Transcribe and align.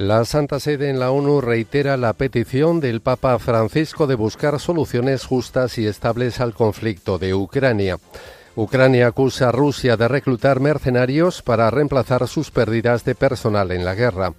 La 0.00 0.24
Santa 0.24 0.58
Sede 0.60 0.88
en 0.88 0.98
la 0.98 1.10
ONU 1.10 1.42
reitera 1.42 1.98
la 1.98 2.14
petición 2.14 2.80
del 2.80 3.02
Papa 3.02 3.38
Francisco 3.38 4.06
de 4.06 4.14
buscar 4.14 4.58
soluciones 4.58 5.26
justas 5.26 5.76
y 5.76 5.86
estables 5.86 6.40
al 6.40 6.54
conflicto 6.54 7.18
de 7.18 7.34
Ucrania. 7.34 7.98
Ucrania 8.56 9.08
acusa 9.08 9.50
a 9.50 9.52
Rusia 9.52 9.98
de 9.98 10.08
reclutar 10.08 10.58
mercenarios 10.58 11.42
para 11.42 11.68
reemplazar 11.68 12.26
sus 12.28 12.50
pérdidas 12.50 13.04
de 13.04 13.14
personal 13.14 13.72
en 13.72 13.84
la 13.84 13.94
guerra. 13.94 14.32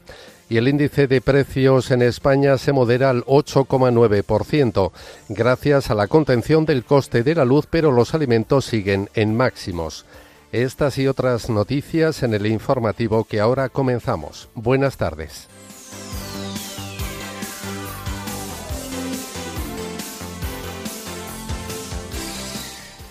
Y 0.49 0.57
el 0.57 0.67
índice 0.67 1.05
de 1.05 1.21
precios 1.21 1.91
en 1.91 2.01
España 2.01 2.57
se 2.57 2.73
modera 2.73 3.11
al 3.11 3.23
8,9%, 3.25 4.91
gracias 5.29 5.91
a 5.91 5.93
la 5.93 6.07
contención 6.07 6.65
del 6.65 6.85
coste 6.85 7.21
de 7.21 7.35
la 7.35 7.45
luz, 7.45 7.67
pero 7.69 7.91
los 7.91 8.15
alimentos 8.15 8.65
siguen 8.65 9.11
en 9.13 9.37
máximos. 9.37 10.05
Estas 10.51 10.97
y 10.97 11.07
otras 11.07 11.51
noticias 11.51 12.23
en 12.23 12.33
el 12.33 12.47
informativo 12.47 13.25
que 13.25 13.39
ahora 13.39 13.69
comenzamos. 13.69 14.49
Buenas 14.55 14.97
tardes. 14.97 15.50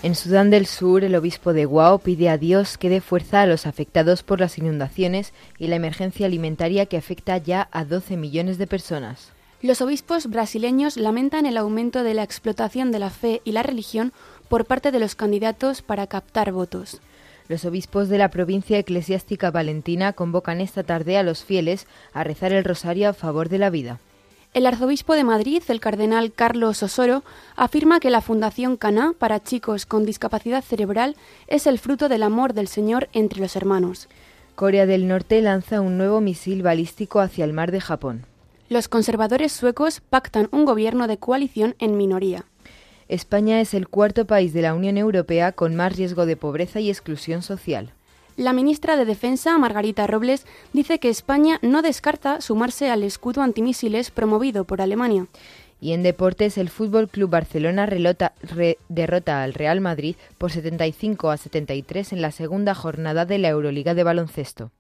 En 0.03 0.15
Sudán 0.15 0.49
del 0.49 0.65
Sur, 0.65 1.05
el 1.05 1.15
obispo 1.15 1.53
de 1.53 1.67
Guao 1.67 1.99
pide 1.99 2.31
a 2.31 2.39
Dios 2.39 2.79
que 2.79 2.89
dé 2.89 3.03
fuerza 3.03 3.43
a 3.43 3.47
los 3.47 3.67
afectados 3.67 4.23
por 4.23 4.41
las 4.41 4.57
inundaciones 4.57 5.35
y 5.59 5.67
la 5.67 5.77
emergencia 5.77 6.25
alimentaria 6.25 6.87
que 6.87 6.97
afecta 6.97 7.37
ya 7.37 7.69
a 7.71 7.85
12 7.85 8.17
millones 8.17 8.57
de 8.57 8.67
personas. 8.67 9.31
Los 9.61 9.83
obispos 9.83 10.29
brasileños 10.29 10.97
lamentan 10.97 11.45
el 11.45 11.59
aumento 11.59 12.03
de 12.03 12.15
la 12.15 12.23
explotación 12.23 12.93
de 12.93 12.99
la 12.99 13.11
fe 13.11 13.43
y 13.45 13.53
la 13.53 13.63
religión 13.63 14.15
por 14.49 14.65
parte 14.65 14.91
de 14.91 15.01
los 15.01 15.15
candidatos 15.15 15.83
para 15.83 16.07
captar 16.07 16.51
votos. 16.51 17.03
Los 17.49 17.67
obispos 17.67 18.09
de 18.09 18.17
la 18.17 18.31
provincia 18.31 18.79
eclesiástica 18.79 19.51
valentina 19.51 20.15
convocan 20.15 20.63
esta 20.63 20.83
tarde 20.83 21.19
a 21.19 21.23
los 21.23 21.45
fieles 21.45 21.87
a 22.15 22.25
rezar 22.25 22.55
el 22.55 22.65
rosario 22.65 23.11
a 23.11 23.13
favor 23.13 23.51
de 23.51 23.59
la 23.59 23.69
vida. 23.69 23.99
El 24.53 24.67
arzobispo 24.67 25.15
de 25.15 25.23
Madrid, 25.23 25.63
el 25.69 25.79
cardenal 25.79 26.33
Carlos 26.33 26.83
Osoro, 26.83 27.23
afirma 27.55 28.01
que 28.01 28.11
la 28.11 28.21
Fundación 28.21 28.77
Caná 28.77 29.13
para 29.17 29.41
chicos 29.41 29.87
con 29.87 30.05
discapacidad 30.05 30.65
cerebral 30.65 31.15
es 31.47 31.69
el 31.69 31.79
fruto 31.79 32.09
del 32.09 32.25
amor 32.25 32.53
del 32.53 32.67
Señor 32.67 33.09
entre 33.13 33.41
los 33.41 33.55
hermanos. 33.55 34.09
Corea 34.57 34.87
del 34.87 35.07
Norte 35.07 35.41
lanza 35.41 35.81
un 35.81 35.97
nuevo 35.99 36.21
misil 36.21 36.63
balístico 36.63 37.21
hacia 37.21 37.45
el 37.45 37.53
mar 37.53 37.71
de 37.71 37.81
Japón. 37.81 38.27
Los 38.69 38.89
conservadores 38.89 39.53
suecos 39.53 40.01
pactan 40.01 40.49
un 40.51 40.65
gobierno 40.65 41.07
de 41.07 41.19
coalición 41.19 41.77
en 41.79 41.97
minoría. 41.97 42.45
España 43.09 43.61
es 43.61 43.73
el 43.73 43.89
cuarto 43.89 44.27
país 44.27 44.53
de 44.53 44.63
la 44.63 44.75
Unión 44.75 44.99
Europea 44.99 45.53
con 45.53 45.77
más 45.77 45.97
riesgo 45.97 46.27
de 46.27 46.37
pobreza 46.37 46.81
y 46.81 46.91
exclusión 46.91 47.43
social. 47.43 47.93
La 48.41 48.55
ministra 48.55 48.97
de 48.97 49.05
Defensa, 49.05 49.59
Margarita 49.59 50.07
Robles, 50.07 50.47
dice 50.73 50.99
que 50.99 51.11
España 51.11 51.59
no 51.61 51.83
descarta 51.83 52.41
sumarse 52.41 52.89
al 52.89 53.03
escudo 53.03 53.43
antimisiles 53.43 54.11
promovido 54.11 54.65
por 54.65 54.81
Alemania. 54.81 55.27
Y 55.79 55.93
en 55.93 56.03
deportes, 56.03 56.57
el 56.57 56.71
Fútbol 56.71 57.11
Club 57.11 57.29
Barcelona 57.29 57.87
derrota 57.87 59.43
al 59.43 59.53
Real 59.53 59.83
Madrid 59.83 60.17
por 60.39 60.53
75 60.53 61.29
a 61.29 61.37
73 61.37 62.15
en 62.15 62.23
la 62.23 62.31
segunda 62.31 62.75
jornada 62.75 63.27
de 63.27 63.37
la 63.37 63.51
Euroliga 63.51 63.93
de 63.93 64.05
baloncesto. 64.05 64.71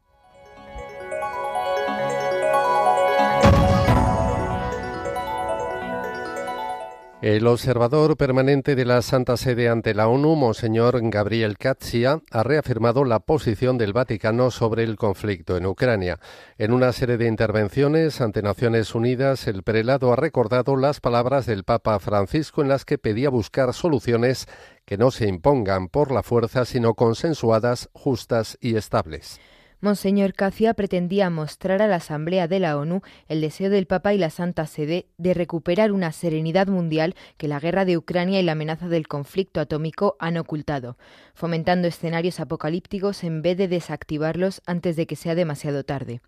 El 7.22 7.47
observador 7.48 8.16
permanente 8.16 8.75
de 8.75 8.86
la 8.86 9.03
Santa 9.03 9.36
Sede 9.36 9.69
ante 9.69 9.92
la 9.92 10.08
ONU, 10.08 10.36
Monseñor 10.36 10.98
Gabriel 11.10 11.58
Katzia, 11.58 12.22
ha 12.31 12.42
reafirmado 12.42 13.04
la 13.04 13.20
posición 13.20 13.76
del 13.76 13.92
Vaticano 13.92 14.50
sobre 14.50 14.84
el 14.84 14.97
conflicto 14.97 15.59
en 15.59 15.66
Ucrania. 15.66 16.19
En 16.56 16.72
una 16.72 16.92
serie 16.92 17.19
de 17.19 17.26
intervenciones 17.26 18.22
ante 18.22 18.41
Naciones 18.41 18.94
Unidas, 18.94 19.47
el 19.48 19.62
prelado 19.62 20.14
ha 20.14 20.16
recordado 20.16 20.76
las 20.76 21.00
palabras 21.00 21.44
del 21.44 21.64
Papa 21.64 21.98
Francisco 21.98 22.62
en 22.62 22.69
las 22.69 22.86
que 22.86 22.97
pedía 22.97 23.28
buscar 23.28 23.75
soluciones 23.75 24.48
que 24.86 24.97
no 24.97 25.10
se 25.10 25.28
impongan 25.28 25.88
por 25.88 26.12
la 26.12 26.22
fuerza, 26.22 26.64
sino 26.64 26.94
consensuadas, 26.94 27.91
justas 27.92 28.56
y 28.62 28.76
estables. 28.76 29.41
Monseñor 29.82 30.34
Cacia 30.34 30.74
pretendía 30.74 31.30
mostrar 31.30 31.80
a 31.80 31.86
la 31.86 31.96
Asamblea 31.96 32.46
de 32.46 32.60
la 32.60 32.76
ONU 32.76 33.00
el 33.28 33.41
deseo 33.41 33.70
del 33.70 33.86
Papa 33.86 34.12
y 34.12 34.18
la 34.18 34.28
Santa 34.28 34.66
Sede 34.66 35.06
de 35.16 35.32
recuperar 35.32 35.91
una 35.91 36.12
serenidad 36.12 36.66
mundial 36.66 37.14
que 37.38 37.48
la 37.48 37.60
guerra 37.60 37.86
de 37.86 37.96
Ucrania 37.96 38.41
y 38.41 38.42
la 38.42 38.52
amenaza 38.52 38.88
del 38.88 39.08
conflicto 39.08 39.58
atómico 39.58 40.16
han 40.18 40.36
ocultado, 40.36 40.98
fomentando 41.32 41.88
escenarios 41.88 42.41
apocalípticos 42.41 43.24
en 43.24 43.41
vez 43.41 43.56
de 43.56 43.68
desactivarlos 43.68 44.60
antes 44.66 44.96
de 44.96 45.06
que 45.06 45.16
sea 45.16 45.34
demasiado 45.34 45.82
tarde. 45.82 46.20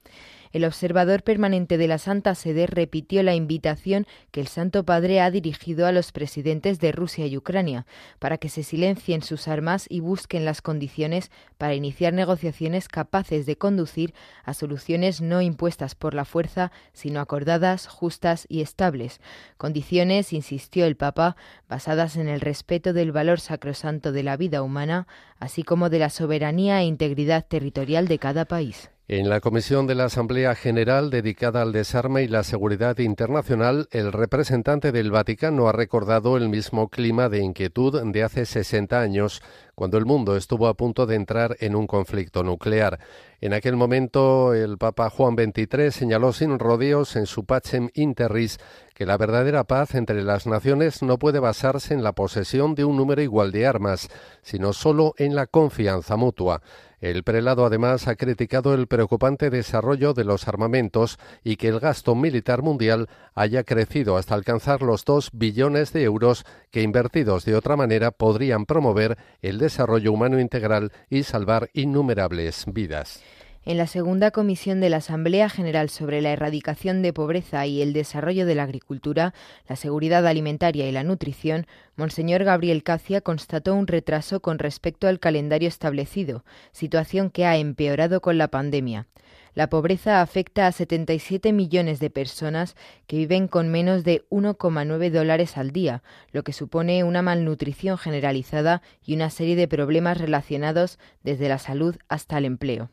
El 0.53 0.67
observador 0.67 1.23
permanente 1.23 1.79
de 1.79 1.89
la 1.89 1.97
Santa 1.97 2.35
Sede 2.35 2.67
repitió 2.67 3.23
la 3.23 3.35
invitación 3.35 4.07
que 4.31 4.41
el 4.41 4.49
Santo 4.49 4.85
Padre 4.85 5.21
ha 5.21 5.31
dirigido 5.31 5.87
a 5.87 5.93
los 5.93 6.13
presidentes 6.13 6.79
de 6.79 6.93
Rusia 6.93 7.27
y 7.27 7.39
Ucrania 7.39 7.87
para 8.19 8.37
que 8.37 8.51
se 8.51 8.63
silencien 8.63 9.23
sus 9.23 9.49
armas 9.49 9.87
y 9.89 10.01
busquen 10.01 10.45
las 10.45 10.61
condiciones 10.61 11.31
para 11.57 11.75
iniciar 11.75 12.13
negociaciones 12.13 12.89
capaces 12.89 13.47
de 13.47 13.57
conducir 13.57 14.13
a 14.45 14.53
soluciones 14.53 15.23
no 15.23 15.41
impuestas 15.41 15.95
por 15.95 16.13
la 16.13 16.27
fuerza, 16.27 16.71
sino 16.93 17.21
acordadas, 17.21 17.87
justas 17.87 18.45
y 18.49 18.61
estables. 18.61 19.21
Condiciones, 19.57 20.35
insistió 20.35 20.85
el 20.85 20.97
Papa, 20.97 21.37
basadas 21.69 22.17
en 22.17 22.29
el 22.29 22.43
respeto 22.43 22.93
del 22.93 23.11
valor 23.11 23.41
sacrosanto 23.41 24.13
de 24.13 24.23
la 24.23 24.37
vida 24.37 24.63
humana, 24.63 25.07
así 25.39 25.63
como 25.63 25.89
de 25.89 25.99
la 25.99 26.11
soberanía 26.11 26.81
e 26.81 26.85
integridad 26.85 27.47
territorial 27.47 28.07
de 28.07 28.19
cada 28.19 28.45
país. 28.45 28.91
En 29.15 29.29
la 29.29 29.41
comisión 29.41 29.87
de 29.87 29.95
la 29.95 30.07
Asamblea 30.07 30.55
General 30.55 31.11
dedicada 31.11 31.61
al 31.61 31.73
desarme 31.73 32.23
y 32.23 32.29
la 32.29 32.45
seguridad 32.45 32.97
internacional, 32.97 33.87
el 33.91 34.11
representante 34.11 34.91
del 34.91 35.11
Vaticano 35.11 35.69
ha 35.69 35.73
recordado 35.73 36.39
el 36.39 36.49
mismo 36.49 36.89
clima 36.89 37.29
de 37.29 37.41
inquietud 37.41 38.01
de 38.03 38.23
hace 38.23 38.47
60 38.47 38.99
años, 38.99 39.43
cuando 39.75 39.99
el 39.99 40.07
mundo 40.07 40.37
estuvo 40.37 40.69
a 40.69 40.75
punto 40.75 41.07
de 41.07 41.17
entrar 41.17 41.57
en 41.61 41.75
un 41.75 41.87
conflicto 41.87 42.43
nuclear. 42.43 42.99
En 43.41 43.55
aquel 43.55 43.77
momento, 43.77 44.55
el 44.55 44.79
Papa 44.79 45.11
Juan 45.11 45.35
XXIII 45.35 45.91
señaló 45.91 46.33
sin 46.33 46.59
rodeos 46.59 47.17
en 47.17 47.27
su 47.27 47.45
Pacem 47.45 47.91
Interris 47.95 48.59
que 48.95 49.07
la 49.07 49.17
verdadera 49.17 49.65
paz 49.65 49.95
entre 49.95 50.23
las 50.23 50.47
naciones 50.47 51.03
no 51.03 51.19
puede 51.19 51.41
basarse 51.41 51.95
en 51.95 52.03
la 52.03 52.13
posesión 52.13 52.75
de 52.75 52.85
un 52.85 52.97
número 52.97 53.23
igual 53.23 53.51
de 53.51 53.67
armas, 53.67 54.09
sino 54.43 54.73
solo 54.73 55.15
en 55.17 55.35
la 55.35 55.47
confianza 55.47 56.17
mutua. 56.17 56.63
El 57.01 57.25
prelado 57.25 57.67
además 57.67 58.07
ha 58.07 58.15
criticado 58.15 58.75
el 58.75 58.87
preocupante 58.87 59.51
desarrollo 59.51 60.15
de 60.15 60.23
los 60.23 60.47
armamentos 60.47 61.19
y 61.43 61.57
que 61.57 61.67
el 61.67 61.81
gasto 61.81 62.15
militar 62.15 62.63
mundial 62.63 63.09
haya 63.35 63.65
crecido 63.65 64.17
hasta 64.17 64.37
alcanzar 64.37 64.83
los 64.83 65.05
dos 65.05 65.31
billones 65.33 65.93
de 65.93 66.05
euros 66.05 66.45
que 66.71 66.83
invertidos 66.83 67.45
de 67.45 67.57
otra 67.57 67.75
manera 67.75 68.13
podrían 68.13 68.67
promover 68.67 69.19
el 69.41 69.59
desarrollo 69.59 69.72
humano 69.81 70.39
integral 70.39 70.93
y 71.09 71.23
salvar 71.23 71.71
innumerables 71.73 72.65
vidas. 72.67 73.23
En 73.65 73.77
la 73.77 73.87
segunda 73.87 74.33
comisión 74.33 74.81
de 74.81 74.91
la 74.91 74.97
Asamblea 74.97 75.49
General 75.49 75.89
sobre 75.89 76.21
la 76.21 76.33
erradicación 76.33 77.01
de 77.01 77.13
pobreza 77.13 77.65
y 77.65 77.81
el 77.81 77.93
desarrollo 77.93 78.45
de 78.45 78.57
la 78.57 78.65
agricultura, 78.65 79.35
la 79.69 79.77
seguridad 79.77 80.27
alimentaria 80.27 80.89
y 80.89 80.93
la 80.93 81.05
nutrición, 81.05 81.67
Monseñor 81.95 82.43
Gabriel 82.43 82.83
Cacia 82.83 83.21
constató 83.21 83.77
un 83.77 83.87
retraso 83.87 84.41
con 84.41 84.59
respecto 84.59 85.07
al 85.07 85.21
calendario 85.21 85.69
establecido, 85.69 86.45
situación 86.73 87.31
que 87.31 87.47
ha 87.47 87.57
empeorado 87.57 88.21
con 88.21 88.37
la 88.37 88.49
pandemia. 88.49 89.07
La 89.55 89.69
pobreza 89.69 90.23
afecta 90.23 90.67
a 90.67 90.73
77 90.73 91.53
millones 91.53 92.01
de 92.01 92.09
personas 92.09 92.75
que 93.07 93.19
viven 93.19 93.49
con 93.49 93.69
menos 93.69 94.03
de 94.03 94.25
1,9 94.31 95.11
dólares 95.11 95.59
al 95.59 95.73
día, 95.73 96.03
lo 96.31 96.43
que 96.43 96.55
supone 96.55 97.05
una 97.05 97.21
malnutrición 97.21 97.99
generalizada 97.99 98.81
y 99.05 99.15
una 99.15 99.29
serie 99.29 99.55
de 99.55 99.69
problemas 99.69 100.17
relacionados 100.17 100.99
desde 101.23 101.51
la 101.51 101.59
salud 101.59 101.97
hasta 102.09 102.39
el 102.39 102.47
empleo. 102.47 102.89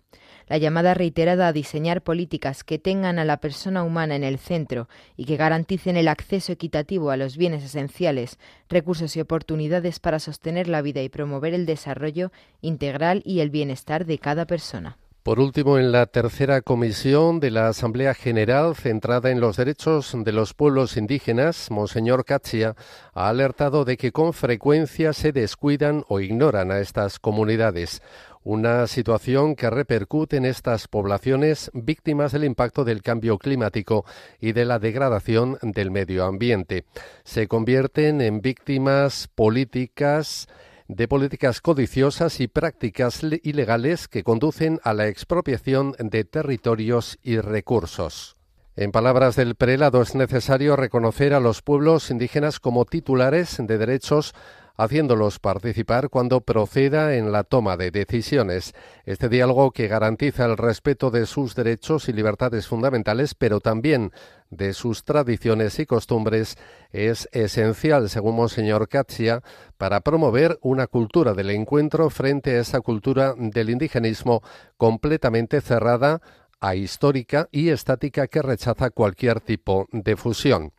La 0.50 0.58
llamada 0.58 0.94
reiterada 0.94 1.48
a 1.48 1.54
diseñar 1.54 2.02
políticas 2.02 2.66
que 2.66 2.78
tengan 2.78 3.20
a 3.20 3.26
la 3.26 3.38
persona 3.38 3.84
humana 3.84 4.18
en 4.18 4.26
el 4.26 4.38
centro 4.38 4.90
y 5.16 5.24
que 5.24 5.38
garanticen 5.38 5.96
el 5.96 6.10
acceso 6.10 6.52
equitativo 6.52 7.10
a 7.10 7.18
los 7.18 7.38
bienes 7.38 7.64
esenciales, 7.64 8.38
recursos 8.68 9.16
y 9.16 9.22
oportunidades 9.22 10.00
para 10.02 10.20
sostener 10.20 10.68
la 10.68 10.82
vida 10.82 11.02
y 11.04 11.08
promover 11.08 11.54
el 11.54 11.66
desarrollo 11.66 12.34
integral 12.60 13.22
y 13.24 13.40
el 13.40 13.50
bienestar 13.50 14.06
de 14.06 14.20
cada 14.20 14.46
persona. 14.46 14.98
Por 15.24 15.42
último, 15.42 15.78
en 15.78 15.92
la 15.92 16.06
tercera 16.06 16.62
comisión 16.62 17.42
de 17.42 17.52
la 17.52 17.68
Asamblea 17.68 18.14
General 18.14 18.74
centrada 18.76 19.30
en 19.32 19.42
los 19.42 19.58
derechos 19.58 20.16
de 20.16 20.32
los 20.32 20.54
pueblos 20.54 20.96
indígenas, 20.96 21.70
Monseñor 21.72 22.24
Cachia 22.24 22.76
ha 23.14 23.28
alertado 23.28 23.84
de 23.84 23.98
que 23.98 24.14
con 24.14 24.32
frecuencia 24.32 25.12
se 25.12 25.34
descuidan 25.34 26.06
o 26.08 26.22
ignoran 26.22 26.72
a 26.72 26.80
estas 26.80 27.20
comunidades 27.20 28.02
una 28.44 28.88
situación 28.88 29.56
que 29.56 29.70
repercute 29.70 30.38
en 30.38 30.46
estas 30.46 30.88
poblaciones 30.88 31.70
víctimas 31.74 32.32
del 32.32 32.46
impacto 32.46 32.86
del 32.86 33.02
cambio 33.02 33.38
climático 33.38 34.06
y 34.40 34.54
de 34.54 34.64
la 34.64 34.80
degradación 34.80 35.58
del 35.62 35.92
medio 35.92 36.24
ambiente. 36.24 36.86
Se 37.26 37.48
convierten 37.48 38.22
en 38.22 38.42
víctimas 38.42 39.28
políticas 39.36 40.48
de 40.90 41.08
políticas 41.08 41.62
codiciosas 41.62 42.40
y 42.40 42.48
prácticas 42.48 43.22
ilegales 43.44 44.08
que 44.08 44.24
conducen 44.24 44.80
a 44.84 44.96
la 44.96 45.08
expropiación 45.08 45.94
de 46.00 46.24
territorios 46.24 47.20
y 47.22 47.38
recursos. 47.38 48.38
En 48.76 48.92
palabras 48.92 49.36
del 49.36 49.54
prelado, 49.54 50.02
es 50.02 50.16
necesario 50.16 50.76
reconocer 50.76 51.36
a 51.36 51.40
los 51.40 51.62
pueblos 51.62 52.10
indígenas 52.10 52.60
como 52.60 52.86
titulares 52.86 53.58
de 53.60 53.78
derechos 53.78 54.34
haciéndolos 54.80 55.40
participar 55.40 56.10
cuando 56.10 56.40
proceda 56.40 57.14
en 57.16 57.34
la 57.34 57.44
toma 57.44 57.76
de 57.76 57.92
decisiones. 57.92 58.74
Este 59.04 59.28
diálogo 59.28 59.72
que 59.72 59.90
garantiza 59.90 60.46
el 60.46 60.56
respeto 60.56 61.12
de 61.12 61.26
sus 61.26 61.54
derechos 61.54 62.08
y 62.08 62.14
libertades 62.14 62.66
fundamentales, 62.66 63.36
pero 63.36 63.60
también 63.60 64.14
de 64.50 64.74
sus 64.74 65.04
tradiciones 65.04 65.78
y 65.80 65.86
costumbres, 65.86 66.58
es 66.94 67.28
esencial, 67.34 68.10
según 68.10 68.38
Monseñor 68.38 68.88
Katzia, 68.88 69.44
para 69.78 70.00
promover 70.00 70.58
una 70.62 70.88
cultura 70.88 71.34
del 71.34 71.50
encuentro 71.50 72.10
frente 72.10 72.56
a 72.56 72.62
esa 72.62 72.80
cultura 72.80 73.34
del 73.38 73.72
indigenismo 73.72 74.42
completamente 74.78 75.60
cerrada, 75.60 76.22
ahistórica 76.62 77.50
y 77.52 77.68
estática 77.68 78.28
que 78.28 78.42
rechaza 78.42 78.92
cualquier 78.92 79.42
tipo 79.42 79.88
de 79.92 80.16
fusión. 80.16 80.72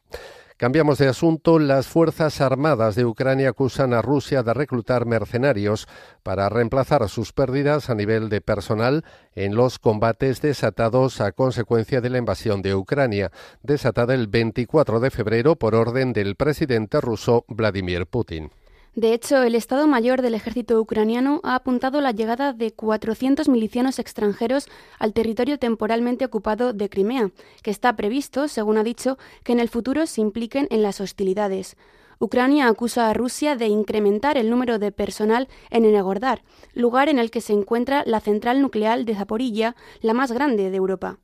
Cambiamos 0.60 0.98
de 0.98 1.08
asunto. 1.08 1.58
Las 1.58 1.86
Fuerzas 1.86 2.42
Armadas 2.42 2.94
de 2.94 3.06
Ucrania 3.06 3.48
acusan 3.48 3.94
a 3.94 4.02
Rusia 4.02 4.42
de 4.42 4.52
reclutar 4.52 5.06
mercenarios 5.06 5.88
para 6.22 6.50
reemplazar 6.50 7.08
sus 7.08 7.32
pérdidas 7.32 7.88
a 7.88 7.94
nivel 7.94 8.28
de 8.28 8.42
personal 8.42 9.02
en 9.34 9.54
los 9.54 9.78
combates 9.78 10.42
desatados 10.42 11.22
a 11.22 11.32
consecuencia 11.32 12.02
de 12.02 12.10
la 12.10 12.18
invasión 12.18 12.60
de 12.60 12.74
Ucrania, 12.74 13.32
desatada 13.62 14.12
el 14.12 14.26
24 14.26 15.00
de 15.00 15.10
febrero 15.10 15.56
por 15.56 15.74
orden 15.74 16.12
del 16.12 16.36
presidente 16.36 17.00
ruso 17.00 17.46
Vladimir 17.48 18.04
Putin. 18.04 18.50
De 18.96 19.14
hecho, 19.14 19.44
el 19.44 19.54
Estado 19.54 19.86
Mayor 19.86 20.20
del 20.20 20.34
Ejército 20.34 20.80
ucraniano 20.80 21.40
ha 21.44 21.54
apuntado 21.54 22.00
la 22.00 22.10
llegada 22.10 22.52
de 22.52 22.72
400 22.72 23.48
milicianos 23.48 24.00
extranjeros 24.00 24.66
al 24.98 25.12
territorio 25.12 25.60
temporalmente 25.60 26.24
ocupado 26.24 26.72
de 26.72 26.88
Crimea, 26.88 27.30
que 27.62 27.70
está 27.70 27.94
previsto, 27.94 28.48
según 28.48 28.78
ha 28.78 28.82
dicho, 28.82 29.16
que 29.44 29.52
en 29.52 29.60
el 29.60 29.68
futuro 29.68 30.06
se 30.06 30.20
impliquen 30.20 30.66
en 30.70 30.82
las 30.82 31.00
hostilidades. 31.00 31.76
Ucrania 32.18 32.68
acusa 32.68 33.08
a 33.08 33.14
Rusia 33.14 33.54
de 33.54 33.68
incrementar 33.68 34.36
el 34.36 34.50
número 34.50 34.80
de 34.80 34.90
personal 34.90 35.48
en 35.70 35.84
Enegordar, 35.84 36.42
lugar 36.74 37.08
en 37.08 37.20
el 37.20 37.30
que 37.30 37.40
se 37.40 37.52
encuentra 37.52 38.02
la 38.04 38.20
central 38.20 38.60
nuclear 38.60 39.04
de 39.04 39.14
Zaporilla, 39.14 39.76
la 40.00 40.14
más 40.14 40.32
grande 40.32 40.68
de 40.68 40.76
Europa. 40.76 41.18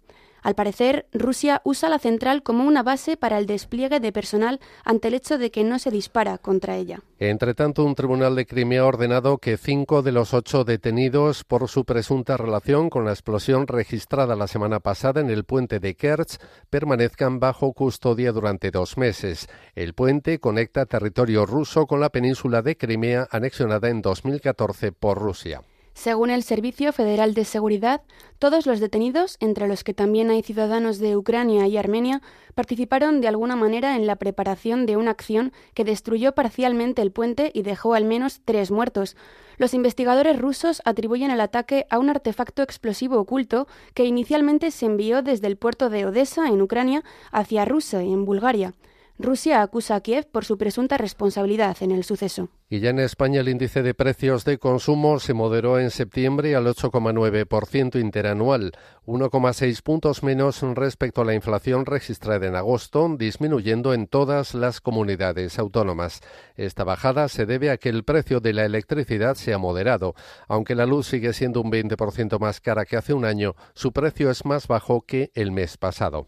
Al 0.47 0.55
parecer, 0.55 1.09
Rusia 1.13 1.61
usa 1.65 1.89
la 1.89 1.99
central 1.99 2.45
como 2.45 2.63
una 2.63 2.85
base 2.85 3.17
para 3.17 3.37
el 3.39 3.47
despliegue 3.47 3.99
de 3.99 4.13
personal 4.13 4.61
ante 4.85 5.09
el 5.09 5.15
hecho 5.15 5.39
de 5.39 5.51
que 5.51 5.65
no 5.65 5.81
se 5.81 5.91
dispara 5.91 6.39
contra 6.39 6.77
ella. 6.77 7.01
Entre 7.19 7.53
tanto, 7.55 7.83
un 7.83 7.97
tribunal 7.97 8.37
de 8.37 8.47
Crimea 8.47 8.83
ha 8.83 8.87
ordenado 8.87 9.39
que 9.39 9.57
cinco 9.57 10.03
de 10.03 10.13
los 10.13 10.35
ocho 10.35 10.63
detenidos 10.63 11.43
por 11.43 11.67
su 11.67 11.85
presunta 11.85 12.37
relación 12.37 12.91
con 12.91 13.05
la 13.05 13.11
explosión 13.11 13.67
registrada 13.67 14.37
la 14.37 14.47
semana 14.47 14.79
pasada 14.79 15.21
en 15.21 15.31
el 15.31 15.43
puente 15.43 15.81
de 15.81 15.97
Kerch 15.97 16.39
permanezcan 16.71 17.41
bajo 17.41 17.73
custodia 17.73 18.31
durante 18.31 18.71
dos 18.71 18.97
meses. 18.97 19.49
El 19.75 19.95
puente 19.95 20.39
conecta 20.39 20.87
territorio 20.87 21.45
ruso 21.45 21.89
con 21.89 21.99
la 21.99 22.11
península 22.11 22.63
de 22.63 22.77
Crimea 22.77 23.27
anexionada 23.33 23.89
en 23.89 24.01
2014 24.01 24.93
por 24.93 25.19
Rusia. 25.19 25.63
Según 25.97 26.29
el 26.29 26.43
Servicio 26.43 26.93
Federal 26.93 27.33
de 27.33 27.47
Seguridad, 27.47 28.03
todos 28.39 28.67
los 28.67 28.81
detenidos, 28.81 29.39
entre 29.41 29.67
los 29.67 29.83
que 29.83 29.95
también 29.95 30.29
hay 30.29 30.43
ciudadanos 30.43 30.99
de 30.99 31.17
Ucrania 31.17 31.67
y 31.69 31.79
Armenia, 31.79 32.21
participaron 32.55 33.23
de 33.23 33.29
alguna 33.29 33.57
manera 33.57 33.97
en 33.97 34.07
la 34.07 34.17
preparación 34.17 34.85
de 34.85 34.99
una 34.99 35.13
acción 35.13 35.55
que 35.73 35.85
destruyó 35.85 36.33
parcialmente 36.33 37.01
el 37.01 37.13
puente 37.13 37.51
y 37.55 37.63
dejó 37.63 37.95
al 37.95 38.05
menos 38.05 38.43
tres 38.45 38.71
muertos. 38.71 39.17
Los 39.57 39.73
investigadores 39.73 40.39
rusos 40.39 40.83
atribuyen 40.85 41.31
el 41.31 41.41
ataque 41.41 41.87
a 41.89 41.99
un 41.99 42.11
artefacto 42.11 42.63
explosivo 42.63 43.19
oculto 43.19 43.67
que 43.95 44.05
inicialmente 44.05 44.73
se 44.73 44.85
envió 44.85 45.23
desde 45.23 45.47
el 45.47 45.57
puerto 45.57 45.89
de 45.89 46.05
Odessa, 46.05 46.49
en 46.49 46.61
Ucrania, 46.61 47.05
hacia 47.33 47.65
Rusia, 47.65 48.03
en 48.03 48.27
Bulgaria. 48.27 48.75
Rusia 49.19 49.63
acusa 49.63 49.95
a 49.95 50.03
Kiev 50.03 50.27
por 50.27 50.45
su 50.45 50.59
presunta 50.59 50.99
responsabilidad 50.99 51.79
en 51.81 51.91
el 51.91 52.05
suceso. 52.05 52.51
Y 52.69 52.81
ya 52.81 52.91
en 52.91 52.99
España 52.99 53.43
el 53.43 53.49
índice 53.49 53.85
de 53.85 53.95
precios 53.95 54.45
de 54.45 54.59
consumo 54.59 55.21
se 55.21 55.35
moderó 55.35 55.79
en 55.79 55.93
septiembre 55.93 56.57
al 56.57 56.67
8,9% 56.67 58.01
interanual, 58.01 58.73
1,6 59.07 59.83
puntos 59.83 60.25
menos 60.25 60.63
respecto 60.75 61.21
a 61.21 61.25
la 61.25 61.35
inflación 61.35 61.87
registrada 61.87 62.45
en 62.45 62.57
agosto, 62.57 63.09
disminuyendo 63.17 63.95
en 63.95 64.09
todas 64.09 64.53
las 64.55 64.81
comunidades 64.81 65.61
autónomas. 65.61 66.23
Esta 66.57 66.83
bajada 66.83 67.29
se 67.29 67.47
debe 67.47 67.71
a 67.71 67.77
que 67.77 67.89
el 67.89 68.03
precio 68.03 68.41
de 68.41 68.53
la 68.53 68.65
electricidad 68.65 69.37
se 69.37 69.55
ha 69.55 69.59
moderado. 69.59 70.17
Aunque 70.49 70.75
la 70.75 70.87
luz 70.87 71.07
sigue 71.07 71.35
siendo 71.35 71.61
un 71.61 71.71
20% 71.71 72.41
más 72.41 72.61
cara 72.61 72.85
que 72.85 72.97
hace 72.97 73.13
un 73.13 73.27
año, 73.27 73.55
su 73.75 73.93
precio 73.93 74.29
es 74.29 74.45
más 74.45 74.67
bajo 74.67 75.03
que 75.03 75.31
el 75.35 75.53
mes 75.53 75.77
pasado. 75.77 76.27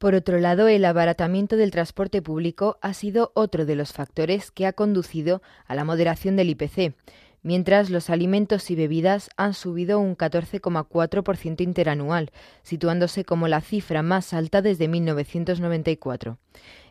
Por 0.00 0.14
otro 0.14 0.38
lado, 0.38 0.66
el 0.66 0.86
abaratamiento 0.86 1.58
del 1.58 1.72
transporte 1.72 2.22
público 2.22 2.78
ha 2.80 2.94
sido 2.94 3.32
otro 3.34 3.66
de 3.66 3.76
los 3.76 3.92
factores 3.92 4.50
que 4.50 4.64
ha 4.64 4.72
conducido 4.72 5.42
a 5.66 5.74
la 5.74 5.84
moderación 5.84 6.36
del 6.36 6.48
IPC, 6.48 6.94
mientras 7.42 7.90
los 7.90 8.08
alimentos 8.08 8.70
y 8.70 8.76
bebidas 8.76 9.28
han 9.36 9.52
subido 9.52 10.00
un 10.00 10.16
14,4% 10.16 11.60
interanual, 11.60 12.30
situándose 12.62 13.26
como 13.26 13.46
la 13.46 13.60
cifra 13.60 14.02
más 14.02 14.32
alta 14.32 14.62
desde 14.62 14.88
1994. 14.88 16.38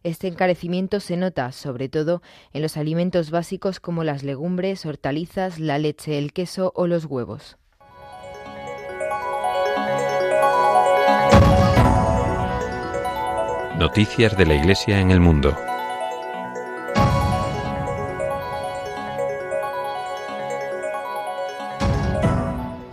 Este 0.04 0.28
encarecimiento 0.28 1.00
se 1.00 1.18
nota, 1.18 1.52
sobre 1.52 1.90
todo, 1.90 2.22
en 2.54 2.62
los 2.62 2.78
alimentos 2.78 3.32
básicos 3.32 3.80
como 3.80 4.04
las 4.04 4.22
legumbres, 4.22 4.86
hortalizas, 4.86 5.58
la 5.58 5.80
leche, 5.80 6.20
el 6.20 6.32
queso 6.32 6.74
o 6.76 6.86
los 6.86 7.06
huevos. 7.06 7.59
Noticias 13.80 14.36
de 14.36 14.46
la 14.46 14.56
Iglesia 14.56 15.00
en 15.00 15.10
el 15.10 15.22
mundo. 15.22 15.56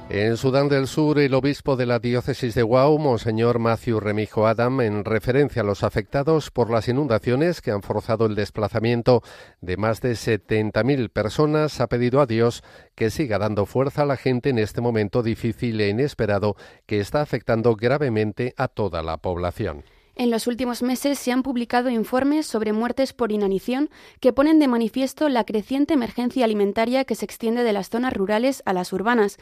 En 0.08 0.36
Sudán 0.36 0.68
del 0.68 0.86
Sur, 0.86 1.18
el 1.18 1.34
obispo 1.34 1.74
de 1.74 1.86
la 1.86 1.98
diócesis 1.98 2.54
de 2.54 2.62
Wau, 2.62 2.98
Monseñor 2.98 3.58
Matthew 3.58 3.98
Remijo 3.98 4.46
Adam, 4.46 4.80
en 4.80 5.04
referencia 5.04 5.62
a 5.62 5.64
los 5.64 5.82
afectados 5.82 6.52
por 6.52 6.70
las 6.70 6.86
inundaciones 6.86 7.60
que 7.60 7.72
han 7.72 7.82
forzado 7.82 8.26
el 8.26 8.36
desplazamiento 8.36 9.24
de 9.60 9.76
más 9.76 10.00
de 10.00 10.12
70.000 10.12 11.10
personas, 11.10 11.80
ha 11.80 11.88
pedido 11.88 12.20
a 12.20 12.26
Dios 12.26 12.62
que 12.94 13.10
siga 13.10 13.38
dando 13.38 13.66
fuerza 13.66 14.02
a 14.02 14.06
la 14.06 14.16
gente 14.16 14.50
en 14.50 14.60
este 14.60 14.80
momento 14.80 15.24
difícil 15.24 15.80
e 15.80 15.88
inesperado 15.88 16.54
que 16.86 17.00
está 17.00 17.22
afectando 17.22 17.74
gravemente 17.74 18.54
a 18.56 18.68
toda 18.68 19.02
la 19.02 19.16
población. 19.16 19.82
En 20.18 20.30
los 20.30 20.46
últimos 20.46 20.82
meses 20.82 21.18
se 21.18 21.30
han 21.30 21.42
publicado 21.42 21.90
informes 21.90 22.46
sobre 22.46 22.72
muertes 22.72 23.12
por 23.12 23.32
inanición 23.32 23.90
que 24.18 24.32
ponen 24.32 24.58
de 24.58 24.66
manifiesto 24.66 25.28
la 25.28 25.44
creciente 25.44 25.92
emergencia 25.92 26.46
alimentaria 26.46 27.04
que 27.04 27.14
se 27.14 27.26
extiende 27.26 27.62
de 27.64 27.74
las 27.74 27.90
zonas 27.90 28.14
rurales 28.14 28.62
a 28.64 28.72
las 28.72 28.94
urbanas. 28.94 29.36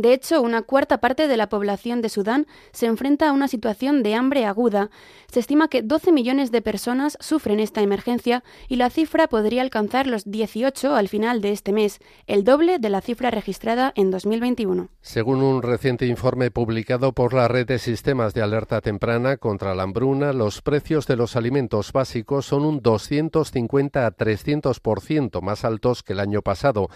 De 0.00 0.14
hecho, 0.14 0.40
una 0.40 0.62
cuarta 0.62 0.96
parte 0.96 1.28
de 1.28 1.36
la 1.36 1.50
población 1.50 2.00
de 2.00 2.08
Sudán 2.08 2.46
se 2.72 2.86
enfrenta 2.86 3.28
a 3.28 3.32
una 3.32 3.48
situación 3.48 4.02
de 4.02 4.14
hambre 4.14 4.46
aguda. 4.46 4.88
Se 5.30 5.40
estima 5.40 5.68
que 5.68 5.82
12 5.82 6.10
millones 6.10 6.50
de 6.50 6.62
personas 6.62 7.18
sufren 7.20 7.60
esta 7.60 7.82
emergencia 7.82 8.42
y 8.66 8.76
la 8.76 8.88
cifra 8.88 9.28
podría 9.28 9.60
alcanzar 9.60 10.06
los 10.06 10.24
18 10.24 10.94
al 10.94 11.08
final 11.08 11.42
de 11.42 11.52
este 11.52 11.74
mes, 11.74 11.98
el 12.26 12.44
doble 12.44 12.78
de 12.78 12.88
la 12.88 13.02
cifra 13.02 13.30
registrada 13.30 13.92
en 13.94 14.10
2021. 14.10 14.88
Según 15.02 15.42
un 15.42 15.60
reciente 15.60 16.06
informe 16.06 16.50
publicado 16.50 17.12
por 17.12 17.34
la 17.34 17.46
Red 17.46 17.66
de 17.66 17.78
Sistemas 17.78 18.32
de 18.32 18.40
Alerta 18.40 18.80
Temprana 18.80 19.36
contra 19.36 19.74
la 19.74 19.82
Hambruna, 19.82 20.32
los 20.32 20.62
precios 20.62 21.06
de 21.08 21.16
los 21.16 21.36
alimentos 21.36 21.92
básicos 21.92 22.46
son 22.46 22.64
un 22.64 22.80
250 22.80 24.06
a 24.06 24.16
300% 24.16 25.42
más 25.42 25.66
altos 25.66 26.02
que 26.02 26.14
el 26.14 26.20
año 26.20 26.40
pasado 26.40 26.88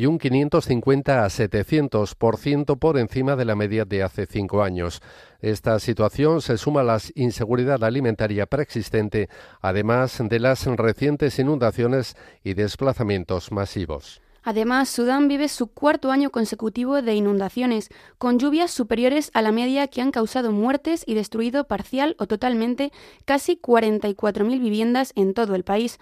y 0.00 0.06
un 0.06 0.18
550 0.18 1.26
a 1.26 1.28
700% 1.28 2.78
por 2.78 2.96
encima 2.96 3.36
de 3.36 3.44
la 3.44 3.54
media 3.54 3.84
de 3.84 4.02
hace 4.02 4.24
cinco 4.24 4.62
años. 4.62 5.02
Esta 5.42 5.78
situación 5.78 6.40
se 6.40 6.56
suma 6.56 6.80
a 6.80 6.84
la 6.84 6.98
inseguridad 7.16 7.84
alimentaria 7.84 8.46
preexistente, 8.46 9.28
además 9.60 10.22
de 10.26 10.40
las 10.40 10.64
recientes 10.64 11.38
inundaciones 11.38 12.16
y 12.42 12.54
desplazamientos 12.54 13.52
masivos. 13.52 14.22
Además, 14.42 14.88
Sudán 14.88 15.28
vive 15.28 15.48
su 15.48 15.66
cuarto 15.66 16.10
año 16.10 16.30
consecutivo 16.30 17.02
de 17.02 17.14
inundaciones, 17.14 17.90
con 18.16 18.38
lluvias 18.38 18.70
superiores 18.70 19.30
a 19.34 19.42
la 19.42 19.52
media 19.52 19.86
que 19.88 20.00
han 20.00 20.12
causado 20.12 20.50
muertes 20.50 21.04
y 21.06 21.12
destruido 21.12 21.64
parcial 21.64 22.16
o 22.18 22.26
totalmente 22.26 22.90
casi 23.26 23.58
44.000 23.58 24.60
viviendas 24.60 25.12
en 25.14 25.34
todo 25.34 25.54
el 25.54 25.64
país. 25.64 25.98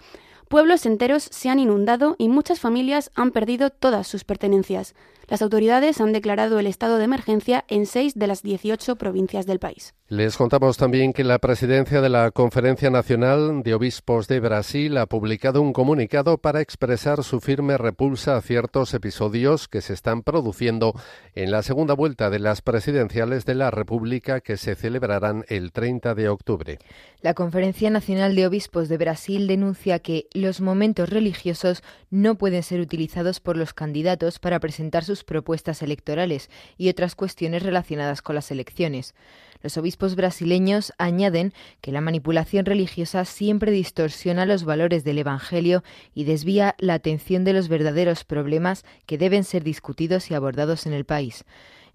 Pueblos 0.49 0.87
enteros 0.87 1.29
se 1.31 1.49
han 1.49 1.59
inundado 1.59 2.15
y 2.17 2.27
muchas 2.27 2.59
familias 2.59 3.11
han 3.13 3.29
perdido 3.29 3.69
todas 3.69 4.07
sus 4.07 4.23
pertenencias. 4.23 4.95
Las 5.29 5.43
autoridades 5.43 6.01
han 6.01 6.11
declarado 6.11 6.57
el 6.57 6.65
estado 6.65 6.97
de 6.97 7.03
emergencia 7.03 7.63
en 7.67 7.85
seis 7.85 8.15
de 8.15 8.25
las 8.25 8.41
18 8.41 8.95
provincias 8.95 9.45
del 9.45 9.59
país. 9.59 9.93
Les 10.07 10.35
contamos 10.37 10.77
también 10.77 11.13
que 11.13 11.23
la 11.23 11.37
presidencia 11.37 12.01
de 12.01 12.09
la 12.09 12.31
Conferencia 12.31 12.89
Nacional 12.89 13.61
de 13.61 13.75
Obispos 13.75 14.27
de 14.27 14.39
Brasil 14.39 14.97
ha 14.97 15.05
publicado 15.05 15.61
un 15.61 15.71
comunicado 15.71 16.39
para 16.39 16.61
expresar 16.61 17.23
su 17.23 17.41
firme 17.41 17.77
repulsa 17.77 18.35
a 18.35 18.41
ciertos 18.41 18.95
episodios 18.95 19.67
que 19.67 19.81
se 19.81 19.93
están 19.93 20.23
produciendo 20.23 20.95
en 21.35 21.51
la 21.51 21.61
segunda 21.61 21.93
vuelta 21.93 22.31
de 22.31 22.39
las 22.39 22.63
presidenciales 22.63 23.45
de 23.45 23.53
la 23.53 23.69
República 23.69 24.41
que 24.41 24.57
se 24.57 24.73
celebrarán 24.73 25.45
el 25.47 25.71
30 25.71 26.15
de 26.15 26.27
octubre. 26.27 26.79
La 27.21 27.35
Conferencia 27.35 27.91
Nacional 27.91 28.35
de 28.35 28.47
Obispos 28.47 28.89
de 28.89 28.97
Brasil 28.97 29.45
denuncia 29.45 29.99
que 29.99 30.27
los 30.33 30.59
momentos 30.59 31.09
religiosos 31.09 31.83
no 32.09 32.35
pueden 32.35 32.63
ser 32.63 32.79
utilizados 32.79 33.39
por 33.39 33.57
los 33.57 33.75
candidatos 33.75 34.39
para 34.39 34.59
presentar 34.59 35.03
sus 35.03 35.18
propuestas 35.23 35.81
electorales 35.81 36.49
y 36.77 36.89
otras 36.89 37.15
cuestiones 37.15 37.63
relacionadas 37.63 38.21
con 38.21 38.35
las 38.35 38.51
elecciones. 38.51 39.15
Los 39.61 39.77
obispos 39.77 40.15
brasileños 40.15 40.93
añaden 40.97 41.53
que 41.81 41.91
la 41.91 41.99
manipulación 41.99 42.65
religiosa 42.65 43.25
siempre 43.25 43.71
distorsiona 43.71 44.45
los 44.45 44.63
valores 44.63 45.03
del 45.03 45.17
Evangelio 45.17 45.83
y 46.13 46.23
desvía 46.23 46.75
la 46.79 46.93
atención 46.93 47.43
de 47.43 47.53
los 47.53 47.67
verdaderos 47.67 48.23
problemas 48.23 48.85
que 49.05 49.17
deben 49.17 49.43
ser 49.43 49.63
discutidos 49.63 50.31
y 50.31 50.33
abordados 50.33 50.85
en 50.85 50.93
el 50.93 51.03
país. 51.03 51.43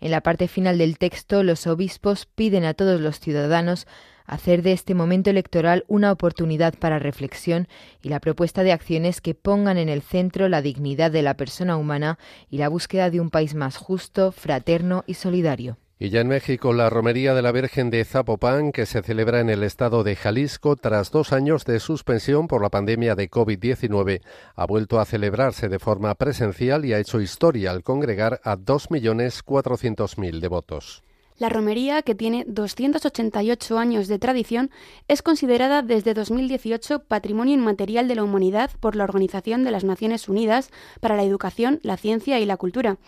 En 0.00 0.11
la 0.11 0.21
parte 0.21 0.49
final 0.49 0.76
del 0.76 0.99
texto, 0.99 1.43
los 1.43 1.66
obispos 1.66 2.26
piden 2.26 2.64
a 2.64 2.75
todos 2.75 3.00
los 3.00 3.21
ciudadanos 3.21 3.87
hacer 4.25 4.62
de 4.62 4.73
este 4.73 4.95
momento 4.95 5.31
electoral 5.31 5.85
una 5.88 6.12
oportunidad 6.12 6.75
para 6.78 6.99
reflexión 6.99 7.69
y 8.02 8.09
la 8.09 8.21
propuesta 8.21 8.62
de 8.62 8.73
acciones 8.73 9.21
que 9.21 9.35
pongan 9.35 9.78
en 9.78 9.88
el 9.88 10.02
centro 10.02 10.49
la 10.49 10.62
dignidad 10.62 11.11
de 11.11 11.23
la 11.23 11.35
persona 11.35 11.76
humana 11.76 12.19
y 12.50 12.59
la 12.59 12.69
búsqueda 12.69 13.11
de 13.11 13.21
un 13.21 13.31
país 13.31 13.54
más 13.54 13.76
justo, 13.76 14.33
fraterno 14.33 15.04
y 15.07 15.14
solidario. 15.14 15.78
Y 15.97 16.11
ya 16.11 16.21
en 16.21 16.28
México, 16.28 16.73
la 16.73 16.90
romería 16.90 17.35
de 17.35 17.43
la 17.43 17.52
Virgen 17.52 17.88
de 17.88 18.04
Zapopan, 18.04 18.73
que 18.73 18.85
se 18.85 19.02
celebra 19.02 19.40
en 19.40 19.49
el 19.49 19.62
estado 19.62 20.02
de 20.02 20.16
Jalisco 20.16 20.75
tras 20.75 21.12
dos 21.12 21.33
años 21.33 21.64
de 21.64 21.78
suspensión 21.78 22.49
por 22.49 22.62
la 22.62 22.69
pandemia 22.69 23.14
de 23.14 23.31
COVID-19, 23.31 24.21
ha 24.57 24.66
vuelto 24.66 24.99
a 24.99 25.04
celebrarse 25.04 25.69
de 25.69 25.78
forma 25.78 26.14
presencial 26.16 26.85
y 26.85 26.93
ha 26.93 26.99
hecho 26.99 27.21
historia 27.21 27.71
al 27.71 27.85
congregar 27.85 28.40
a 28.43 28.57
2.400.000 28.57 30.40
devotos. 30.40 31.04
La 31.37 31.49
romería, 31.49 32.03
que 32.03 32.14
tiene 32.14 32.45
288 32.47 33.76
años 33.76 34.07
de 34.07 34.21
tradición, 34.21 34.71
es 35.09 35.21
considerada 35.21 35.83
desde 35.83 36.14
2018 36.14 37.00
Patrimonio 37.00 37.55
Inmaterial 37.55 38.07
de 38.07 38.14
la 38.14 38.23
Humanidad 38.23 38.71
por 38.79 38.95
la 38.95 39.03
Organización 39.03 39.64
de 39.64 39.73
las 39.73 39.83
Naciones 39.83 40.29
Unidas 40.29 40.71
para 41.00 41.17
la 41.17 41.25
Educación, 41.25 41.81
la 41.83 41.97
Ciencia 41.97 42.38
y 42.38 42.47
la 42.47 42.57
Cultura. 42.57 42.99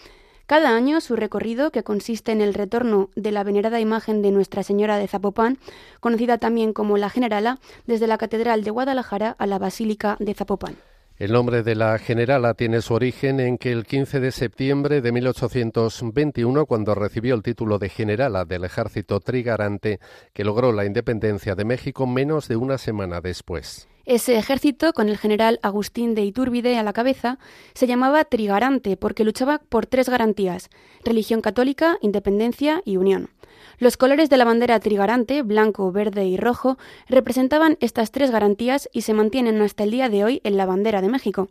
Cada 0.46 0.74
año 0.74 1.00
su 1.00 1.14
recorrido, 1.14 1.70
que 1.70 1.84
consiste 1.84 2.32
en 2.32 2.40
el 2.40 2.54
retorno 2.54 3.10
de 3.14 3.30
la 3.30 3.44
venerada 3.44 3.78
imagen 3.78 4.22
de 4.22 4.32
Nuestra 4.32 4.64
Señora 4.64 4.96
de 4.96 5.06
Zapopan, 5.06 5.58
conocida 6.00 6.38
también 6.38 6.72
como 6.72 6.98
la 6.98 7.10
Generala, 7.10 7.60
desde 7.86 8.08
la 8.08 8.18
Catedral 8.18 8.64
de 8.64 8.72
Guadalajara 8.72 9.36
a 9.38 9.46
la 9.46 9.60
Basílica 9.60 10.16
de 10.18 10.34
Zapopan. 10.34 10.76
El 11.18 11.32
nombre 11.32 11.62
de 11.62 11.74
la 11.74 11.98
generala 11.98 12.52
tiene 12.52 12.82
su 12.82 12.92
origen 12.92 13.40
en 13.40 13.56
que 13.56 13.72
el 13.72 13.86
15 13.86 14.20
de 14.20 14.30
septiembre 14.30 15.00
de 15.00 15.12
1821, 15.12 16.66
cuando 16.66 16.94
recibió 16.94 17.34
el 17.34 17.42
título 17.42 17.78
de 17.78 17.88
generala 17.88 18.44
del 18.44 18.64
ejército 18.64 19.20
trigarante, 19.20 19.98
que 20.34 20.44
logró 20.44 20.72
la 20.72 20.84
independencia 20.84 21.54
de 21.54 21.64
México 21.64 22.06
menos 22.06 22.48
de 22.48 22.56
una 22.56 22.76
semana 22.76 23.22
después. 23.22 23.88
Ese 24.04 24.36
ejército, 24.36 24.92
con 24.92 25.08
el 25.08 25.16
general 25.16 25.58
Agustín 25.62 26.14
de 26.14 26.22
Iturbide 26.22 26.76
a 26.76 26.82
la 26.82 26.92
cabeza, 26.92 27.38
se 27.72 27.86
llamaba 27.86 28.22
Trigarante 28.24 28.98
porque 28.98 29.24
luchaba 29.24 29.62
por 29.70 29.86
tres 29.86 30.10
garantías, 30.10 30.68
religión 31.02 31.40
católica, 31.40 31.96
independencia 32.02 32.82
y 32.84 32.98
unión. 32.98 33.30
Los 33.78 33.96
colores 33.96 34.30
de 34.30 34.36
la 34.36 34.44
bandera 34.44 34.80
trigarante, 34.80 35.42
blanco, 35.42 35.92
verde 35.92 36.24
y 36.26 36.36
rojo, 36.36 36.78
representaban 37.08 37.76
estas 37.80 38.10
tres 38.10 38.30
garantías 38.30 38.88
y 38.92 39.02
se 39.02 39.14
mantienen 39.14 39.60
hasta 39.62 39.84
el 39.84 39.90
día 39.90 40.08
de 40.08 40.24
hoy 40.24 40.40
en 40.44 40.56
la 40.56 40.66
bandera 40.66 41.02
de 41.02 41.08
México. 41.08 41.48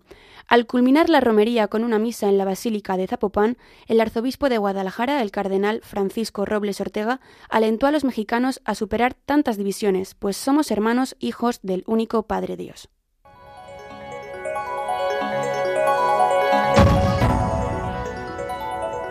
Al 0.48 0.68
culminar 0.68 1.10
la 1.10 1.22
romería 1.22 1.68
con 1.68 1.84
una 1.84 1.98
misa 1.98 2.30
en 2.30 2.38
la 2.38 2.46
Basílica 2.46 2.98
de 2.98 3.08
Zapopan, 3.08 3.58
el 3.88 4.00
arzobispo 4.00 4.48
de 4.48 4.60
Guadalajara, 4.60 5.22
el 5.22 5.32
cardenal 5.32 5.82
Francisco 5.84 6.46
Robles 6.46 6.80
Ortega, 6.82 7.20
alentó 7.50 7.88
a 7.88 7.92
los 7.92 8.04
mexicanos 8.04 8.62
a 8.64 8.76
superar 8.76 9.16
tantas 9.16 9.58
divisiones, 9.58 10.14
pues 10.14 10.38
somos 10.38 10.70
hermanos 10.70 11.16
hijos 11.20 11.60
del 11.64 11.84
único 11.88 12.24
Padre 12.24 12.58
Dios. 12.58 12.90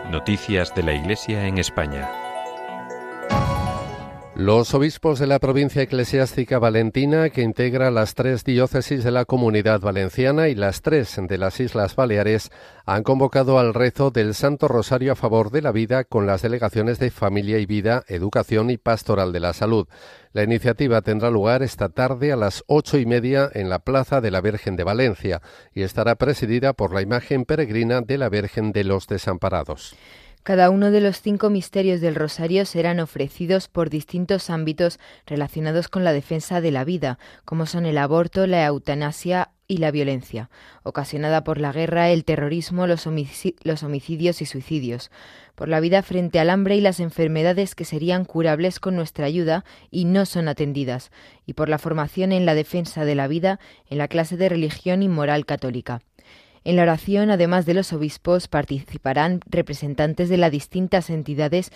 Noticias 0.09 0.73
de 0.73 0.83
la 0.83 0.93
Iglesia 0.93 1.45
en 1.45 1.57
España. 1.57 2.24
Los 4.37 4.73
obispos 4.73 5.17
de 5.19 5.27
la 5.27 5.39
provincia 5.39 5.81
eclesiástica 5.81 6.59
valentina, 6.59 7.29
que 7.29 7.41
integra 7.41 7.89
las 7.89 8.15
tres 8.15 8.43
diócesis 8.43 9.01
de 9.05 9.11
la 9.11 9.23
comunidad 9.23 9.79
valenciana 9.79 10.49
y 10.49 10.55
las 10.55 10.81
tres 10.81 11.17
de 11.17 11.37
las 11.37 11.61
Islas 11.61 11.95
Baleares, 11.95 12.51
han 12.85 13.03
convocado 13.03 13.59
al 13.59 13.73
rezo 13.73 14.11
del 14.11 14.33
Santo 14.33 14.67
Rosario 14.67 15.13
a 15.13 15.15
favor 15.15 15.51
de 15.51 15.61
la 15.61 15.71
vida 15.71 16.03
con 16.03 16.25
las 16.27 16.41
delegaciones 16.41 16.99
de 16.99 17.11
Familia 17.11 17.59
y 17.59 17.65
Vida, 17.65 18.03
Educación 18.09 18.71
y 18.71 18.77
Pastoral 18.77 19.31
de 19.31 19.39
la 19.39 19.53
Salud. 19.53 19.87
La 20.33 20.43
iniciativa 20.43 21.01
tendrá 21.01 21.29
lugar 21.29 21.63
esta 21.63 21.87
tarde 21.87 22.33
a 22.33 22.35
las 22.35 22.65
ocho 22.67 22.97
y 22.97 23.05
media 23.05 23.49
en 23.53 23.69
la 23.69 23.79
Plaza 23.79 24.19
de 24.19 24.31
la 24.31 24.41
Virgen 24.41 24.75
de 24.75 24.83
Valencia 24.83 25.41
y 25.73 25.83
estará 25.83 26.15
presidida 26.15 26.73
por 26.73 26.93
la 26.93 27.01
imagen 27.01 27.45
peregrina 27.45 28.01
de 28.01 28.17
la 28.17 28.27
Virgen 28.27 28.73
de 28.73 28.83
los 28.83 29.07
Desamparados. 29.07 29.95
Cada 30.45 30.69
uno 30.69 30.91
de 30.91 31.01
los 31.01 31.21
cinco 31.21 31.49
misterios 31.49 32.01
del 32.01 32.13
Rosario 32.13 32.67
serán 32.67 32.99
ofrecidos 32.99 33.67
por 33.67 33.89
distintos 33.89 34.51
ámbitos 34.51 34.99
relacionados 35.25 35.87
con 35.87 36.03
la 36.03 36.13
defensa 36.13 36.61
de 36.61 36.69
la 36.69 36.83
vida, 36.83 37.17
como 37.45 37.65
son 37.65 37.87
el 37.87 37.97
aborto, 37.97 38.45
la 38.45 38.63
eutanasia 38.63 39.49
y 39.67 39.77
la 39.77 39.89
violencia, 39.89 40.51
ocasionada 40.83 41.43
por 41.43 41.59
la 41.59 41.71
guerra, 41.71 42.11
el 42.11 42.25
terrorismo, 42.25 42.85
los, 42.85 43.07
homicidios 43.07 44.41
y 44.43 44.45
suicidios, 44.45 45.09
por 45.55 45.67
la 45.67 45.79
vida 45.79 46.03
frente 46.03 46.37
al 46.37 46.51
hambre 46.51 46.75
y 46.75 46.81
las 46.81 46.99
enfermedades 46.99 47.73
que 47.73 47.83
serían 47.83 48.23
curables 48.23 48.79
con 48.79 48.95
nuestra 48.95 49.25
ayuda 49.25 49.65
y 49.89 50.05
no 50.05 50.27
son 50.27 50.47
atendidas, 50.47 51.09
y 51.47 51.53
por 51.53 51.69
la 51.69 51.79
formación 51.79 52.31
en 52.31 52.45
la 52.45 52.53
defensa 52.53 53.03
de 53.03 53.15
la 53.15 53.27
vida 53.27 53.59
en 53.89 53.97
la 53.97 54.07
clase 54.07 54.37
de 54.37 54.47
religión 54.47 55.01
y 55.01 55.09
moral 55.09 55.47
católica. 55.47 56.01
En 56.65 56.77
la 56.77 56.81
oración, 56.81 57.29
además 57.29 57.67
de 57.67 57.75
los 57.75 57.93
obispos, 57.93 58.47
participarán 58.47 59.39
representantes 59.45 60.29
de 60.29 60.37
las 60.37 60.51
distintas 60.51 61.11
entidades 61.11 61.71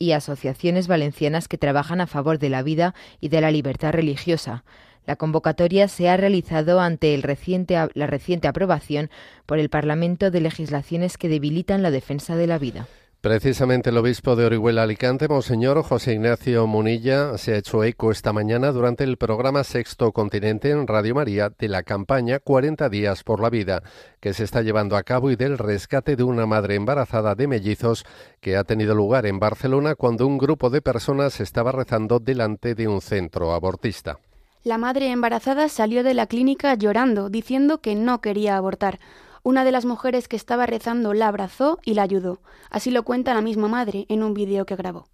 y, 0.00 0.10
asociaciones 0.10 0.88
valencianas 0.88 1.46
que 1.46 1.56
trabajan 1.56 2.00
a 2.00 2.08
favor 2.08 2.40
de 2.40 2.48
la 2.48 2.64
vida 2.64 2.96
y 3.20 3.28
de 3.28 3.40
la 3.40 3.52
libertad 3.52 3.92
religiosa. 3.92 4.64
La 5.06 5.14
convocatoria 5.14 5.86
se 5.86 6.08
ha 6.08 6.16
realizado 6.16 6.80
ante 6.80 7.16
la 7.16 8.06
reciente 8.08 8.48
aprobación 8.48 9.08
por 9.46 9.60
el 9.60 9.68
Parlamento 9.68 10.32
de 10.32 10.40
legislaciones 10.40 11.16
que 11.16 11.28
debilitan 11.28 11.82
la 11.82 11.92
defensa 11.92 12.34
de 12.34 12.48
la 12.48 12.58
vida. 12.58 12.88
Precisamente 13.20 13.90
el 13.90 13.96
obispo 13.96 14.36
de 14.36 14.46
Orihuela 14.46 14.84
Alicante, 14.84 15.26
Monseñor 15.26 15.82
José 15.82 16.12
Ignacio 16.12 16.68
Munilla, 16.68 17.36
se 17.36 17.52
ha 17.52 17.56
hecho 17.56 17.82
eco 17.82 18.12
esta 18.12 18.32
mañana 18.32 18.70
durante 18.70 19.02
el 19.02 19.16
programa 19.16 19.64
Sexto 19.64 20.12
Continente 20.12 20.70
en 20.70 20.86
Radio 20.86 21.16
María 21.16 21.50
de 21.50 21.66
la 21.66 21.82
campaña 21.82 22.38
40 22.38 22.88
días 22.88 23.24
por 23.24 23.40
la 23.40 23.50
vida 23.50 23.82
que 24.20 24.34
se 24.34 24.44
está 24.44 24.62
llevando 24.62 24.96
a 24.96 25.02
cabo 25.02 25.32
y 25.32 25.36
del 25.36 25.58
rescate 25.58 26.14
de 26.14 26.22
una 26.22 26.46
madre 26.46 26.76
embarazada 26.76 27.34
de 27.34 27.48
mellizos 27.48 28.04
que 28.40 28.56
ha 28.56 28.62
tenido 28.62 28.94
lugar 28.94 29.26
en 29.26 29.40
Barcelona 29.40 29.96
cuando 29.96 30.24
un 30.24 30.38
grupo 30.38 30.70
de 30.70 30.80
personas 30.80 31.40
estaba 31.40 31.72
rezando 31.72 32.20
delante 32.20 32.76
de 32.76 32.86
un 32.86 33.00
centro 33.00 33.52
abortista. 33.52 34.20
La 34.62 34.78
madre 34.78 35.10
embarazada 35.10 35.68
salió 35.68 36.04
de 36.04 36.14
la 36.14 36.28
clínica 36.28 36.74
llorando, 36.74 37.30
diciendo 37.30 37.78
que 37.78 37.96
no 37.96 38.20
quería 38.20 38.56
abortar. 38.56 39.00
Una 39.42 39.64
de 39.64 39.72
las 39.72 39.84
mujeres 39.84 40.28
que 40.28 40.36
estaba 40.36 40.66
rezando 40.66 41.14
la 41.14 41.28
abrazó 41.28 41.78
y 41.84 41.94
la 41.94 42.02
ayudó. 42.02 42.40
Así 42.70 42.90
lo 42.90 43.04
cuenta 43.04 43.34
la 43.34 43.40
misma 43.40 43.68
madre 43.68 44.06
en 44.08 44.22
un 44.22 44.34
vídeo 44.34 44.66
que 44.66 44.76
grabó. 44.76 45.06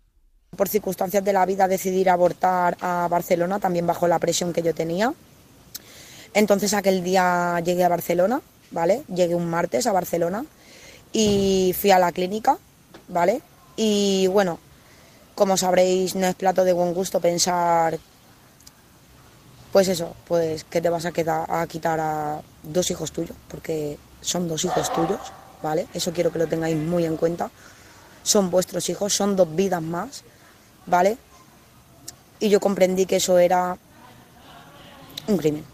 Por 0.57 0.69
circunstancias 0.69 1.25
de 1.25 1.33
la 1.33 1.47
vida 1.47 1.69
decidí 1.69 2.07
abortar 2.09 2.77
a 2.81 3.09
Barcelona, 3.11 3.59
también 3.59 3.87
bajo 3.87 4.07
la 4.09 4.19
presión 4.19 4.53
que 4.53 4.63
yo 4.63 4.75
tenía. 4.75 5.13
Entonces 6.33 6.75
aquel 6.75 7.03
día 7.03 7.61
llegué 7.61 7.85
a 7.85 7.89
Barcelona, 7.89 8.41
¿vale? 8.71 9.03
Llegué 9.09 9.35
un 9.35 9.49
martes 9.49 9.87
a 9.87 9.93
Barcelona 9.93 10.45
y 11.13 11.75
fui 11.79 11.91
a 11.91 11.99
la 11.99 12.13
clínica, 12.13 12.59
¿vale? 13.09 13.41
Y 13.77 14.27
bueno, 14.29 14.59
como 15.35 15.57
sabréis, 15.57 16.15
no 16.15 16.27
es 16.27 16.35
plato 16.35 16.65
de 16.65 16.73
buen 16.73 16.95
gusto 16.95 17.21
pensar, 17.21 17.99
pues 19.73 19.89
eso, 19.89 20.15
pues 20.27 20.65
que 20.65 20.81
te 20.81 20.89
vas 20.89 21.05
a, 21.05 21.13
quedar, 21.13 21.51
a 21.51 21.67
quitar 21.67 21.99
a 21.99 22.43
dos 22.63 22.91
hijos 22.91 23.11
tuyos, 23.11 23.37
porque 23.49 23.99
son 24.25 24.49
dos 24.49 24.65
hijos 24.65 24.93
tuyos, 24.93 25.21
¿vale? 25.63 25.87
Eso 25.93 26.13
quiero 26.13 26.33
que 26.33 26.39
lo 26.39 26.47
tengáis 26.47 26.77
muy 26.77 27.05
en 27.05 27.17
cuenta. 27.17 27.51
Son 28.23 28.51
vuestros 28.51 28.89
hijos, 28.89 29.13
son 29.13 29.37
dos 29.37 29.55
vidas 29.55 29.83
más, 29.83 30.25
¿vale? 30.87 31.19
Y 32.41 32.49
yo 32.49 32.59
comprendí 32.59 33.07
que 33.07 33.17
eso 33.17 33.39
era 33.39 33.77
un 35.29 35.37
crimen. 35.37 35.65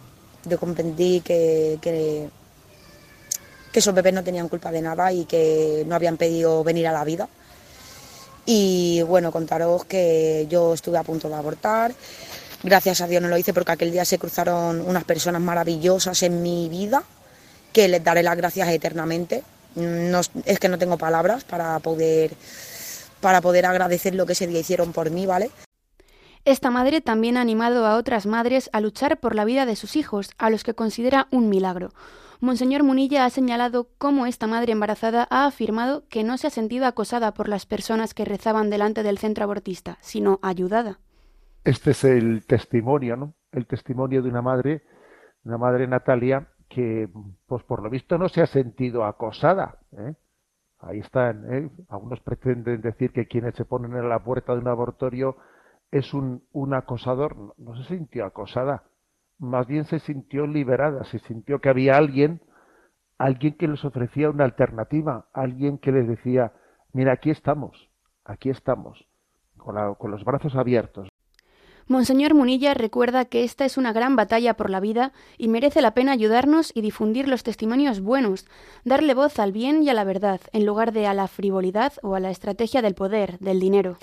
Yo 0.45 0.59
comprendí 0.59 1.21
que, 1.21 1.79
que, 1.81 2.29
esos 3.73 3.95
bebés 3.95 4.13
no 4.13 4.25
tenían 4.25 4.49
culpa 4.49 4.73
de 4.73 4.83
nada 4.83 5.13
y 5.13 5.25
que 5.27 5.85
no 5.87 5.95
habían 5.95 6.17
pedido 6.17 6.65
venir 6.65 6.89
a 6.89 6.93
la 6.93 7.05
vida. 7.05 7.29
Y 8.47 9.03
bueno, 9.03 9.31
contaros 9.31 9.85
que 9.85 10.47
yo 10.51 10.75
estuve 10.75 10.99
a 10.99 11.05
punto 11.05 11.29
de 11.29 11.37
abortar. 11.37 11.95
Gracias 12.65 13.01
a 13.01 13.07
Dios 13.07 13.23
no 13.23 13.29
lo 13.29 13.39
hice 13.39 13.55
porque 13.55 13.73
aquel 13.73 13.93
día 13.93 14.05
se 14.05 14.19
cruzaron 14.19 14.81
unas 14.81 15.05
personas 15.05 15.41
maravillosas 15.41 16.23
en 16.25 16.43
mi 16.43 16.69
vida 16.69 17.05
que 17.73 17.89
les 17.89 18.03
daré 18.03 18.23
las 18.23 18.37
gracias 18.37 18.69
eternamente. 18.69 19.43
No, 19.75 20.21
es 20.45 20.59
que 20.59 20.69
no 20.69 20.79
tengo 20.79 20.99
palabras 20.99 21.45
para 21.45 21.79
poder, 21.79 22.33
para 23.21 23.41
poder 23.41 23.67
agradecer 23.67 24.15
lo 24.15 24.27
que 24.27 24.33
ese 24.33 24.47
día 24.47 24.61
hicieron 24.61 24.93
por 24.93 25.11
mí, 25.11 25.27
¿vale? 25.27 25.51
Esta 26.45 26.71
madre 26.71 27.01
también 27.01 27.37
ha 27.37 27.43
animado 27.43 27.87
a 27.87 27.97
otras 27.97 28.27
madres 28.27 28.71
a 28.73 28.81
luchar 28.81 29.21
por 29.21 29.35
la 29.35 29.45
vida 29.45 29.67
de 29.67 29.77
sus 29.77 29.95
hijos, 29.95 30.31
a 30.39 30.51
los 30.51 30.65
que 30.65 30.75
considera 30.75 31.29
un 31.31 31.49
milagro. 31.49 31.91
Monseñor 32.41 32.83
Munilla 32.83 33.27
ha 33.27 33.31
señalado 33.31 33.89
cómo 33.99 34.25
esta 34.25 34.47
madre 34.47 34.73
embarazada 34.73 35.29
ha 35.31 35.45
afirmado 35.45 36.05
que 36.09 36.25
no 36.25 36.39
se 36.39 36.47
ha 36.47 36.51
sentido 36.51 36.87
acosada 36.87 37.35
por 37.35 37.49
las 37.49 37.67
personas 37.67 38.15
que 38.15 38.25
rezaban 38.25 38.71
delante 38.71 39.03
del 39.03 39.19
centro 39.19 39.45
abortista, 39.45 39.99
sino 40.01 40.41
ayudada. 40.43 40.99
Este 41.65 41.91
es 41.91 42.05
el 42.05 42.47
testimonio, 42.47 43.17
¿no? 43.17 43.35
El 43.53 43.67
testimonio 43.67 44.23
de 44.23 44.31
una 44.31 44.41
madre, 44.41 44.83
una 45.45 45.59
madre 45.59 45.87
Natalia, 45.87 46.49
que, 46.71 47.09
pues 47.49 47.65
por 47.65 47.83
lo 47.83 47.91
visto, 47.91 48.17
no 48.17 48.29
se 48.29 48.41
ha 48.41 48.47
sentido 48.47 49.05
acosada. 49.05 49.79
¿eh? 49.93 50.15
Ahí 50.79 51.01
están. 51.01 51.53
¿eh? 51.53 51.69
Algunos 51.89 52.21
pretenden 52.21 52.81
decir 52.81 53.13
que 53.13 53.27
quienes 53.27 53.57
se 53.57 53.65
ponen 53.65 53.97
en 53.97 54.09
la 54.09 54.21
puerta 54.21 54.55
de 54.55 54.61
un 54.61 54.69
abortorio 54.69 55.37
es 55.91 56.15
un, 56.15 56.45
un 56.53 56.73
acosador. 56.73 57.37
No, 57.37 57.55
no, 57.59 57.77
se 57.77 57.97
sintió 57.97 58.25
acosada. 58.25 58.85
Más 59.39 59.67
bien 59.67 59.85
se 59.85 59.99
sintió 59.99 60.47
liberada. 60.47 61.05
Se 61.05 61.19
sintió 61.19 61.61
que 61.61 61.69
había 61.69 61.97
alguien, 61.97 62.41
alguien 63.19 63.55
que 63.55 63.67
les 63.67 63.85
ofrecía 63.85 64.31
una 64.31 64.45
alternativa. 64.45 65.27
Alguien 65.33 65.77
que 65.77 65.91
les 65.91 66.07
decía, 66.07 66.53
mira, 66.93 67.13
aquí 67.13 67.31
estamos, 67.31 67.91
aquí 68.25 68.49
estamos, 68.49 69.05
con, 69.57 69.75
la, 69.75 69.93
con 69.95 70.13
los 70.13 70.25
brazos 70.25 70.55
abiertos. 70.55 71.09
Monseñor 71.87 72.35
Munilla 72.35 72.75
recuerda 72.75 73.25
que 73.25 73.45
esta 73.45 73.65
es 73.65 73.77
una 73.77 73.93
gran 73.93 74.17
batalla 74.17 74.55
por 74.55 74.71
la 74.71 74.81
vida 74.81 75.13
y 75.39 75.49
merece 75.49 75.81
la 75.81 75.95
pena 75.95 76.13
ayudarnos 76.13 76.71
y 76.75 76.81
difundir 76.81 77.29
los 77.29 77.43
testimonios 77.43 78.01
buenos, 78.01 78.47
darle 78.85 79.15
voz 79.15 79.39
al 79.39 79.53
bien 79.53 79.83
y 79.83 79.89
a 79.89 79.95
la 79.95 80.05
verdad, 80.05 80.41
en 80.53 80.67
lugar 80.67 80.93
de 80.93 81.07
a 81.07 81.15
la 81.15 81.27
frivolidad 81.27 81.93
o 82.03 82.15
a 82.15 82.21
la 82.21 82.31
estrategia 82.31 82.83
del 82.83 82.95
poder, 82.95 83.39
del 83.41 83.61
dinero. 83.61 83.99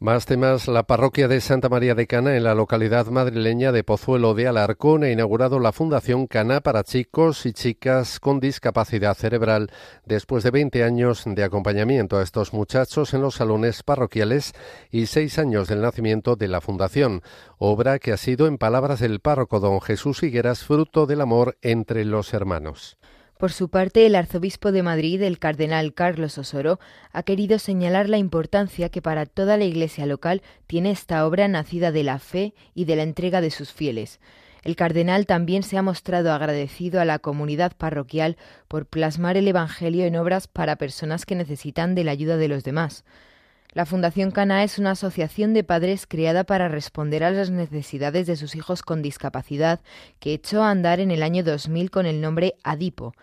Más 0.00 0.26
temas. 0.26 0.68
La 0.68 0.84
parroquia 0.84 1.26
de 1.26 1.40
Santa 1.40 1.68
María 1.68 1.96
de 1.96 2.06
Cana, 2.06 2.36
en 2.36 2.44
la 2.44 2.54
localidad 2.54 3.08
madrileña 3.08 3.72
de 3.72 3.82
Pozuelo 3.82 4.32
de 4.34 4.46
Alarcón, 4.46 5.02
ha 5.02 5.10
inaugurado 5.10 5.58
la 5.58 5.72
Fundación 5.72 6.28
Cana 6.28 6.60
para 6.60 6.84
chicos 6.84 7.44
y 7.46 7.52
chicas 7.52 8.20
con 8.20 8.38
discapacidad 8.38 9.16
cerebral, 9.16 9.72
después 10.06 10.44
de 10.44 10.52
20 10.52 10.84
años 10.84 11.24
de 11.26 11.42
acompañamiento 11.42 12.16
a 12.16 12.22
estos 12.22 12.52
muchachos 12.52 13.12
en 13.12 13.22
los 13.22 13.34
salones 13.34 13.82
parroquiales 13.82 14.52
y 14.92 15.06
seis 15.06 15.36
años 15.36 15.66
del 15.66 15.80
nacimiento 15.80 16.36
de 16.36 16.46
la 16.46 16.60
Fundación, 16.60 17.22
obra 17.58 17.98
que 17.98 18.12
ha 18.12 18.18
sido, 18.18 18.46
en 18.46 18.56
palabras 18.56 19.00
del 19.00 19.18
párroco 19.18 19.58
don 19.58 19.80
Jesús 19.80 20.22
Higueras, 20.22 20.62
fruto 20.62 21.06
del 21.06 21.22
amor 21.22 21.58
entre 21.60 22.04
los 22.04 22.34
hermanos. 22.34 22.98
Por 23.38 23.52
su 23.52 23.68
parte, 23.68 24.04
el 24.04 24.16
arzobispo 24.16 24.72
de 24.72 24.82
Madrid, 24.82 25.22
el 25.22 25.38
cardenal 25.38 25.94
Carlos 25.94 26.36
Osoro, 26.38 26.80
ha 27.12 27.22
querido 27.22 27.60
señalar 27.60 28.08
la 28.08 28.18
importancia 28.18 28.88
que 28.88 29.00
para 29.00 29.26
toda 29.26 29.56
la 29.56 29.64
Iglesia 29.64 30.06
local 30.06 30.42
tiene 30.66 30.90
esta 30.90 31.24
obra 31.24 31.46
nacida 31.46 31.92
de 31.92 32.02
la 32.02 32.18
fe 32.18 32.52
y 32.74 32.84
de 32.84 32.96
la 32.96 33.04
entrega 33.04 33.40
de 33.40 33.52
sus 33.52 33.72
fieles. 33.72 34.18
El 34.64 34.74
cardenal 34.74 35.24
también 35.26 35.62
se 35.62 35.78
ha 35.78 35.82
mostrado 35.82 36.32
agradecido 36.32 37.00
a 37.00 37.04
la 37.04 37.20
comunidad 37.20 37.76
parroquial 37.76 38.36
por 38.66 38.86
plasmar 38.86 39.36
el 39.36 39.46
Evangelio 39.46 40.04
en 40.04 40.16
obras 40.16 40.48
para 40.48 40.74
personas 40.74 41.24
que 41.24 41.36
necesitan 41.36 41.94
de 41.94 42.02
la 42.02 42.10
ayuda 42.10 42.38
de 42.38 42.48
los 42.48 42.64
demás. 42.64 43.04
La 43.78 43.86
Fundación 43.86 44.32
Cana 44.32 44.64
es 44.64 44.80
una 44.80 44.90
asociación 44.90 45.54
de 45.54 45.62
padres 45.62 46.08
creada 46.08 46.42
para 46.42 46.66
responder 46.66 47.22
a 47.22 47.30
las 47.30 47.50
necesidades 47.50 48.26
de 48.26 48.34
sus 48.34 48.56
hijos 48.56 48.82
con 48.82 49.02
discapacidad 49.02 49.78
que 50.18 50.34
echó 50.34 50.64
a 50.64 50.72
andar 50.72 50.98
en 50.98 51.12
el 51.12 51.22
año 51.22 51.44
2000 51.44 51.92
con 51.92 52.04
el 52.04 52.20
nombre 52.20 52.56
Adipo. 52.64 53.14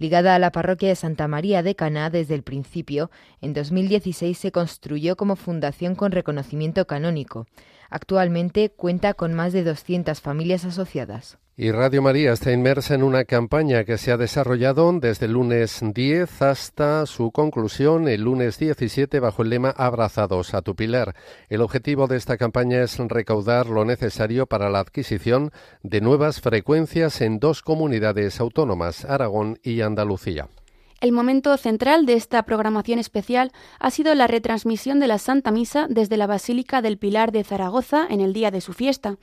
Ligada 0.00 0.34
a 0.34 0.40
la 0.40 0.50
parroquia 0.50 0.88
de 0.88 0.96
Santa 0.96 1.28
María 1.28 1.62
de 1.62 1.76
Cana 1.76 2.10
desde 2.10 2.34
el 2.34 2.42
principio, 2.42 3.12
en 3.40 3.54
2016 3.54 4.36
se 4.36 4.50
construyó 4.50 5.14
como 5.14 5.36
fundación 5.36 5.94
con 5.94 6.10
reconocimiento 6.10 6.88
canónico. 6.88 7.46
Actualmente 7.88 8.68
cuenta 8.68 9.14
con 9.14 9.32
más 9.32 9.52
de 9.52 9.62
200 9.62 10.20
familias 10.20 10.64
asociadas. 10.64 11.38
Y 11.62 11.72
Radio 11.72 12.00
María 12.00 12.32
está 12.32 12.52
inmersa 12.52 12.94
en 12.94 13.02
una 13.02 13.26
campaña 13.26 13.84
que 13.84 13.98
se 13.98 14.12
ha 14.12 14.16
desarrollado 14.16 14.90
desde 14.98 15.26
el 15.26 15.32
lunes 15.32 15.82
10 15.82 16.40
hasta 16.40 17.04
su 17.04 17.32
conclusión 17.32 18.08
el 18.08 18.22
lunes 18.22 18.58
17 18.58 19.20
bajo 19.20 19.42
el 19.42 19.50
lema 19.50 19.68
Abrazados 19.68 20.54
a 20.54 20.62
tu 20.62 20.74
pilar. 20.74 21.14
El 21.50 21.60
objetivo 21.60 22.06
de 22.06 22.16
esta 22.16 22.38
campaña 22.38 22.80
es 22.82 22.96
recaudar 22.96 23.66
lo 23.66 23.84
necesario 23.84 24.46
para 24.46 24.70
la 24.70 24.78
adquisición 24.78 25.50
de 25.82 26.00
nuevas 26.00 26.40
frecuencias 26.40 27.20
en 27.20 27.38
dos 27.38 27.60
comunidades 27.60 28.40
autónomas, 28.40 29.04
Aragón 29.04 29.58
y 29.62 29.82
Andalucía. 29.82 30.48
El 31.02 31.12
momento 31.12 31.54
central 31.58 32.06
de 32.06 32.14
esta 32.14 32.42
programación 32.44 32.98
especial 32.98 33.52
ha 33.78 33.90
sido 33.90 34.14
la 34.14 34.26
retransmisión 34.26 34.98
de 34.98 35.08
la 35.08 35.18
Santa 35.18 35.50
Misa 35.50 35.88
desde 35.90 36.16
la 36.16 36.26
Basílica 36.26 36.80
del 36.80 36.96
Pilar 36.96 37.32
de 37.32 37.44
Zaragoza 37.44 38.06
en 38.08 38.22
el 38.22 38.32
día 38.32 38.50
de 38.50 38.62
su 38.62 38.72
fiesta 38.72 39.18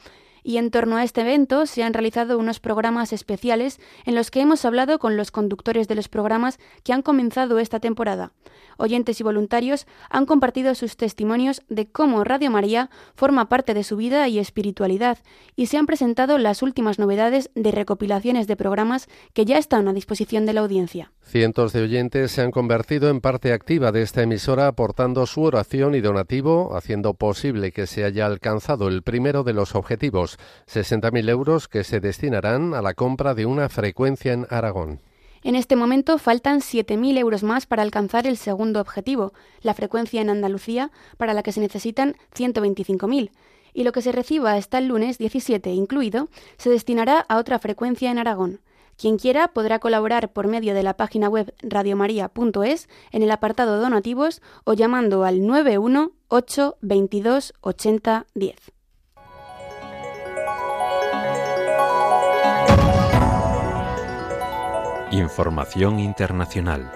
y 0.47 0.59
en 0.59 0.71
torno 0.71 0.95
a 0.95 1.03
este 1.03 1.21
evento 1.21 1.65
se 1.65 1.83
han 1.83 1.93
realizado 1.93 2.37
unos 2.37 2.61
programas 2.61 3.11
especiales 3.11 3.81
en 4.05 4.15
los 4.15 4.31
que 4.31 4.39
hemos 4.39 4.63
hablado 4.63 4.97
con 4.97 5.17
los 5.17 5.29
conductores 5.29 5.89
de 5.89 5.95
los 5.95 6.07
programas 6.07 6.57
que 6.85 6.93
han 6.93 7.01
comenzado 7.01 7.59
esta 7.59 7.81
temporada. 7.81 8.31
Oyentes 8.77 9.19
y 9.19 9.23
voluntarios 9.23 9.87
han 10.09 10.25
compartido 10.25 10.73
sus 10.73 10.95
testimonios 10.95 11.63
de 11.67 11.91
cómo 11.91 12.23
Radio 12.23 12.49
María 12.49 12.89
forma 13.13 13.49
parte 13.49 13.73
de 13.73 13.83
su 13.83 13.97
vida 13.97 14.25
y 14.29 14.39
espiritualidad 14.39 15.17
y 15.57 15.65
se 15.65 15.75
han 15.75 15.85
presentado 15.85 16.37
las 16.37 16.61
últimas 16.61 16.97
novedades 16.97 17.49
de 17.53 17.71
recopilaciones 17.71 18.47
de 18.47 18.55
programas 18.55 19.09
que 19.33 19.43
ya 19.43 19.57
están 19.57 19.89
a 19.89 19.93
disposición 19.93 20.45
de 20.45 20.53
la 20.53 20.61
audiencia. 20.61 21.11
Cientos 21.23 21.73
de 21.73 21.81
oyentes 21.81 22.31
se 22.31 22.41
han 22.41 22.51
convertido 22.51 23.09
en 23.09 23.19
parte 23.19 23.51
activa 23.51 23.91
de 23.91 24.01
esta 24.01 24.21
emisora 24.21 24.67
aportando 24.67 25.25
su 25.25 25.41
oración 25.41 25.93
y 25.93 25.99
donativo, 25.99 26.73
haciendo 26.73 27.15
posible 27.15 27.73
que 27.73 27.85
se 27.85 28.05
haya 28.05 28.25
alcanzado 28.25 28.87
el 28.87 29.01
primero 29.01 29.43
de 29.43 29.51
los 29.51 29.75
objetivos, 29.75 30.36
60.000 30.67 31.29
euros 31.29 31.67
que 31.67 31.83
se 31.83 31.99
destinarán 31.99 32.73
a 32.73 32.81
la 32.81 32.93
compra 32.93 33.33
de 33.33 33.45
una 33.45 33.69
frecuencia 33.69 34.33
en 34.33 34.47
Aragón. 34.49 35.01
En 35.43 35.55
este 35.55 35.75
momento 35.75 36.17
faltan 36.17 36.59
7.000 36.59 37.17
euros 37.17 37.43
más 37.43 37.65
para 37.65 37.83
alcanzar 37.83 38.27
el 38.27 38.37
segundo 38.37 38.81
objetivo, 38.81 39.33
la 39.61 39.73
frecuencia 39.73 40.21
en 40.21 40.29
Andalucía, 40.29 40.91
para 41.17 41.33
la 41.33 41.43
que 41.43 41.51
se 41.51 41.61
necesitan 41.61 42.15
125.000 42.35 43.31
y 43.77 43.83
lo 43.83 43.91
que 43.91 44.01
se 44.01 44.11
reciba 44.11 44.53
hasta 44.53 44.79
el 44.79 44.87
lunes 44.87 45.19
17 45.19 45.69
incluido 45.71 46.29
se 46.57 46.71
destinará 46.71 47.19
a 47.29 47.37
otra 47.37 47.59
frecuencia 47.59 48.09
en 48.09 48.17
Aragón. 48.17 48.59
Quien 48.97 49.19
quiera 49.19 49.49
podrá 49.49 49.77
colaborar 49.77 50.33
por 50.33 50.47
medio 50.47 50.73
de 50.73 50.81
la 50.81 50.97
página 50.97 51.29
web 51.29 51.53
radiomaria.es 51.61 52.89
en 53.11 53.21
el 53.21 53.29
apartado 53.29 53.79
donativos 53.79 54.41
o 54.63 54.73
llamando 54.73 55.23
al 55.23 55.45
918 55.45 56.77
22 56.81 57.53
80 57.61 58.25
10. 58.33 58.76
Información 65.11 65.99
internacional. 65.99 66.91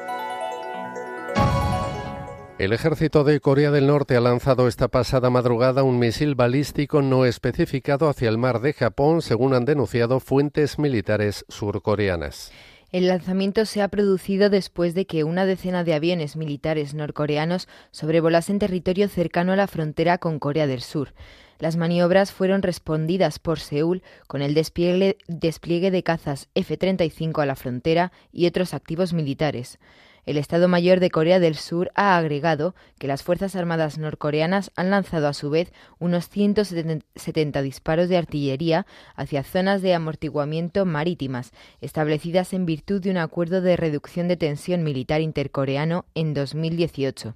El 2.59 2.73
ejército 2.73 3.23
de 3.23 3.39
Corea 3.39 3.71
del 3.71 3.87
Norte 3.87 4.17
ha 4.17 4.19
lanzado 4.19 4.67
esta 4.67 4.89
pasada 4.89 5.29
madrugada 5.29 5.83
un 5.83 5.97
misil 5.97 6.35
balístico 6.35 7.01
no 7.01 7.23
especificado 7.23 8.09
hacia 8.09 8.27
el 8.27 8.37
mar 8.37 8.59
de 8.59 8.73
Japón, 8.73 9.21
según 9.21 9.53
han 9.53 9.63
denunciado 9.63 10.19
fuentes 10.19 10.77
militares 10.77 11.45
surcoreanas. 11.47 12.51
El 12.91 13.07
lanzamiento 13.07 13.65
se 13.65 13.81
ha 13.81 13.87
producido 13.87 14.49
después 14.49 14.93
de 14.93 15.05
que 15.05 15.23
una 15.23 15.45
decena 15.45 15.85
de 15.85 15.93
aviones 15.93 16.35
militares 16.35 16.93
norcoreanos 16.93 17.69
sobrevolasen 17.91 18.59
territorio 18.59 19.07
cercano 19.07 19.53
a 19.53 19.55
la 19.55 19.67
frontera 19.67 20.17
con 20.17 20.39
Corea 20.39 20.67
del 20.67 20.81
Sur. 20.81 21.13
Las 21.61 21.77
maniobras 21.77 22.31
fueron 22.31 22.63
respondidas 22.63 23.37
por 23.37 23.59
Seúl 23.59 24.01
con 24.25 24.41
el 24.41 24.55
despliegue, 24.55 25.91
de 25.91 26.03
cazas 26.03 26.49
F-35 26.55 27.39
a 27.39 27.45
la 27.45 27.55
frontera 27.55 28.11
y 28.33 28.47
otros 28.47 28.73
activos 28.73 29.13
militares. 29.13 29.77
El 30.25 30.37
Estado 30.37 30.67
Mayor 30.67 30.99
de 30.99 31.11
Corea 31.11 31.39
del 31.39 31.53
Sur 31.53 31.91
ha 31.93 32.17
agregado 32.17 32.73
que 32.97 33.05
las 33.05 33.21
Fuerzas 33.21 33.55
Armadas 33.55 33.99
norcoreanas 33.99 34.71
han 34.75 34.89
lanzado 34.89 35.27
a 35.27 35.33
su 35.33 35.51
vez 35.51 35.71
unos 35.99 36.29
170 36.29 37.61
disparos 37.61 38.09
de 38.09 38.17
artillería 38.17 38.87
hacia 39.15 39.43
zonas 39.43 39.83
de 39.83 39.93
amortiguamiento 39.93 40.87
marítimas, 40.87 41.51
establecidas 41.79 42.53
en 42.53 42.65
virtud 42.65 43.03
de 43.03 43.11
un 43.11 43.17
acuerdo 43.17 43.61
de 43.61 43.77
reducción 43.77 44.27
de 44.27 44.37
tensión 44.37 44.81
militar 44.81 45.21
intercoreano 45.21 46.05
en 46.15 46.33
2018. 46.33 47.35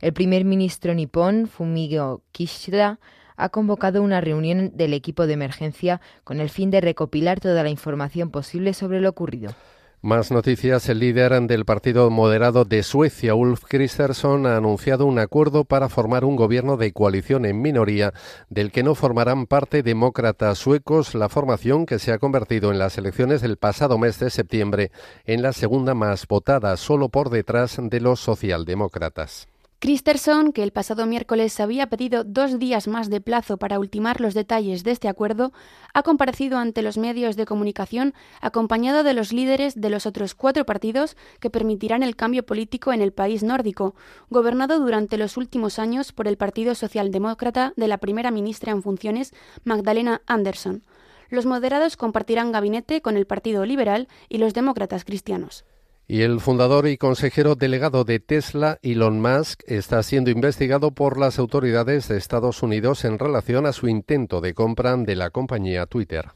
El 0.00 0.12
primer 0.12 0.44
ministro 0.44 0.94
nipón, 0.94 1.48
Fumio 1.48 2.22
Kishida, 2.30 3.00
ha 3.36 3.48
convocado 3.48 4.02
una 4.02 4.20
reunión 4.20 4.72
del 4.74 4.94
equipo 4.94 5.26
de 5.26 5.34
emergencia 5.34 6.00
con 6.24 6.40
el 6.40 6.50
fin 6.50 6.70
de 6.70 6.80
recopilar 6.80 7.40
toda 7.40 7.62
la 7.62 7.70
información 7.70 8.30
posible 8.30 8.74
sobre 8.74 9.00
lo 9.00 9.08
ocurrido. 9.08 9.54
Más 10.02 10.30
noticias. 10.30 10.88
El 10.88 11.00
líder 11.00 11.32
del 11.48 11.64
Partido 11.64 12.10
Moderado 12.10 12.64
de 12.64 12.84
Suecia, 12.84 13.34
Ulf 13.34 13.64
Kristersson, 13.64 14.46
ha 14.46 14.56
anunciado 14.56 15.04
un 15.06 15.18
acuerdo 15.18 15.64
para 15.64 15.88
formar 15.88 16.24
un 16.24 16.36
gobierno 16.36 16.76
de 16.76 16.92
coalición 16.92 17.44
en 17.44 17.60
minoría, 17.60 18.12
del 18.48 18.70
que 18.70 18.84
no 18.84 18.94
formarán 18.94 19.46
parte 19.46 19.82
demócratas 19.82 20.58
suecos, 20.58 21.16
la 21.16 21.28
formación 21.28 21.86
que 21.86 21.98
se 21.98 22.12
ha 22.12 22.18
convertido 22.18 22.70
en 22.70 22.78
las 22.78 22.98
elecciones 22.98 23.40
del 23.40 23.56
pasado 23.56 23.98
mes 23.98 24.20
de 24.20 24.30
septiembre 24.30 24.92
en 25.24 25.42
la 25.42 25.52
segunda 25.52 25.94
más 25.94 26.28
votada, 26.28 26.76
solo 26.76 27.08
por 27.08 27.30
detrás 27.30 27.76
de 27.80 28.00
los 28.00 28.20
socialdemócratas. 28.20 29.48
Christerson, 29.78 30.52
que 30.52 30.62
el 30.62 30.72
pasado 30.72 31.04
miércoles 31.04 31.60
había 31.60 31.88
pedido 31.88 32.24
dos 32.24 32.58
días 32.58 32.88
más 32.88 33.10
de 33.10 33.20
plazo 33.20 33.58
para 33.58 33.78
ultimar 33.78 34.22
los 34.22 34.32
detalles 34.32 34.84
de 34.84 34.90
este 34.90 35.06
acuerdo, 35.06 35.52
ha 35.92 36.02
comparecido 36.02 36.56
ante 36.56 36.80
los 36.80 36.96
medios 36.96 37.36
de 37.36 37.44
comunicación 37.44 38.14
acompañado 38.40 39.02
de 39.02 39.12
los 39.12 39.34
líderes 39.34 39.78
de 39.78 39.90
los 39.90 40.06
otros 40.06 40.34
cuatro 40.34 40.64
partidos 40.64 41.14
que 41.40 41.50
permitirán 41.50 42.02
el 42.02 42.16
cambio 42.16 42.46
político 42.46 42.94
en 42.94 43.02
el 43.02 43.12
país 43.12 43.42
nórdico, 43.42 43.94
gobernado 44.30 44.78
durante 44.78 45.18
los 45.18 45.36
últimos 45.36 45.78
años 45.78 46.12
por 46.12 46.26
el 46.26 46.38
Partido 46.38 46.74
Socialdemócrata 46.74 47.74
de 47.76 47.88
la 47.88 47.98
primera 47.98 48.30
ministra 48.30 48.72
en 48.72 48.82
funciones, 48.82 49.34
Magdalena 49.64 50.22
Andersson. 50.26 50.84
Los 51.28 51.44
moderados 51.44 51.98
compartirán 51.98 52.50
gabinete 52.50 53.02
con 53.02 53.18
el 53.18 53.26
Partido 53.26 53.66
Liberal 53.66 54.08
y 54.30 54.38
los 54.38 54.54
demócratas 54.54 55.04
cristianos. 55.04 55.66
Y 56.08 56.22
el 56.22 56.38
fundador 56.38 56.86
y 56.86 56.98
consejero 56.98 57.56
delegado 57.56 58.04
de 58.04 58.20
Tesla, 58.20 58.78
Elon 58.82 59.20
Musk, 59.20 59.62
está 59.66 60.00
siendo 60.04 60.30
investigado 60.30 60.92
por 60.92 61.18
las 61.18 61.40
autoridades 61.40 62.06
de 62.06 62.16
Estados 62.16 62.62
Unidos 62.62 63.04
en 63.04 63.18
relación 63.18 63.66
a 63.66 63.72
su 63.72 63.88
intento 63.88 64.40
de 64.40 64.54
compra 64.54 64.96
de 64.96 65.16
la 65.16 65.30
compañía 65.30 65.86
Twitter. 65.86 66.26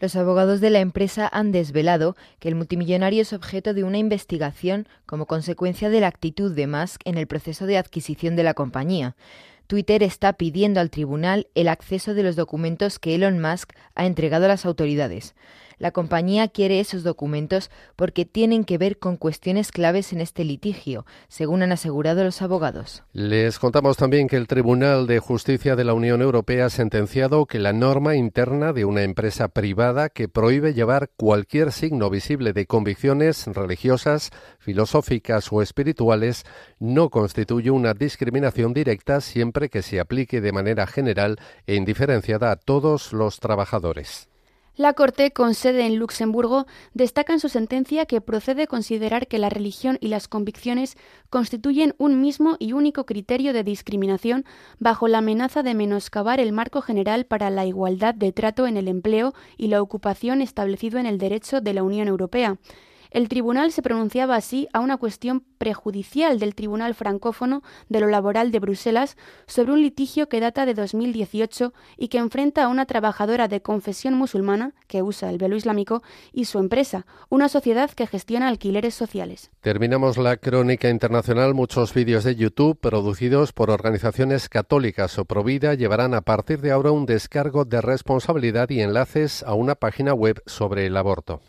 Los 0.00 0.16
abogados 0.16 0.60
de 0.60 0.68
la 0.68 0.80
empresa 0.80 1.26
han 1.32 1.50
desvelado 1.50 2.14
que 2.40 2.48
el 2.48 2.56
multimillonario 2.56 3.22
es 3.22 3.32
objeto 3.32 3.72
de 3.72 3.84
una 3.84 3.96
investigación 3.96 4.86
como 5.06 5.24
consecuencia 5.24 5.88
de 5.88 6.00
la 6.00 6.08
actitud 6.08 6.54
de 6.54 6.66
Musk 6.66 7.00
en 7.06 7.16
el 7.16 7.26
proceso 7.26 7.64
de 7.64 7.78
adquisición 7.78 8.36
de 8.36 8.42
la 8.42 8.52
compañía. 8.52 9.16
Twitter 9.66 10.02
está 10.02 10.34
pidiendo 10.34 10.78
al 10.78 10.90
tribunal 10.90 11.48
el 11.54 11.68
acceso 11.68 12.12
de 12.12 12.22
los 12.22 12.36
documentos 12.36 12.98
que 12.98 13.14
Elon 13.14 13.40
Musk 13.40 13.72
ha 13.94 14.04
entregado 14.04 14.44
a 14.44 14.48
las 14.48 14.66
autoridades. 14.66 15.34
La 15.78 15.90
compañía 15.90 16.48
quiere 16.48 16.80
esos 16.80 17.02
documentos 17.02 17.70
porque 17.96 18.24
tienen 18.24 18.64
que 18.64 18.78
ver 18.78 18.98
con 18.98 19.18
cuestiones 19.18 19.72
claves 19.72 20.14
en 20.14 20.22
este 20.22 20.42
litigio, 20.42 21.04
según 21.28 21.62
han 21.62 21.70
asegurado 21.70 22.24
los 22.24 22.40
abogados. 22.40 23.02
Les 23.12 23.58
contamos 23.58 23.98
también 23.98 24.26
que 24.26 24.36
el 24.36 24.46
Tribunal 24.46 25.06
de 25.06 25.18
Justicia 25.18 25.76
de 25.76 25.84
la 25.84 25.92
Unión 25.92 26.22
Europea 26.22 26.66
ha 26.66 26.70
sentenciado 26.70 27.44
que 27.44 27.58
la 27.58 27.74
norma 27.74 28.16
interna 28.16 28.72
de 28.72 28.86
una 28.86 29.02
empresa 29.02 29.48
privada 29.48 30.08
que 30.08 30.28
prohíbe 30.28 30.72
llevar 30.72 31.10
cualquier 31.14 31.72
signo 31.72 32.08
visible 32.08 32.54
de 32.54 32.64
convicciones 32.64 33.46
religiosas, 33.46 34.30
filosóficas 34.58 35.52
o 35.52 35.60
espirituales 35.60 36.44
no 36.78 37.10
constituye 37.10 37.70
una 37.70 37.92
discriminación 37.92 38.72
directa 38.72 39.20
siempre 39.20 39.68
que 39.68 39.82
se 39.82 40.00
aplique 40.00 40.40
de 40.40 40.52
manera 40.52 40.86
general 40.86 41.36
e 41.66 41.74
indiferenciada 41.74 42.50
a 42.50 42.56
todos 42.56 43.12
los 43.12 43.40
trabajadores. 43.40 44.28
La 44.76 44.92
Corte, 44.92 45.32
con 45.32 45.54
sede 45.54 45.86
en 45.86 45.96
Luxemburgo, 45.96 46.66
destaca 46.92 47.32
en 47.32 47.40
su 47.40 47.48
sentencia 47.48 48.04
que 48.04 48.20
procede 48.20 48.66
considerar 48.66 49.26
que 49.26 49.38
la 49.38 49.48
religión 49.48 49.96
y 50.02 50.08
las 50.08 50.28
convicciones 50.28 50.98
constituyen 51.30 51.94
un 51.96 52.20
mismo 52.20 52.56
y 52.58 52.74
único 52.74 53.06
criterio 53.06 53.54
de 53.54 53.64
discriminación 53.64 54.44
bajo 54.78 55.08
la 55.08 55.18
amenaza 55.18 55.62
de 55.62 55.74
menoscabar 55.74 56.40
el 56.40 56.52
marco 56.52 56.82
general 56.82 57.24
para 57.24 57.48
la 57.48 57.64
igualdad 57.64 58.14
de 58.14 58.32
trato 58.32 58.66
en 58.66 58.76
el 58.76 58.88
empleo 58.88 59.32
y 59.56 59.68
la 59.68 59.80
ocupación 59.80 60.42
establecido 60.42 60.98
en 60.98 61.06
el 61.06 61.16
derecho 61.16 61.62
de 61.62 61.72
la 61.72 61.82
Unión 61.82 62.06
Europea. 62.06 62.58
El 63.10 63.28
tribunal 63.28 63.72
se 63.72 63.82
pronunciaba 63.82 64.36
así 64.36 64.68
a 64.72 64.80
una 64.80 64.96
cuestión 64.96 65.44
prejudicial 65.58 66.38
del 66.38 66.54
Tribunal 66.54 66.94
Francófono 66.94 67.62
de 67.88 68.00
lo 68.00 68.08
Laboral 68.08 68.50
de 68.50 68.58
Bruselas 68.58 69.16
sobre 69.46 69.72
un 69.72 69.82
litigio 69.82 70.28
que 70.28 70.40
data 70.40 70.66
de 70.66 70.74
2018 70.74 71.72
y 71.96 72.08
que 72.08 72.18
enfrenta 72.18 72.64
a 72.64 72.68
una 72.68 72.86
trabajadora 72.86 73.48
de 73.48 73.62
confesión 73.62 74.14
musulmana 74.14 74.74
que 74.86 75.02
usa 75.02 75.30
el 75.30 75.38
velo 75.38 75.56
islámico 75.56 76.02
y 76.32 76.46
su 76.46 76.58
empresa, 76.58 77.06
una 77.28 77.48
sociedad 77.48 77.90
que 77.90 78.06
gestiona 78.06 78.48
alquileres 78.48 78.94
sociales. 78.94 79.50
Terminamos 79.60 80.18
la 80.18 80.36
crónica 80.36 80.88
internacional. 80.88 81.54
Muchos 81.54 81.94
vídeos 81.94 82.24
de 82.24 82.36
YouTube 82.36 82.78
producidos 82.78 83.52
por 83.52 83.70
organizaciones 83.70 84.48
católicas 84.48 85.18
o 85.18 85.24
provida 85.24 85.74
llevarán 85.74 86.14
a 86.14 86.22
partir 86.22 86.60
de 86.60 86.72
ahora 86.72 86.90
un 86.90 87.06
descargo 87.06 87.64
de 87.64 87.80
responsabilidad 87.80 88.70
y 88.70 88.80
enlaces 88.80 89.42
a 89.42 89.54
una 89.54 89.74
página 89.74 90.14
web 90.14 90.42
sobre 90.46 90.86
el 90.86 90.96
aborto. 90.96 91.40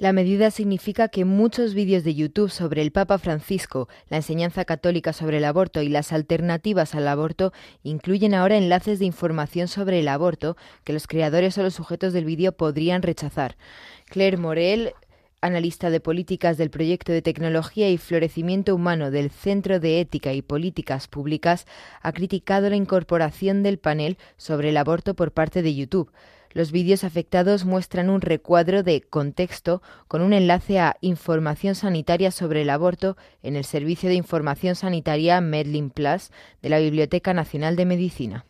La 0.00 0.14
medida 0.14 0.50
significa 0.50 1.08
que 1.08 1.26
muchos 1.26 1.74
vídeos 1.74 2.04
de 2.04 2.14
YouTube 2.14 2.50
sobre 2.50 2.80
el 2.80 2.90
Papa 2.90 3.18
Francisco, 3.18 3.86
la 4.08 4.16
enseñanza 4.16 4.64
católica 4.64 5.12
sobre 5.12 5.36
el 5.36 5.44
aborto 5.44 5.82
y 5.82 5.90
las 5.90 6.14
alternativas 6.14 6.94
al 6.94 7.06
aborto 7.06 7.52
incluyen 7.82 8.32
ahora 8.32 8.56
enlaces 8.56 8.98
de 8.98 9.04
información 9.04 9.68
sobre 9.68 10.00
el 10.00 10.08
aborto 10.08 10.56
que 10.84 10.94
los 10.94 11.06
creadores 11.06 11.58
o 11.58 11.62
los 11.62 11.74
sujetos 11.74 12.14
del 12.14 12.24
vídeo 12.24 12.52
podrían 12.52 13.02
rechazar. 13.02 13.58
Claire 14.06 14.38
Morel, 14.38 14.94
analista 15.42 15.90
de 15.90 16.00
políticas 16.00 16.56
del 16.56 16.70
proyecto 16.70 17.12
de 17.12 17.20
tecnología 17.20 17.90
y 17.90 17.98
florecimiento 17.98 18.74
humano 18.74 19.10
del 19.10 19.30
Centro 19.30 19.80
de 19.80 20.00
Ética 20.00 20.32
y 20.32 20.40
Políticas 20.40 21.08
Públicas, 21.08 21.66
ha 22.00 22.12
criticado 22.12 22.70
la 22.70 22.76
incorporación 22.76 23.62
del 23.62 23.78
panel 23.78 24.16
sobre 24.38 24.70
el 24.70 24.78
aborto 24.78 25.12
por 25.12 25.32
parte 25.32 25.60
de 25.60 25.74
YouTube. 25.74 26.10
Los 26.52 26.72
vídeos 26.72 27.04
afectados 27.04 27.64
muestran 27.64 28.10
un 28.10 28.20
recuadro 28.20 28.82
de 28.82 29.02
contexto 29.02 29.82
con 30.08 30.20
un 30.20 30.32
enlace 30.32 30.80
a 30.80 30.96
información 31.00 31.76
sanitaria 31.76 32.32
sobre 32.32 32.62
el 32.62 32.70
aborto 32.70 33.16
en 33.42 33.54
el 33.54 33.64
Servicio 33.64 34.08
de 34.08 34.16
Información 34.16 34.74
Sanitaria 34.74 35.40
Medlin 35.40 35.90
Plus 35.90 36.30
de 36.60 36.68
la 36.68 36.80
Biblioteca 36.80 37.34
Nacional 37.34 37.76
de 37.76 37.86
Medicina. 37.86 38.44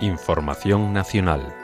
Información 0.00 0.94
nacional. 0.94 1.59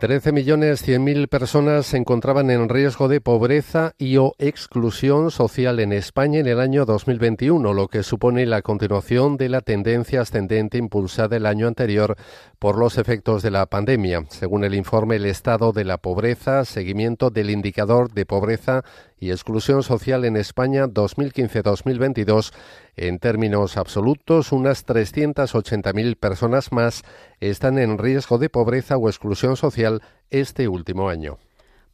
13 0.00 0.32
millones 0.32 0.88
mil 0.98 1.28
personas 1.28 1.84
se 1.84 1.98
encontraban 1.98 2.50
en 2.50 2.70
riesgo 2.70 3.06
de 3.06 3.20
pobreza 3.20 3.92
y 3.98 4.16
o 4.16 4.32
exclusión 4.38 5.30
social 5.30 5.78
en 5.78 5.92
España 5.92 6.40
en 6.40 6.46
el 6.46 6.58
año 6.58 6.86
2021, 6.86 7.74
lo 7.74 7.86
que 7.86 8.02
supone 8.02 8.46
la 8.46 8.62
continuación 8.62 9.36
de 9.36 9.50
la 9.50 9.60
tendencia 9.60 10.22
ascendente 10.22 10.78
impulsada 10.78 11.36
el 11.36 11.44
año 11.44 11.66
anterior 11.66 12.16
por 12.58 12.78
los 12.78 12.96
efectos 12.96 13.42
de 13.42 13.50
la 13.50 13.66
pandemia. 13.66 14.24
Según 14.30 14.64
el 14.64 14.74
informe 14.74 15.16
El 15.16 15.26
estado 15.26 15.72
de 15.72 15.84
la 15.84 15.98
pobreza, 15.98 16.64
seguimiento 16.64 17.28
del 17.28 17.50
indicador 17.50 18.10
de 18.10 18.24
pobreza 18.24 18.82
y 19.20 19.30
exclusión 19.30 19.82
social 19.82 20.24
en 20.24 20.36
España 20.36 20.86
2015-2022, 20.86 22.52
en 22.96 23.18
términos 23.18 23.76
absolutos, 23.76 24.50
unas 24.50 24.86
380.000 24.86 26.16
personas 26.16 26.72
más 26.72 27.02
están 27.38 27.78
en 27.78 27.98
riesgo 27.98 28.38
de 28.38 28.48
pobreza 28.48 28.96
o 28.96 29.08
exclusión 29.08 29.56
social 29.56 30.02
este 30.30 30.66
último 30.66 31.10
año. 31.10 31.38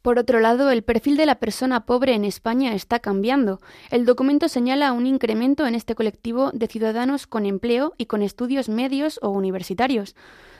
Por 0.01 0.19
otro 0.19 0.39
lado, 0.39 0.71
el 0.71 0.83
perfil 0.83 1.17
de 1.17 1.25
la 1.25 1.35
persona 1.35 1.85
pobre 1.85 2.13
en 2.13 2.23
España 2.23 2.73
está 2.73 2.99
cambiando. 2.99 3.59
El 3.91 4.05
documento 4.05 4.47
señala 4.47 4.93
un 4.93 5.05
incremento 5.05 5.67
en 5.67 5.75
este 5.75 5.95
colectivo 5.95 6.51
de 6.53 6.67
ciudadanos 6.67 7.27
con 7.27 7.45
empleo 7.45 7.93
y 7.97 8.05
con 8.05 8.21
estudios 8.21 8.69
medios 8.69 9.19
o 9.21 9.29
universitarios. 9.31 10.15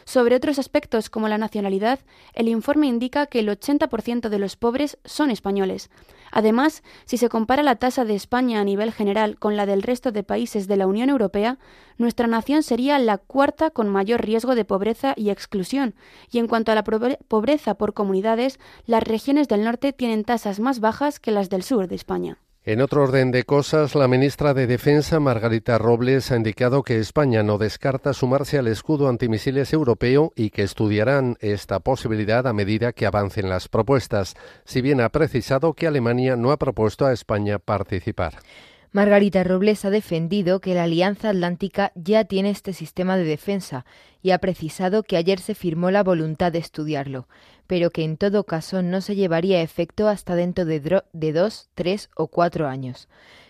Sobre 0.08 0.38
otros 0.38 0.58
aspectos 0.58 1.10
como 1.10 1.28
la 1.28 1.38
nacionalidad, 1.38 2.00
el 2.34 2.48
informe 2.48 2.88
indica 2.88 3.26
que 3.26 3.40
el 3.40 3.50
80% 3.50 4.30
de 4.30 4.40
los 4.40 4.56
pobres 4.56 4.98
son 5.04 5.32
españoles. 5.32 5.90
Además, 6.32 6.82
si 7.04 7.18
se 7.18 7.28
compara 7.28 7.62
la 7.62 7.76
tasa 7.76 8.06
de 8.06 8.16
España 8.16 8.62
a 8.62 8.64
nivel 8.64 8.94
general 8.94 9.38
con 9.38 9.58
la 9.58 9.66
del 9.66 9.84
resto 9.84 10.14
de 10.14 10.24
países 10.24 10.70
de 10.70 10.78
la 10.78 10.88
Unión 10.88 11.10
Europea, 11.10 11.60
nuestra 11.98 12.26
nación 12.26 12.64
sería 12.64 12.98
la 13.00 13.18
cuarta 13.18 13.70
con 13.70 13.90
mayor 13.90 14.22
riesgo 14.22 14.56
de 14.56 14.64
pobreza 14.64 15.14
y 15.18 15.30
exclusión. 15.30 15.94
Y 16.32 16.40
en 16.40 16.48
cuanto 16.48 16.72
a 16.72 16.76
la 16.76 16.86
pobreza 16.86 17.74
por 17.74 17.94
comunidades, 17.94 18.62
las 18.86 19.04
regiones 19.04 19.50
del 19.50 19.66
norte 19.66 19.92
tienen 19.92 20.24
tasas 20.24 20.62
más 20.62 20.80
bajas 20.80 21.20
que 21.20 21.32
las 21.32 21.50
del 21.50 21.64
sur 21.64 21.90
de 21.90 21.96
España. 21.96 22.38
En 22.68 22.82
otro 22.82 23.04
orden 23.04 23.32
de 23.32 23.46
cosas, 23.46 23.96
la 23.96 24.10
ministra 24.10 24.54
de 24.54 24.68
Defensa, 24.68 25.22
Margarita 25.22 25.78
Robles, 25.78 26.34
ha 26.34 26.36
indicado 26.36 26.84
que 26.84 27.00
España 27.00 27.42
no 27.42 27.58
descarta 27.58 28.12
sumarse 28.12 28.58
al 28.58 28.68
escudo 28.68 29.08
antimisiles 29.08 29.72
europeo 29.72 30.34
y 30.36 30.50
que 30.50 30.64
estudiarán 30.64 31.38
esta 31.40 31.80
posibilidad 31.80 32.46
a 32.46 32.52
medida 32.52 32.92
que 32.92 33.06
avancen 33.06 33.48
las 33.48 33.70
propuestas, 33.70 34.36
si 34.66 34.82
bien 34.82 35.00
ha 35.00 35.08
precisado 35.08 35.76
que 35.76 35.88
Alemania 35.88 36.36
no 36.36 36.52
ha 36.52 36.58
propuesto 36.58 37.06
a 37.06 37.14
España 37.14 37.58
participar. 37.58 38.34
Margarita 38.92 39.46
Robles 39.46 39.86
ha 39.86 39.90
defendido 39.90 40.60
que 40.60 40.74
la 40.74 40.84
Alianza 40.84 41.30
Atlántica 41.30 41.94
ya 41.96 42.26
tiene 42.26 42.50
este 42.50 42.74
sistema 42.74 43.16
de 43.16 43.24
defensa 43.24 43.86
y 44.22 44.32
ha 44.32 44.40
precisado 44.40 45.04
que 45.04 45.16
ayer 45.16 45.40
se 45.40 45.56
firmó 45.56 45.90
la 45.90 46.04
voluntad 46.04 46.52
de 46.52 46.60
estudiarlo 46.60 47.30
pero 47.68 47.92
que 47.92 48.04
en 48.04 48.18
todo 48.18 48.46
caso 48.46 48.82
no 48.82 49.02
se 49.02 49.16
llevaría 49.16 49.58
a 49.58 49.62
efecto 49.62 50.08
hasta 50.08 50.36
dentro 50.36 50.66
de, 50.66 51.04
de 51.14 51.34
dos, 51.34 51.70
tres 51.76 52.10
o 52.16 52.28
cuatro 52.28 52.68
años. 52.68 53.08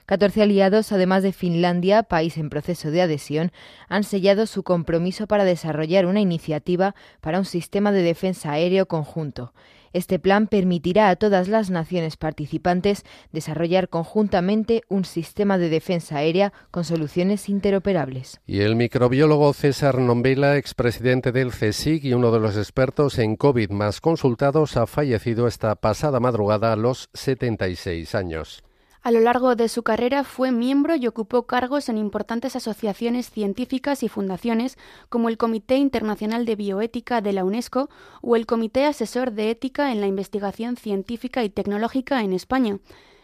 Catorce 0.07 0.41
aliados, 0.41 0.91
además 0.91 1.21
de 1.21 1.33
Finlandia, 1.33 2.01
país 2.03 2.37
en 2.37 2.49
proceso 2.49 2.91
de 2.91 3.01
adhesión, 3.01 3.51
han 3.89 4.03
sellado 4.03 4.45
su 4.45 4.63
compromiso 4.63 5.27
para 5.27 5.43
desarrollar 5.43 6.05
una 6.05 6.21
iniciativa 6.21 6.95
para 7.19 7.39
un 7.39 7.45
sistema 7.45 7.91
de 7.91 8.03
defensa 8.03 8.53
aéreo 8.53 8.87
conjunto. 8.87 9.53
Este 9.97 10.19
plan 10.19 10.45
permitirá 10.45 11.09
a 11.09 11.15
todas 11.15 11.47
las 11.47 11.71
naciones 11.71 12.17
participantes 12.17 13.03
desarrollar 13.31 13.89
conjuntamente 13.89 14.83
un 14.89 15.05
sistema 15.05 15.57
de 15.57 15.69
defensa 15.69 16.17
aérea 16.17 16.53
con 16.69 16.83
soluciones 16.83 17.49
interoperables. 17.49 18.39
Y 18.45 18.59
el 18.59 18.75
microbiólogo 18.75 19.51
César 19.53 19.97
Nombela, 19.97 20.57
expresidente 20.57 21.31
del 21.31 21.49
CSIC 21.49 22.03
y 22.03 22.13
uno 22.13 22.31
de 22.31 22.39
los 22.39 22.57
expertos 22.57 23.17
en 23.17 23.37
COVID 23.37 23.71
más 23.71 23.99
consultados, 23.99 24.77
ha 24.77 24.85
fallecido 24.85 25.47
esta 25.47 25.73
pasada 25.73 26.19
madrugada 26.19 26.73
a 26.73 26.75
los 26.75 27.09
76 27.15 28.13
años. 28.13 28.66
A 29.07 29.11
lo 29.11 29.21
largo 29.21 29.55
de 29.55 29.69
su 29.69 29.83
carrera 29.83 30.25
fue 30.25 30.51
miembro 30.51 30.93
y 30.97 31.07
ocupó 31.07 31.43
cargos 31.43 31.87
en 31.87 31.97
importantes 31.97 32.57
asociaciones 32.57 33.29
científicas 33.29 34.03
y 34.03 34.09
fundaciones 34.09 34.77
como 35.07 35.29
el 35.29 35.37
Comité 35.37 35.77
Internacional 35.77 36.45
de 36.45 36.57
Bioética 36.57 37.21
de 37.21 37.31
la 37.31 37.45
UNESCO 37.45 37.89
o 38.21 38.35
el 38.35 38.45
Comité 38.45 38.83
Asesor 38.83 39.31
de 39.31 39.49
Ética 39.49 39.93
en 39.93 40.01
la 40.01 40.07
Investigación 40.07 40.75
Científica 40.75 41.45
y 41.45 41.49
Tecnológica 41.49 42.21
en 42.21 42.33
España. 42.33 42.79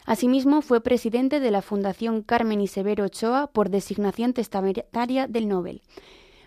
Asimismo, 0.06 0.62
fue 0.62 0.80
presidente 0.80 1.42
de 1.42 1.52
la 1.52 1.62
Fundación 1.62 2.22
Carmen 2.22 2.62
y 2.62 2.68
Severo 2.68 3.04
Ochoa 3.04 3.48
por 3.48 3.70
designación 3.70 4.32
testamentaria 4.32 5.28
del 5.28 5.50
Nobel 5.50 5.82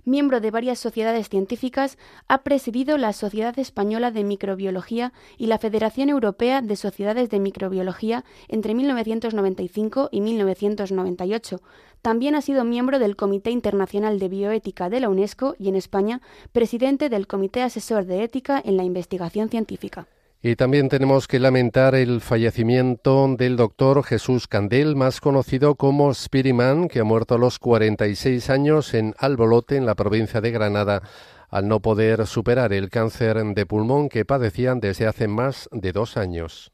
miembro 0.07 0.41
de 0.41 0.51
varias 0.51 0.79
sociedades 0.79 1.29
científicas, 1.29 1.99
ha 2.29 2.43
presidido 2.43 2.97
la 2.97 3.13
Sociedad 3.13 3.59
Española 3.59 4.11
de 4.11 4.25
Microbiología 4.25 5.13
y 5.37 5.47
la 5.47 5.59
Federación 5.59 6.09
Europea 6.09 6.63
de 6.63 6.77
Sociedades 6.77 7.29
de 7.29 7.41
Microbiología 7.41 8.25
entre 8.49 8.75
1995 8.75 10.09
y 10.11 10.23
1998. 10.23 11.61
También 12.01 12.37
ha 12.37 12.41
sido 12.41 12.65
miembro 12.65 12.99
del 12.99 13.17
Comité 13.17 13.51
Internacional 13.51 14.19
de 14.19 14.29
Bioética 14.29 14.89
de 14.89 15.01
la 15.01 15.09
UNESCO 15.09 15.57
y 15.59 15.69
en 15.69 15.77
España, 15.77 16.23
presidente 16.53 17.11
del 17.11 17.27
Comité 17.27 17.63
Asesor 17.63 18.07
de 18.07 18.23
Ética 18.23 18.63
en 18.65 18.77
la 18.77 18.85
Investigación 18.85 19.49
Científica. 19.49 20.07
Y 20.47 20.55
también 20.55 20.89
tenemos 20.89 21.27
que 21.27 21.41
lamentar 21.41 21.97
el 21.97 22.21
fallecimiento 22.21 23.27
del 23.37 23.57
doctor 23.57 24.05
Jesús 24.05 24.47
Candel, 24.47 24.95
más 24.95 25.21
conocido 25.21 25.75
como 25.75 26.15
Spiriman, 26.15 26.87
que 26.87 27.01
ha 27.01 27.05
muerto 27.05 27.35
a 27.35 27.39
los 27.39 27.59
46 27.59 28.49
años 28.49 28.95
en 28.95 29.17
Albolote, 29.19 29.75
en 29.75 29.87
la 29.87 29.97
provincia 29.97 30.41
de 30.41 30.53
Granada, 30.53 31.03
al 31.51 31.67
no 31.67 31.81
poder 31.81 32.29
superar 32.29 32.73
el 32.73 32.91
cáncer 32.91 33.43
de 33.43 33.67
pulmón 33.67 34.09
que 34.09 34.25
padecían 34.25 34.79
desde 34.79 35.09
hace 35.09 35.27
más 35.27 35.69
de 35.73 35.91
dos 35.91 36.17
años. 36.17 36.71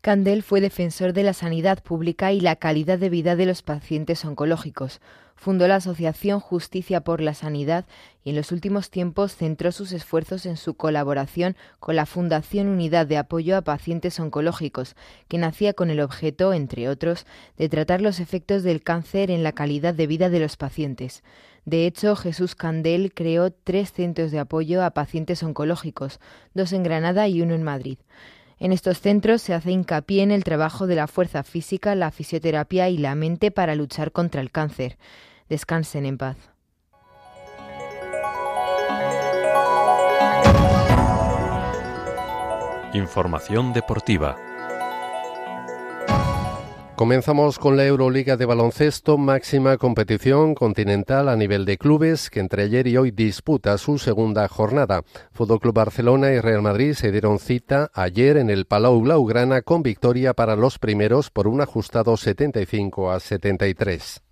Candel 0.00 0.42
fue 0.42 0.60
defensor 0.60 1.12
de 1.12 1.22
la 1.22 1.32
sanidad 1.32 1.80
pública 1.80 2.32
y 2.32 2.40
la 2.40 2.56
calidad 2.56 2.98
de 2.98 3.08
vida 3.08 3.36
de 3.36 3.46
los 3.46 3.62
pacientes 3.62 4.24
oncológicos. 4.24 5.00
Fundó 5.42 5.66
la 5.66 5.74
Asociación 5.74 6.38
Justicia 6.38 7.00
por 7.00 7.20
la 7.20 7.34
Sanidad 7.34 7.84
y 8.22 8.30
en 8.30 8.36
los 8.36 8.52
últimos 8.52 8.90
tiempos 8.90 9.34
centró 9.34 9.72
sus 9.72 9.90
esfuerzos 9.90 10.46
en 10.46 10.56
su 10.56 10.74
colaboración 10.74 11.56
con 11.80 11.96
la 11.96 12.06
Fundación 12.06 12.68
Unidad 12.68 13.08
de 13.08 13.18
Apoyo 13.18 13.56
a 13.56 13.62
Pacientes 13.62 14.20
Oncológicos, 14.20 14.94
que 15.26 15.38
nacía 15.38 15.72
con 15.72 15.90
el 15.90 15.98
objeto, 15.98 16.52
entre 16.52 16.88
otros, 16.88 17.26
de 17.58 17.68
tratar 17.68 18.00
los 18.00 18.20
efectos 18.20 18.62
del 18.62 18.84
cáncer 18.84 19.32
en 19.32 19.42
la 19.42 19.50
calidad 19.50 19.94
de 19.94 20.06
vida 20.06 20.30
de 20.30 20.38
los 20.38 20.56
pacientes. 20.56 21.24
De 21.64 21.86
hecho, 21.86 22.14
Jesús 22.14 22.54
Candel 22.54 23.12
creó 23.12 23.50
tres 23.50 23.90
centros 23.92 24.30
de 24.30 24.38
apoyo 24.38 24.84
a 24.84 24.90
pacientes 24.90 25.42
oncológicos, 25.42 26.20
dos 26.54 26.72
en 26.72 26.84
Granada 26.84 27.26
y 27.26 27.42
uno 27.42 27.54
en 27.54 27.64
Madrid. 27.64 27.98
En 28.60 28.70
estos 28.70 29.00
centros 29.00 29.42
se 29.42 29.54
hace 29.54 29.72
hincapié 29.72 30.22
en 30.22 30.30
el 30.30 30.44
trabajo 30.44 30.86
de 30.86 30.94
la 30.94 31.08
fuerza 31.08 31.42
física, 31.42 31.96
la 31.96 32.12
fisioterapia 32.12 32.88
y 32.88 32.96
la 32.96 33.16
mente 33.16 33.50
para 33.50 33.74
luchar 33.74 34.12
contra 34.12 34.40
el 34.40 34.52
cáncer. 34.52 34.98
Descansen 35.52 36.06
en 36.06 36.16
paz. 36.16 36.38
Información 42.94 43.74
deportiva. 43.74 44.34
Comenzamos 46.96 47.58
con 47.58 47.76
la 47.76 47.84
Euroliga 47.84 48.38
de 48.38 48.46
baloncesto, 48.46 49.18
máxima 49.18 49.76
competición 49.76 50.54
continental 50.54 51.28
a 51.28 51.36
nivel 51.36 51.66
de 51.66 51.76
clubes, 51.76 52.30
que 52.30 52.40
entre 52.40 52.62
ayer 52.62 52.86
y 52.86 52.96
hoy 52.96 53.10
disputa 53.10 53.76
su 53.76 53.98
segunda 53.98 54.48
jornada. 54.48 55.02
Fútbol 55.32 55.60
Club 55.60 55.74
Barcelona 55.74 56.32
y 56.32 56.40
Real 56.40 56.62
Madrid 56.62 56.94
se 56.94 57.12
dieron 57.12 57.38
cita 57.38 57.90
ayer 57.92 58.38
en 58.38 58.48
el 58.48 58.64
Palau 58.64 59.02
Blaugrana 59.02 59.60
con 59.60 59.82
victoria 59.82 60.32
para 60.32 60.56
los 60.56 60.78
primeros 60.78 61.28
por 61.28 61.46
un 61.46 61.60
ajustado 61.60 62.16
75 62.16 63.10
a 63.10 63.20
73 63.20 64.22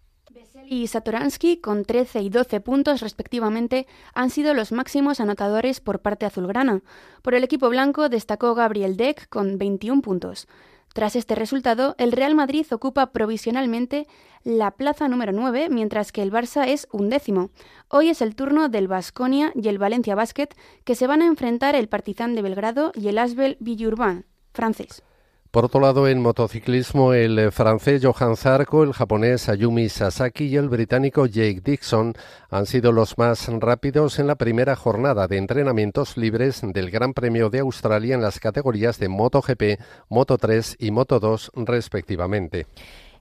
y 0.71 0.87
Satoransky, 0.87 1.57
con 1.57 1.85
13 1.85 2.23
y 2.23 2.31
12 2.31 2.61
puntos 2.61 3.01
respectivamente, 3.01 3.89
han 4.15 4.31
sido 4.31 4.55
los 4.55 4.71
máximos 4.71 5.19
anotadores 5.19 5.81
por 5.81 5.99
parte 5.99 6.27
azulgrana. 6.27 6.83
Por 7.23 7.35
el 7.35 7.43
equipo 7.43 7.69
blanco 7.69 8.09
destacó 8.09 8.55
Gabriel 8.55 8.97
Deck 8.97 9.29
con 9.29 9.59
21 9.59 10.01
puntos. 10.01 10.47
Tras 10.95 11.17
este 11.17 11.35
resultado, 11.35 11.97
el 11.99 12.13
Real 12.13 12.37
Madrid 12.37 12.65
ocupa 12.71 13.11
provisionalmente 13.11 14.07
la 14.45 14.71
plaza 14.71 15.09
número 15.09 15.33
9, 15.33 15.71
mientras 15.71 16.13
que 16.13 16.23
el 16.23 16.31
Barça 16.31 16.69
es 16.69 16.87
undécimo. 16.93 17.51
Hoy 17.89 18.09
es 18.09 18.23
el 18.23 18.37
turno 18.37 18.69
del 18.69 18.87
Basconia 18.87 19.53
y 19.57 19.67
el 19.67 19.79
Valencia 19.79 20.15
Basket, 20.15 20.51
que 20.85 20.95
se 20.95 21.09
van 21.09 21.21
a 21.21 21.27
enfrentar 21.27 21.75
el 21.75 21.89
Partizan 21.89 22.37
de 22.37 22.43
Belgrado 22.43 22.93
y 22.95 23.09
el 23.09 23.19
Asbel 23.19 23.57
Villeurbanne, 23.59 24.23
francés. 24.53 25.03
Por 25.51 25.65
otro 25.65 25.81
lado, 25.81 26.07
en 26.07 26.23
motociclismo, 26.23 27.13
el 27.13 27.37
eh, 27.37 27.51
francés 27.51 28.01
Johan 28.05 28.37
Zarco, 28.37 28.85
el 28.85 28.93
japonés 28.93 29.49
Ayumi 29.49 29.89
Sasaki 29.89 30.45
y 30.45 30.57
el 30.57 30.69
británico 30.69 31.27
Jake 31.27 31.61
Dixon 31.65 32.15
han 32.51 32.67
sido 32.67 32.93
los 32.93 33.19
más 33.19 33.49
rápidos 33.59 34.21
en 34.21 34.29
la 34.29 34.37
primera 34.37 34.77
jornada 34.77 35.27
de 35.27 35.39
entrenamientos 35.39 36.17
libres 36.17 36.63
del 36.63 36.93
Gran 36.93 37.15
Premio 37.15 37.51
de 37.51 37.59
Australia 37.59 38.15
en 38.15 38.23
las 38.23 38.39
categorías 38.39 39.01
de 39.01 39.09
MotoGP, 39.09 39.81
Moto3 40.09 40.77
y 40.79 40.93
Moto2 40.93 41.51
respectivamente. 41.67 42.69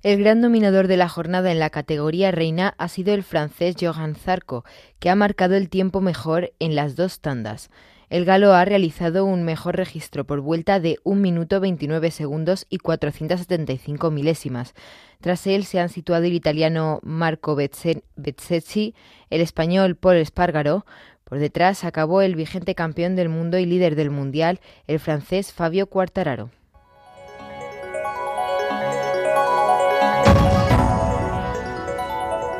El 0.03 0.19
gran 0.19 0.41
dominador 0.43 0.87
de 0.87 0.97
la 0.97 1.09
jornada 1.09 1.51
en 1.51 1.57
la 1.57 1.71
categoría 1.71 2.29
reina 2.29 2.75
ha 2.77 2.89
sido 2.89 3.15
el 3.15 3.23
francés 3.23 3.75
Johan 3.81 4.13
Zarco, 4.13 4.63
que 4.99 5.09
ha 5.09 5.15
marcado 5.15 5.55
el 5.55 5.67
tiempo 5.67 5.99
mejor 5.99 6.53
en 6.59 6.75
las 6.75 6.95
dos 6.95 7.21
tandas. 7.21 7.71
El 8.09 8.25
galo 8.25 8.53
ha 8.53 8.65
realizado 8.65 9.23
un 9.23 9.43
mejor 9.43 9.77
registro 9.77 10.25
por 10.25 10.41
vuelta 10.41 10.79
de 10.79 10.97
1 11.03 11.21
minuto 11.21 11.59
29 11.59 12.09
segundos 12.09 12.65
y 12.67 12.79
475 12.79 14.09
milésimas. 14.09 14.73
Tras 15.21 15.45
él 15.45 15.63
se 15.63 15.79
han 15.79 15.89
situado 15.89 16.23
el 16.23 16.33
italiano 16.33 16.99
Marco 17.03 17.55
Bezzecchi, 17.55 18.95
el 19.29 19.41
español 19.41 19.95
Paul 19.95 20.15
Espargaro. 20.15 20.87
Por 21.23 21.37
detrás 21.37 21.83
acabó 21.83 22.23
el 22.23 22.35
vigente 22.35 22.73
campeón 22.73 23.15
del 23.15 23.29
mundo 23.29 23.59
y 23.59 23.67
líder 23.67 23.95
del 23.95 24.09
mundial, 24.09 24.59
el 24.87 24.99
francés 24.99 25.53
Fabio 25.53 25.85
Quartararo. 25.85 26.49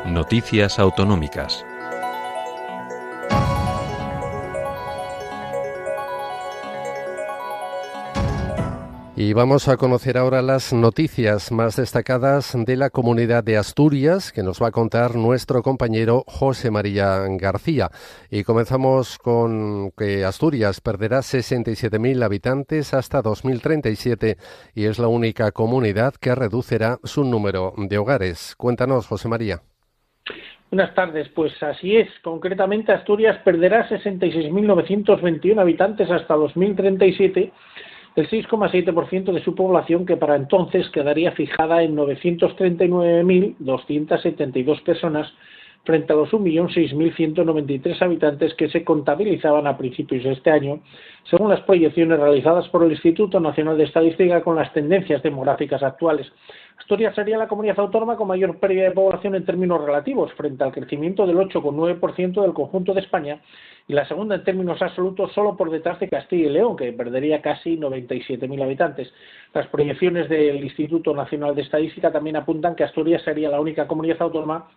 Noticias 0.06 0.78
autonómicas. 0.78 1.64
Y 9.22 9.34
vamos 9.34 9.68
a 9.68 9.76
conocer 9.76 10.16
ahora 10.16 10.40
las 10.40 10.72
noticias 10.72 11.52
más 11.52 11.76
destacadas 11.76 12.56
de 12.64 12.74
la 12.74 12.88
comunidad 12.88 13.44
de 13.44 13.58
Asturias 13.58 14.32
que 14.32 14.42
nos 14.42 14.62
va 14.62 14.68
a 14.68 14.70
contar 14.70 15.14
nuestro 15.14 15.60
compañero 15.60 16.24
José 16.26 16.70
María 16.70 17.26
García. 17.38 17.90
Y 18.30 18.44
comenzamos 18.44 19.18
con 19.18 19.90
que 19.90 20.24
Asturias 20.24 20.80
perderá 20.80 21.18
67.000 21.18 22.24
habitantes 22.24 22.94
hasta 22.94 23.20
2037 23.20 24.38
y 24.74 24.86
es 24.86 24.98
la 24.98 25.08
única 25.08 25.52
comunidad 25.52 26.14
que 26.14 26.34
reducirá 26.34 26.96
su 27.04 27.22
número 27.22 27.74
de 27.76 27.98
hogares. 27.98 28.54
Cuéntanos, 28.56 29.06
José 29.06 29.28
María. 29.28 29.60
Buenas 30.70 30.94
tardes, 30.94 31.28
pues 31.34 31.62
así 31.62 31.94
es. 31.98 32.08
Concretamente, 32.22 32.92
Asturias 32.92 33.36
perderá 33.44 33.86
66.921 33.86 35.60
habitantes 35.60 36.10
hasta 36.10 36.36
2037 36.36 37.52
el 38.20 38.28
6,7% 38.28 39.32
de 39.32 39.42
su 39.42 39.54
población, 39.54 40.04
que 40.06 40.16
para 40.16 40.36
entonces 40.36 40.88
quedaría 40.90 41.32
fijada 41.32 41.82
en 41.82 41.96
939.272 41.96 44.82
personas 44.82 45.32
frente 45.84 46.12
a 46.12 46.16
los 46.16 46.30
1.006.193 46.30 48.02
habitantes 48.02 48.54
que 48.54 48.68
se 48.68 48.84
contabilizaban 48.84 49.66
a 49.66 49.76
principios 49.78 50.24
de 50.24 50.32
este 50.32 50.50
año, 50.50 50.80
según 51.24 51.48
las 51.48 51.60
proyecciones 51.62 52.18
realizadas 52.18 52.68
por 52.68 52.84
el 52.84 52.92
Instituto 52.92 53.40
Nacional 53.40 53.78
de 53.78 53.84
Estadística 53.84 54.42
con 54.42 54.56
las 54.56 54.72
tendencias 54.72 55.22
demográficas 55.22 55.82
actuales. 55.82 56.30
Asturias 56.78 57.14
sería 57.14 57.38
la 57.38 57.46
comunidad 57.46 57.78
autónoma 57.78 58.16
con 58.16 58.28
mayor 58.28 58.58
pérdida 58.58 58.84
de 58.84 58.90
población 58.92 59.34
en 59.34 59.44
términos 59.44 59.84
relativos, 59.84 60.32
frente 60.34 60.64
al 60.64 60.72
crecimiento 60.72 61.26
del 61.26 61.36
8,9% 61.36 62.42
del 62.42 62.54
conjunto 62.54 62.94
de 62.94 63.00
España, 63.00 63.40
y 63.86 63.92
la 63.92 64.06
segunda 64.06 64.36
en 64.36 64.44
términos 64.44 64.80
absolutos 64.80 65.32
solo 65.32 65.56
por 65.56 65.70
detrás 65.70 65.98
de 66.00 66.08
Castilla 66.08 66.46
y 66.46 66.50
León, 66.50 66.76
que 66.76 66.92
perdería 66.92 67.42
casi 67.42 67.76
97.000 67.76 68.62
habitantes. 68.62 69.12
Las 69.52 69.66
proyecciones 69.66 70.28
del 70.28 70.62
Instituto 70.62 71.14
Nacional 71.14 71.54
de 71.54 71.62
Estadística 71.62 72.12
también 72.12 72.36
apuntan 72.36 72.74
que 72.74 72.84
Asturias 72.84 73.22
sería 73.22 73.50
la 73.50 73.60
única 73.60 73.86
comunidad 73.86 74.22
autónoma 74.22 74.68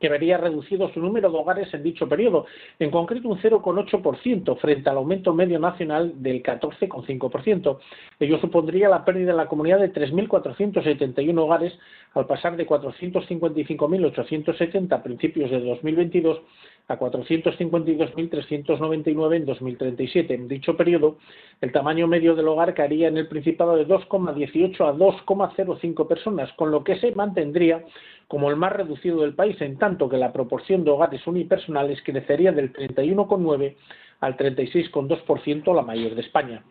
que 0.00 0.08
vería 0.08 0.38
reducido 0.38 0.88
su 0.92 1.00
número 1.00 1.30
de 1.30 1.38
hogares 1.38 1.72
en 1.74 1.82
dicho 1.82 2.08
periodo, 2.08 2.46
en 2.78 2.90
concreto 2.90 3.28
un 3.28 3.38
0,8% 3.38 4.56
frente 4.58 4.90
al 4.90 4.98
aumento 4.98 5.34
medio 5.34 5.58
nacional 5.58 6.12
del 6.16 6.40
14,5%. 6.42 7.78
Ello 8.20 8.38
supondría 8.38 8.88
la 8.88 9.04
pérdida 9.04 9.32
en 9.32 9.36
la 9.36 9.48
comunidad 9.48 9.80
de 9.80 9.92
3.471 9.92 11.38
hogares 11.38 11.76
al 12.14 12.26
pasar 12.26 12.56
de 12.56 12.66
455.870 12.66 14.92
a 14.92 15.02
principios 15.02 15.50
de 15.50 15.60
2022 15.60 16.40
a 16.88 16.98
452.399 16.98 19.36
en 19.36 19.44
2037. 19.44 20.34
En 20.34 20.48
dicho 20.48 20.76
periodo, 20.76 21.18
el 21.60 21.72
tamaño 21.72 22.06
medio 22.06 22.34
del 22.34 22.48
hogar 22.48 22.72
caería 22.74 23.08
en 23.08 23.16
el 23.16 23.28
Principado 23.28 23.76
de 23.76 23.86
2,18 23.86 24.80
a 24.80 24.94
2,05 24.94 26.06
personas, 26.06 26.52
con 26.52 26.70
lo 26.70 26.84
que 26.84 26.96
se 26.96 27.12
mantendría 27.12 27.84
como 28.28 28.50
el 28.50 28.56
más 28.56 28.72
reducido 28.72 29.20
del 29.22 29.34
país, 29.34 29.60
en 29.60 29.78
tanto 29.78 30.08
que 30.08 30.16
la 30.16 30.32
proporción 30.32 30.84
de 30.84 30.90
hogares 30.90 31.26
unipersonales 31.26 32.02
crecería 32.02 32.52
del 32.52 32.72
31,9 32.72 33.76
al 34.20 34.36
36,2%, 34.36 35.74
la 35.74 35.82
mayor 35.82 36.14
de 36.14 36.22
España. 36.22 36.64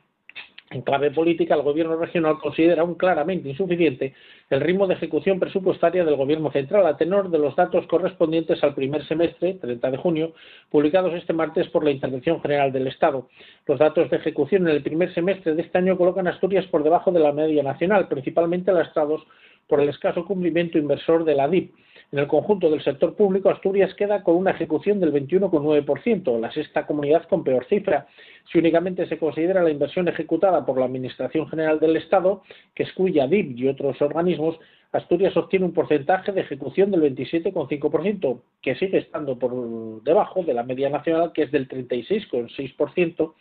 En 0.72 0.82
clave 0.82 1.12
política, 1.12 1.54
el 1.54 1.62
Gobierno 1.62 1.96
regional 1.96 2.40
considera 2.40 2.82
aún 2.82 2.96
claramente 2.96 3.48
insuficiente 3.48 4.16
el 4.50 4.62
ritmo 4.62 4.88
de 4.88 4.96
ejecución 4.96 5.40
presupuestaria 5.40 6.04
del 6.04 6.16
Gobierno 6.16 6.52
central 6.52 6.88
a 6.88 6.98
tenor 6.98 7.30
de 7.30 7.38
los 7.38 7.56
datos 7.56 7.86
correspondientes 7.86 8.64
al 8.64 8.74
primer 8.74 9.08
semestre, 9.08 9.54
30 9.54 9.92
de 9.92 9.98
junio, 9.98 10.34
publicados 10.72 11.14
este 11.14 11.34
martes 11.34 11.70
por 11.70 11.84
la 11.84 11.92
Intervención 11.92 12.42
General 12.42 12.72
del 12.72 12.88
Estado. 12.88 13.30
Los 13.68 13.78
datos 13.78 14.10
de 14.10 14.18
ejecución 14.18 14.68
en 14.68 14.76
el 14.76 14.82
primer 14.82 15.14
semestre 15.14 15.54
de 15.54 15.62
este 15.62 15.78
año 15.78 15.98
colocan 15.98 16.28
a 16.28 16.32
Asturias 16.32 16.66
por 16.66 16.84
debajo 16.84 17.12
de 17.12 17.20
la 17.20 17.32
media 17.32 17.62
nacional, 17.62 18.08
principalmente 18.08 18.74
lastrados 18.74 19.22
por 19.68 19.82
el 19.82 19.90
escaso 19.90 20.26
cumplimiento 20.26 20.78
inversor 20.78 21.26
de 21.26 21.36
la 21.36 21.48
DIP. 21.48 21.74
En 22.12 22.20
el 22.20 22.28
conjunto 22.28 22.70
del 22.70 22.84
sector 22.84 23.16
público, 23.16 23.50
Asturias 23.50 23.94
queda 23.96 24.24
con 24.24 24.36
una 24.36 24.52
ejecución 24.52 25.00
del 25.00 25.12
21,9%, 25.12 26.40
la 26.40 26.52
sexta 26.52 26.86
comunidad 26.86 27.28
con 27.28 27.44
peor 27.44 27.66
cifra. 27.66 28.08
Si 28.52 28.60
únicamente 28.60 29.08
se 29.08 29.18
considera 29.18 29.64
la 29.64 29.72
inversión 29.72 30.08
ejecutada 30.08 30.66
por 30.66 30.78
la 30.78 30.86
Administración 30.86 31.48
General 31.50 31.80
del 31.80 31.98
Estado, 31.98 32.44
que 32.76 32.84
excluye 32.84 33.28
DIP 33.28 33.58
y 33.58 33.68
otros 33.68 34.02
organismos, 34.02 34.60
Asturias 34.92 35.36
obtiene 35.36 35.66
un 35.66 35.74
porcentaje 35.74 36.32
de 36.32 36.42
ejecución 36.42 36.92
del 36.92 37.02
27,5%, 37.16 38.40
que 38.62 38.76
sigue 38.76 39.00
estando 39.00 39.38
por 39.38 40.04
debajo 40.04 40.44
de 40.44 40.54
la 40.54 40.64
media 40.64 40.90
nacional, 40.90 41.34
que 41.34 41.44
es 41.44 41.52
del 41.52 41.68
36,6%, 41.68 43.34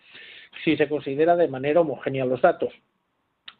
si 0.65 0.77
se 0.77 0.89
considera 0.89 1.37
de 1.37 1.49
manera 1.49 1.81
homogénea 1.81 2.25
los 2.25 2.41
datos. 2.41 2.73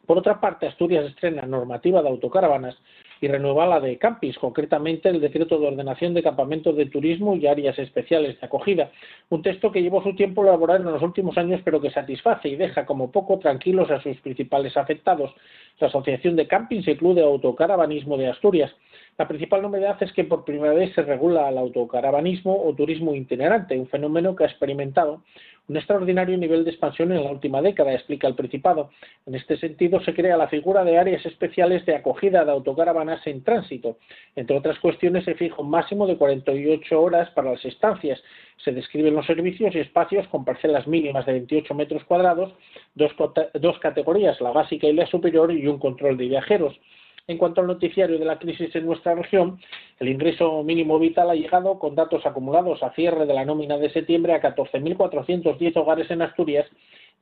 Por 0.05 0.17
otra 0.17 0.39
parte, 0.39 0.67
Asturias 0.67 1.05
estrena 1.05 1.43
normativa 1.43 2.01
de 2.01 2.09
autocaravanas 2.09 2.75
y 3.21 3.27
renueva 3.27 3.65
la 3.65 3.79
de 3.79 3.97
campings, 3.97 4.37
concretamente 4.37 5.09
el 5.09 5.21
decreto 5.21 5.57
de 5.57 5.67
ordenación 5.67 6.13
de 6.13 6.21
campamentos 6.21 6.75
de 6.75 6.85
turismo 6.87 7.35
y 7.35 7.47
áreas 7.47 7.77
especiales 7.79 8.39
de 8.39 8.45
acogida, 8.45 8.91
un 9.29 9.41
texto 9.41 9.71
que 9.71 9.81
llevó 9.81 10.03
su 10.03 10.15
tiempo 10.15 10.43
elaborar 10.43 10.81
en 10.81 10.91
los 10.91 11.01
últimos 11.01 11.37
años 11.37 11.61
pero 11.63 11.81
que 11.81 11.89
satisface 11.89 12.49
y 12.49 12.55
deja 12.55 12.85
como 12.85 13.11
poco 13.11 13.39
tranquilos 13.39 13.89
a 13.89 14.01
sus 14.01 14.17
principales 14.21 14.75
afectados, 14.77 15.33
la 15.79 15.87
Asociación 15.87 16.35
de 16.35 16.47
Campings 16.47 16.87
y 16.87 16.95
Club 16.95 17.15
de 17.15 17.23
Autocaravanismo 17.23 18.17
de 18.17 18.27
Asturias. 18.27 18.71
La 19.17 19.27
principal 19.27 19.61
novedad 19.61 20.01
es 20.01 20.11
que 20.11 20.25
por 20.25 20.43
primera 20.43 20.73
vez 20.73 20.93
se 20.93 21.01
regula 21.01 21.47
el 21.49 21.57
autocaravanismo 21.57 22.65
o 22.65 22.75
turismo 22.75 23.15
itinerante, 23.15 23.79
un 23.79 23.87
fenómeno 23.87 24.35
que 24.35 24.43
ha 24.43 24.47
experimentado 24.47 25.21
un 25.67 25.77
extraordinario 25.77 26.37
nivel 26.37 26.63
de 26.63 26.71
expansión 26.71 27.11
en 27.11 27.23
la 27.23 27.31
última 27.31 27.61
década, 27.61 27.93
explica 27.93 28.27
el 28.27 28.35
Principado. 28.35 28.91
En 29.25 29.33
este 29.33 29.57
sentido, 29.57 29.99
se 30.01 30.13
crea 30.13 30.37
la 30.37 30.47
figura 30.47 30.83
de 30.83 30.97
áreas 30.97 31.25
especiales 31.25 31.85
de 31.85 31.95
acogida 31.95 32.45
de 32.45 32.51
autocaravanas 32.51 33.25
en 33.25 33.43
tránsito. 33.43 33.97
Entre 34.35 34.55
otras 34.55 34.77
cuestiones, 34.79 35.25
se 35.25 35.33
fija 35.33 35.61
un 35.61 35.69
máximo 35.69 36.05
de 36.05 36.17
48 36.17 37.01
horas 37.01 37.29
para 37.31 37.51
las 37.51 37.65
estancias. 37.65 38.21
Se 38.63 38.71
describen 38.71 39.15
los 39.15 39.25
servicios 39.25 39.73
y 39.73 39.79
espacios 39.79 40.27
con 40.27 40.45
parcelas 40.45 40.87
mínimas 40.87 41.25
de 41.25 41.33
28 41.33 41.73
metros 41.73 42.03
cuadrados, 42.03 42.53
dos, 42.93 43.11
dos 43.55 43.79
categorías, 43.79 44.39
la 44.41 44.51
básica 44.51 44.87
y 44.87 44.93
la 44.93 45.07
superior, 45.07 45.51
y 45.51 45.65
un 45.67 45.79
control 45.79 46.17
de 46.17 46.27
viajeros. 46.27 46.79
En 47.27 47.39
cuanto 47.39 47.61
al 47.61 47.65
noticiario 47.65 48.19
de 48.19 48.25
la 48.25 48.37
crisis 48.37 48.75
en 48.75 48.85
nuestra 48.85 49.15
región, 49.15 49.59
el 49.99 50.09
ingreso 50.09 50.63
mínimo 50.63 50.99
vital 50.99 51.31
ha 51.31 51.35
llegado, 51.35 51.79
con 51.79 51.95
datos 51.95 52.23
acumulados 52.23 52.83
a 52.83 52.93
cierre 52.93 53.25
de 53.25 53.33
la 53.33 53.43
nómina 53.43 53.79
de 53.79 53.89
septiembre, 53.89 54.33
a 54.33 54.41
14.410 54.43 55.75
hogares 55.75 56.11
en 56.11 56.21
Asturias 56.21 56.67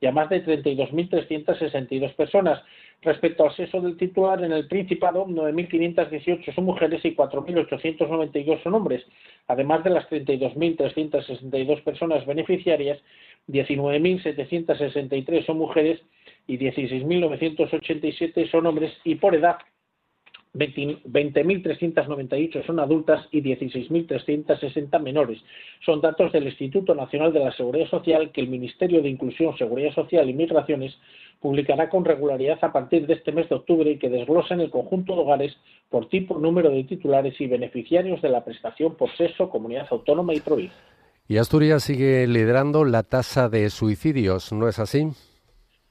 y 0.02 0.06
a 0.06 0.12
más 0.12 0.28
de 0.28 0.44
32.362 0.44 2.14
personas. 2.16 2.62
Respecto 3.00 3.44
al 3.44 3.56
sexo 3.56 3.80
del 3.80 3.96
titular, 3.96 4.44
en 4.44 4.52
el 4.52 4.68
Principado, 4.68 5.24
9.518 5.26 6.54
son 6.54 6.64
mujeres 6.64 7.02
y 7.02 7.16
4.892 7.16 8.62
son 8.62 8.74
hombres. 8.74 9.02
Además 9.46 9.84
de 9.84 9.90
las 9.90 10.06
32.362 10.10 11.82
personas 11.82 12.26
beneficiarias, 12.26 12.98
19.763 13.48 15.46
son 15.46 15.56
mujeres 15.56 16.02
y 16.46 16.58
16.987 16.58 18.50
son 18.50 18.66
hombres 18.66 18.92
y 19.04 19.14
por 19.14 19.34
edad 19.34 19.56
20.398 20.54 22.64
son 22.64 22.78
adultas 22.78 23.26
y 23.32 23.42
16.360 23.42 25.00
menores. 25.00 25.40
Son 25.84 26.00
datos 26.00 26.30
del 26.32 26.44
Instituto 26.44 26.94
Nacional 26.94 27.32
de 27.32 27.40
la 27.40 27.52
Seguridad 27.52 27.88
Social 27.88 28.30
que 28.32 28.40
el 28.40 28.48
Ministerio 28.48 29.02
de 29.02 29.08
Inclusión, 29.08 29.56
Seguridad 29.58 29.92
Social 29.94 30.30
y 30.30 30.34
Migraciones 30.34 30.96
publicará 31.40 31.90
con 31.90 32.04
regularidad 32.04 32.58
a 32.62 32.72
partir 32.72 33.06
de 33.06 33.14
este 33.14 33.32
mes 33.32 33.48
de 33.48 33.56
octubre 33.56 33.90
y 33.90 33.98
que 33.98 34.08
desglosan 34.08 34.60
el 34.60 34.70
conjunto 34.70 35.14
de 35.14 35.22
hogares 35.22 35.56
por 35.90 36.08
tipo, 36.08 36.38
número 36.38 36.70
de 36.70 36.84
titulares 36.84 37.38
y 37.40 37.46
beneficiarios 37.46 38.22
de 38.22 38.30
la 38.30 38.44
prestación 38.44 38.94
por 38.94 39.10
sexo, 39.16 39.50
comunidad 39.50 39.88
autónoma 39.90 40.34
y 40.34 40.40
provincia. 40.40 40.78
Y 41.26 41.38
Asturias 41.38 41.82
sigue 41.82 42.26
liderando 42.26 42.84
la 42.84 43.02
tasa 43.02 43.48
de 43.48 43.70
suicidios, 43.70 44.52
¿no 44.52 44.68
es 44.68 44.78
así? 44.78 45.08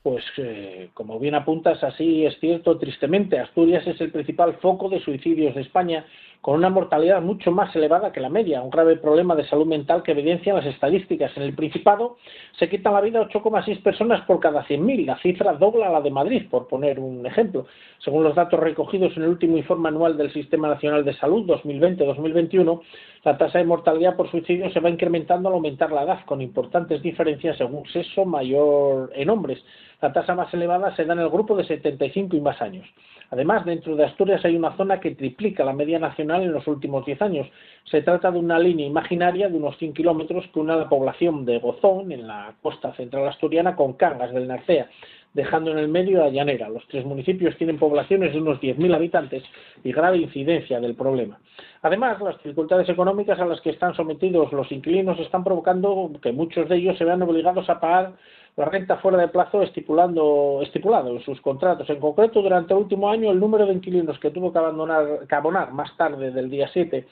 Pues 0.04 0.24
eh, 0.38 0.90
como 0.94 1.18
bien 1.18 1.34
apuntas, 1.34 1.82
así 1.82 2.26
es 2.26 2.38
cierto, 2.40 2.78
tristemente, 2.78 3.40
Asturias 3.40 3.88
es 3.88 4.00
el 4.02 4.12
principal 4.12 4.56
foco 4.56 4.90
de 4.90 5.00
suicidios 5.00 5.56
de 5.56 5.62
España, 5.62 6.06
con 6.44 6.56
una 6.56 6.70
mortalidad 6.70 7.22
mucho 7.22 7.54
más 7.54 7.74
elevada 7.74 8.12
que 8.12 8.20
la 8.20 8.28
media, 8.28 8.62
un 8.62 8.70
grave 8.70 8.98
problema 8.98 9.34
de 9.34 9.48
salud 9.48 9.66
mental 9.66 10.04
que 10.04 10.12
evidencian 10.12 10.58
las 10.58 10.66
estadísticas. 10.66 11.32
En 11.38 11.44
el 11.44 11.56
Principado 11.56 12.18
se 12.60 12.68
quitan 12.68 12.94
la 12.94 13.00
vida 13.00 13.26
8,6 13.30 13.82
personas 13.82 14.26
por 14.26 14.42
cada 14.42 14.66
100.000, 14.66 15.06
la 15.06 15.18
cifra 15.20 15.54
dobla 15.54 15.88
a 15.88 15.92
la 15.94 16.02
de 16.02 16.12
Madrid, 16.12 16.50
por 16.52 16.68
poner 16.68 17.00
un 17.00 17.26
ejemplo. 17.26 17.66
Según 18.00 18.26
los 18.26 18.36
datos 18.36 18.60
recogidos 18.60 19.16
en 19.16 19.24
el 19.24 19.30
último 19.30 19.56
informe 19.56 19.88
anual 19.88 20.18
del 20.18 20.34
Sistema 20.34 20.68
Nacional 20.68 21.06
de 21.06 21.14
Salud 21.14 21.46
2020-2021, 21.46 22.82
la 23.24 23.38
tasa 23.38 23.60
de 23.60 23.64
mortalidad 23.64 24.18
por 24.18 24.30
suicidio 24.30 24.70
se 24.72 24.82
va 24.82 24.90
incrementando 24.90 25.48
al 25.48 25.56
aumentar 25.56 25.94
la 25.94 26.04
edad, 26.04 26.26
con 26.26 26.42
importantes 26.42 27.02
diferencias 27.02 27.58
según 27.58 27.88
sexo 27.88 28.26
mayor 28.26 29.14
en 29.16 29.30
hombres. 29.30 29.64
La 30.02 30.12
tasa 30.12 30.36
más 30.36 30.54
elevada 30.54 30.94
se 30.98 31.06
da 31.06 31.14
en 31.14 31.20
el 31.20 31.30
grupo 31.30 31.56
de 31.56 31.64
75 31.64 32.36
y 32.36 32.42
más 32.42 32.62
años. 32.62 32.86
Además, 33.34 33.66
dentro 33.66 33.96
de 33.96 34.06
Asturias 34.06 34.46
hay 34.46 34.56
una 34.56 34.78
zona 34.78 35.00
que 35.00 35.16
triplica 35.16 35.66
la 35.66 35.74
media 35.74 35.98
nacional 35.98 36.44
en 36.44 36.54
los 36.54 36.68
últimos 36.68 37.04
10 37.04 37.20
años. 37.24 37.48
Se 37.84 38.04
trata 38.04 38.30
de 38.30 38.38
una 38.38 38.60
línea 38.60 38.86
imaginaria 38.86 39.50
de 39.50 39.58
unos 39.58 39.76
100 39.80 39.94
kilómetros 39.94 40.46
que 40.54 40.60
une 40.60 40.76
la 40.76 40.88
población 40.88 41.44
de 41.44 41.58
Gozón, 41.58 42.12
en 42.12 42.28
la 42.28 42.54
costa 42.62 42.94
central 42.94 43.28
asturiana, 43.28 43.76
con 43.76 43.94
Cangas 43.94 44.32
del 44.34 44.48
Narcea, 44.48 44.88
dejando 45.34 45.72
en 45.72 45.80
el 45.80 45.88
medio 45.88 46.24
a 46.24 46.30
Llanera. 46.30 46.70
Los 46.70 46.88
tres 46.88 47.06
municipios 47.06 47.58
tienen 47.58 47.80
poblaciones 47.80 48.34
de 48.34 48.40
unos 48.40 48.60
10.000 48.62 48.94
habitantes 48.94 49.42
y 49.84 49.92
grave 49.92 50.18
incidencia 50.18 50.80
del 50.80 50.94
problema. 50.94 51.40
Además, 51.82 52.22
las 52.22 52.38
dificultades 52.38 52.88
económicas 52.88 53.40
a 53.40 53.48
las 53.48 53.60
que 53.62 53.72
están 53.72 53.96
sometidos 53.96 54.54
los 54.54 54.72
inquilinos 54.72 55.20
están 55.20 55.44
provocando 55.44 56.12
que 56.22 56.32
muchos 56.32 56.70
de 56.70 56.76
ellos 56.76 57.00
se 57.00 57.06
vean 57.06 57.24
obligados 57.24 57.68
a 57.68 57.80
pagar 57.80 58.14
la 58.56 58.66
renta 58.66 58.98
fuera 58.98 59.18
de 59.18 59.28
plazo 59.28 59.62
estipulando, 59.64 60.60
estipulado 60.62 61.10
en 61.12 61.24
sus 61.24 61.42
contratos. 61.42 61.90
En 61.90 62.00
concreto, 62.00 62.42
durante 62.42 62.74
el 62.74 62.82
último 62.82 63.10
año, 63.10 63.32
el 63.32 63.40
número 63.40 63.66
de 63.66 63.74
inquilinos 63.74 64.20
que 64.20 64.32
tuvo 64.32 64.52
que, 64.52 64.60
abandonar, 64.60 65.28
que 65.28 65.36
abonar 65.36 65.72
más 65.74 65.96
tarde 65.98 66.32
del 66.32 66.50
día 66.50 66.70
7 66.72 67.06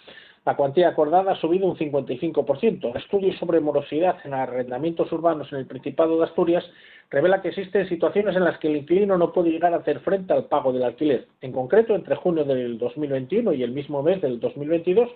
la 0.43 0.55
cuantía 0.55 0.89
acordada 0.89 1.33
ha 1.33 1.35
subido 1.35 1.67
un 1.67 1.77
55%. 1.77 2.89
El 2.89 2.97
estudio 2.97 3.31
sobre 3.37 3.59
morosidad 3.59 4.17
en 4.23 4.33
arrendamientos 4.33 5.11
urbanos 5.11 5.51
en 5.51 5.59
el 5.59 5.67
Principado 5.67 6.17
de 6.17 6.23
Asturias 6.23 6.63
revela 7.11 7.43
que 7.43 7.49
existen 7.49 7.87
situaciones 7.87 8.35
en 8.35 8.45
las 8.45 8.57
que 8.57 8.67
el 8.67 8.77
inquilino 8.77 9.19
no 9.19 9.33
puede 9.33 9.51
llegar 9.51 9.73
a 9.73 9.77
hacer 9.77 9.99
frente 9.99 10.33
al 10.33 10.45
pago 10.45 10.73
del 10.73 10.83
alquiler. 10.83 11.27
En 11.41 11.51
concreto, 11.51 11.93
entre 11.93 12.15
junio 12.15 12.43
del 12.43 12.79
2021 12.79 13.53
y 13.53 13.61
el 13.61 13.71
mismo 13.71 14.01
mes 14.01 14.19
del 14.21 14.39
2022, 14.39 15.09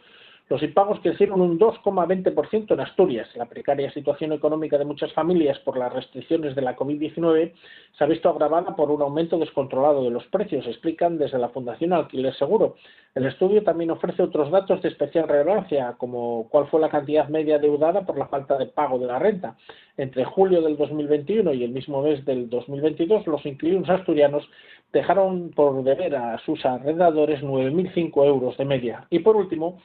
los 0.47 0.61
impagos 0.61 0.99
crecieron 0.99 1.41
un 1.41 1.57
2,20% 1.57 2.73
en 2.73 2.79
Asturias. 2.79 3.27
La 3.35 3.45
precaria 3.45 3.91
situación 3.91 4.31
económica 4.31 4.77
de 4.77 4.85
muchas 4.85 5.11
familias 5.11 5.57
por 5.59 5.75
las 5.75 5.91
restricciones 5.91 6.55
de 6.55 6.61
la 6.61 6.75
COVID-19 6.75 7.51
se 7.97 8.03
ha 8.03 8.07
visto 8.07 8.29
agravada 8.29 8.75
por 8.75 8.91
un 8.91 9.01
aumento 9.01 9.39
descontrolado 9.39 10.03
de 10.03 10.11
los 10.11 10.25
precios, 10.27 10.67
explican 10.67 11.17
desde 11.17 11.39
la 11.39 11.49
Fundación 11.49 11.93
Alquiler 11.93 12.35
Seguro. 12.35 12.75
El 13.15 13.25
estudio 13.25 13.63
también 13.63 13.89
ofrece 13.89 14.21
otros 14.21 14.51
datos 14.51 14.83
de 14.83 14.89
especial 14.89 15.27
relevancia, 15.27 15.95
como 15.97 16.47
cuál 16.49 16.67
fue 16.67 16.79
la 16.79 16.89
cantidad 16.89 17.27
media 17.27 17.57
deudada 17.57 18.05
por 18.05 18.17
la 18.17 18.27
falta 18.27 18.57
de 18.57 18.67
pago 18.67 18.99
de 18.99 19.07
la 19.07 19.17
renta. 19.17 19.55
Entre 19.97 20.25
julio 20.25 20.61
del 20.61 20.77
2021 20.77 21.53
y 21.53 21.63
el 21.63 21.71
mismo 21.71 22.03
mes 22.03 22.23
del 22.25 22.49
2022, 22.49 23.25
los 23.25 23.45
inquilinos 23.45 23.89
asturianos 23.89 24.47
dejaron 24.91 25.51
por 25.51 25.83
deber 25.83 26.15
a 26.15 26.37
sus 26.39 26.65
arrendadores 26.65 27.41
9.005 27.41 28.25
euros 28.25 28.57
de 28.57 28.65
media. 28.65 29.07
Y 29.09 29.19
por 29.19 29.35
último, 29.35 29.79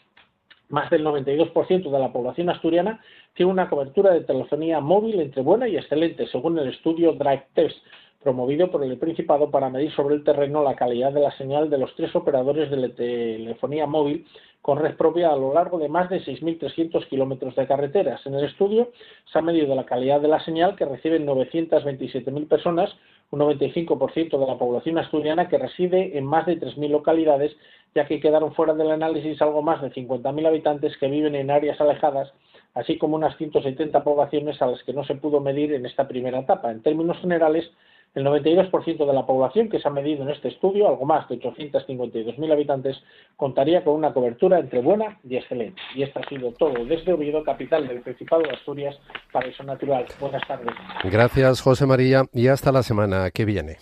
más 0.70 0.88
del 0.90 1.04
92% 1.04 1.90
de 1.90 1.98
la 1.98 2.12
población 2.12 2.48
asturiana 2.48 3.00
tiene 3.34 3.52
una 3.52 3.68
cobertura 3.68 4.12
de 4.12 4.22
telefonía 4.22 4.80
móvil 4.80 5.20
entre 5.20 5.42
buena 5.42 5.68
y 5.68 5.76
excelente, 5.76 6.26
según 6.28 6.58
el 6.58 6.68
estudio 6.68 7.12
Drive 7.12 7.46
Test, 7.54 7.76
promovido 8.22 8.70
por 8.70 8.84
el 8.84 8.98
Principado 8.98 9.50
para 9.50 9.70
medir 9.70 9.92
sobre 9.92 10.14
el 10.14 10.24
terreno 10.24 10.62
la 10.62 10.76
calidad 10.76 11.12
de 11.12 11.20
la 11.20 11.36
señal 11.36 11.70
de 11.70 11.78
los 11.78 11.94
tres 11.96 12.14
operadores 12.14 12.70
de 12.70 12.88
telefonía 12.90 13.86
móvil 13.86 14.26
con 14.62 14.78
red 14.78 14.94
propia 14.96 15.30
a 15.30 15.36
lo 15.36 15.54
largo 15.54 15.78
de 15.78 15.88
más 15.88 16.10
de 16.10 16.20
6.300 16.20 17.06
kilómetros 17.08 17.56
de 17.56 17.66
carreteras. 17.66 18.24
En 18.26 18.34
el 18.34 18.44
estudio 18.44 18.90
se 19.32 19.38
ha 19.38 19.42
medido 19.42 19.74
la 19.74 19.86
calidad 19.86 20.20
de 20.20 20.28
la 20.28 20.44
señal 20.44 20.76
que 20.76 20.84
reciben 20.84 21.26
927.000 21.26 22.46
personas, 22.46 22.94
un 23.30 23.40
95% 23.40 24.38
de 24.38 24.46
la 24.46 24.58
población 24.58 24.98
asturiana 24.98 25.48
que 25.48 25.58
reside 25.58 26.18
en 26.18 26.24
más 26.24 26.46
de 26.46 26.58
3.000 26.58 26.88
localidades 26.88 27.56
ya 27.94 28.06
que 28.06 28.20
quedaron 28.20 28.54
fuera 28.54 28.74
del 28.74 28.90
análisis 28.90 29.40
algo 29.42 29.62
más 29.62 29.82
de 29.82 29.90
50.000 29.90 30.46
habitantes 30.46 30.96
que 30.98 31.08
viven 31.08 31.34
en 31.34 31.50
áreas 31.50 31.80
alejadas, 31.80 32.32
así 32.74 32.98
como 32.98 33.16
unas 33.16 33.36
170 33.36 34.04
poblaciones 34.04 34.60
a 34.62 34.66
las 34.66 34.82
que 34.84 34.92
no 34.92 35.04
se 35.04 35.16
pudo 35.16 35.40
medir 35.40 35.72
en 35.72 35.86
esta 35.86 36.06
primera 36.06 36.38
etapa. 36.38 36.70
En 36.70 36.82
términos 36.82 37.18
generales, 37.18 37.68
el 38.14 38.24
92% 38.24 39.06
de 39.06 39.12
la 39.12 39.26
población 39.26 39.68
que 39.68 39.78
se 39.78 39.86
ha 39.86 39.90
medido 39.90 40.22
en 40.22 40.30
este 40.30 40.48
estudio, 40.48 40.88
algo 40.88 41.06
más 41.06 41.28
de 41.28 41.38
852.000 41.38 42.52
habitantes, 42.52 42.96
contaría 43.36 43.84
con 43.84 43.94
una 43.94 44.12
cobertura 44.12 44.58
entre 44.58 44.80
buena 44.80 45.18
y 45.28 45.36
excelente. 45.36 45.80
Y 45.94 46.02
esto 46.02 46.20
ha 46.20 46.28
sido 46.28 46.52
todo 46.52 46.84
desde 46.84 47.12
Oviedo, 47.12 47.44
capital 47.44 47.86
del 47.86 48.00
Principado 48.00 48.42
de 48.42 48.50
Asturias, 48.50 48.98
Paraíso 49.32 49.62
Natural. 49.62 50.06
Buenas 50.18 50.46
tardes. 50.46 50.74
Gracias, 51.04 51.60
José 51.60 51.86
María, 51.86 52.24
y 52.32 52.48
hasta 52.48 52.72
la 52.72 52.82
semana 52.82 53.30
que 53.30 53.44
viene. 53.44 53.76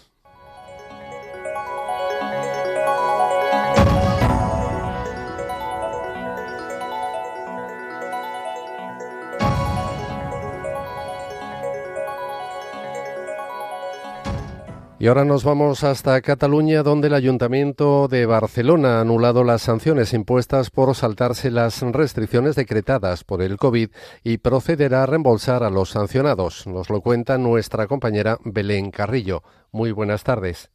Y 15.00 15.06
ahora 15.06 15.24
nos 15.24 15.44
vamos 15.44 15.84
hasta 15.84 16.20
Cataluña, 16.22 16.82
donde 16.82 17.06
el 17.06 17.14
Ayuntamiento 17.14 18.08
de 18.08 18.26
Barcelona 18.26 18.98
ha 18.98 19.00
anulado 19.02 19.44
las 19.44 19.62
sanciones 19.62 20.12
impuestas 20.12 20.70
por 20.70 20.92
saltarse 20.96 21.52
las 21.52 21.82
restricciones 21.82 22.56
decretadas 22.56 23.22
por 23.22 23.40
el 23.40 23.58
COVID 23.58 23.90
y 24.24 24.38
procederá 24.38 25.04
a 25.04 25.06
reembolsar 25.06 25.62
a 25.62 25.70
los 25.70 25.90
sancionados. 25.90 26.66
Nos 26.66 26.90
lo 26.90 27.00
cuenta 27.00 27.38
nuestra 27.38 27.86
compañera 27.86 28.38
Belén 28.44 28.90
Carrillo. 28.90 29.44
Muy 29.70 29.92
buenas 29.92 30.24
tardes. 30.24 30.70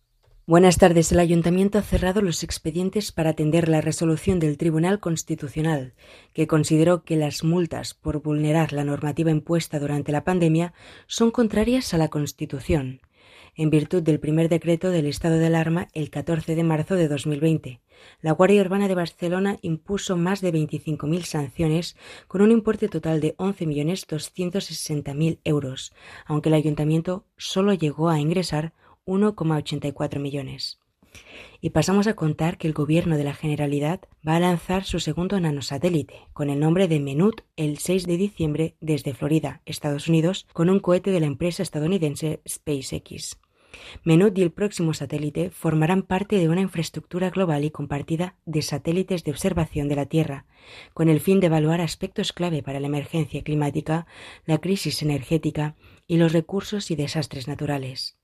Buenas 0.47 0.77
tardes. 0.77 1.11
El 1.11 1.19
Ayuntamiento 1.19 1.77
ha 1.77 1.81
cerrado 1.81 2.21
los 2.21 2.43
expedientes 2.43 3.11
para 3.11 3.31
atender 3.31 3.67
la 3.67 3.81
resolución 3.81 4.39
del 4.39 4.57
Tribunal 4.57 5.01
Constitucional, 5.01 5.95
que 6.31 6.47
consideró 6.47 7.03
que 7.03 7.17
las 7.17 7.43
multas 7.43 7.93
por 7.93 8.21
vulnerar 8.21 8.71
la 8.71 8.85
normativa 8.85 9.31
impuesta 9.31 9.79
durante 9.79 10.13
la 10.13 10.23
pandemia 10.23 10.73
son 11.07 11.29
contrarias 11.29 11.93
a 11.93 11.97
la 11.97 12.07
Constitución 12.07 13.01
en 13.55 13.69
virtud 13.69 14.03
del 14.03 14.19
primer 14.19 14.49
decreto 14.49 14.89
del 14.89 15.05
estado 15.05 15.37
de 15.37 15.47
alarma 15.47 15.87
el 15.93 16.09
14 16.09 16.55
de 16.55 16.63
marzo 16.63 16.95
de 16.95 17.07
2020. 17.07 17.81
La 18.21 18.31
Guardia 18.31 18.61
Urbana 18.61 18.87
de 18.87 18.95
Barcelona 18.95 19.57
impuso 19.61 20.17
más 20.17 20.41
de 20.41 20.53
25.000 20.53 21.23
sanciones 21.23 21.95
con 22.27 22.41
un 22.41 22.51
importe 22.51 22.89
total 22.89 23.21
de 23.21 23.35
11.260.000 23.37 25.39
euros, 25.43 25.93
aunque 26.25 26.49
el 26.49 26.55
ayuntamiento 26.55 27.25
solo 27.37 27.73
llegó 27.73 28.09
a 28.09 28.19
ingresar 28.19 28.73
1,84 29.05 30.19
millones. 30.19 30.79
Y 31.61 31.69
pasamos 31.69 32.07
a 32.07 32.15
contar 32.15 32.57
que 32.57 32.67
el 32.67 32.73
gobierno 32.73 33.17
de 33.17 33.23
la 33.23 33.33
Generalidad 33.33 34.01
va 34.27 34.35
a 34.35 34.39
lanzar 34.39 34.83
su 34.83 34.99
segundo 34.99 35.39
nanosatélite, 35.39 36.27
con 36.33 36.49
el 36.49 36.59
nombre 36.59 36.87
de 36.87 36.99
Menut, 36.99 37.41
el 37.55 37.77
6 37.77 38.07
de 38.07 38.17
diciembre 38.17 38.75
desde 38.81 39.13
Florida, 39.13 39.61
Estados 39.65 40.07
Unidos, 40.07 40.47
con 40.53 40.69
un 40.69 40.79
cohete 40.79 41.11
de 41.11 41.19
la 41.19 41.27
empresa 41.27 41.63
estadounidense 41.63 42.41
SpaceX. 42.47 43.37
Menut 44.03 44.37
y 44.37 44.41
el 44.41 44.51
próximo 44.51 44.93
satélite 44.93 45.49
formarán 45.49 46.03
parte 46.03 46.37
de 46.37 46.49
una 46.49 46.61
infraestructura 46.61 47.29
global 47.29 47.63
y 47.63 47.71
compartida 47.71 48.35
de 48.45 48.61
satélites 48.61 49.23
de 49.23 49.31
observación 49.31 49.87
de 49.87 49.95
la 49.95 50.05
Tierra, 50.05 50.45
con 50.93 51.09
el 51.09 51.19
fin 51.19 51.39
de 51.39 51.47
evaluar 51.47 51.81
aspectos 51.81 52.33
clave 52.33 52.63
para 52.63 52.79
la 52.79 52.87
emergencia 52.87 53.43
climática, 53.43 54.07
la 54.45 54.59
crisis 54.59 55.01
energética 55.01 55.75
y 56.07 56.17
los 56.17 56.33
recursos 56.33 56.91
y 56.91 56.95
desastres 56.95 57.47
naturales. 57.47 58.17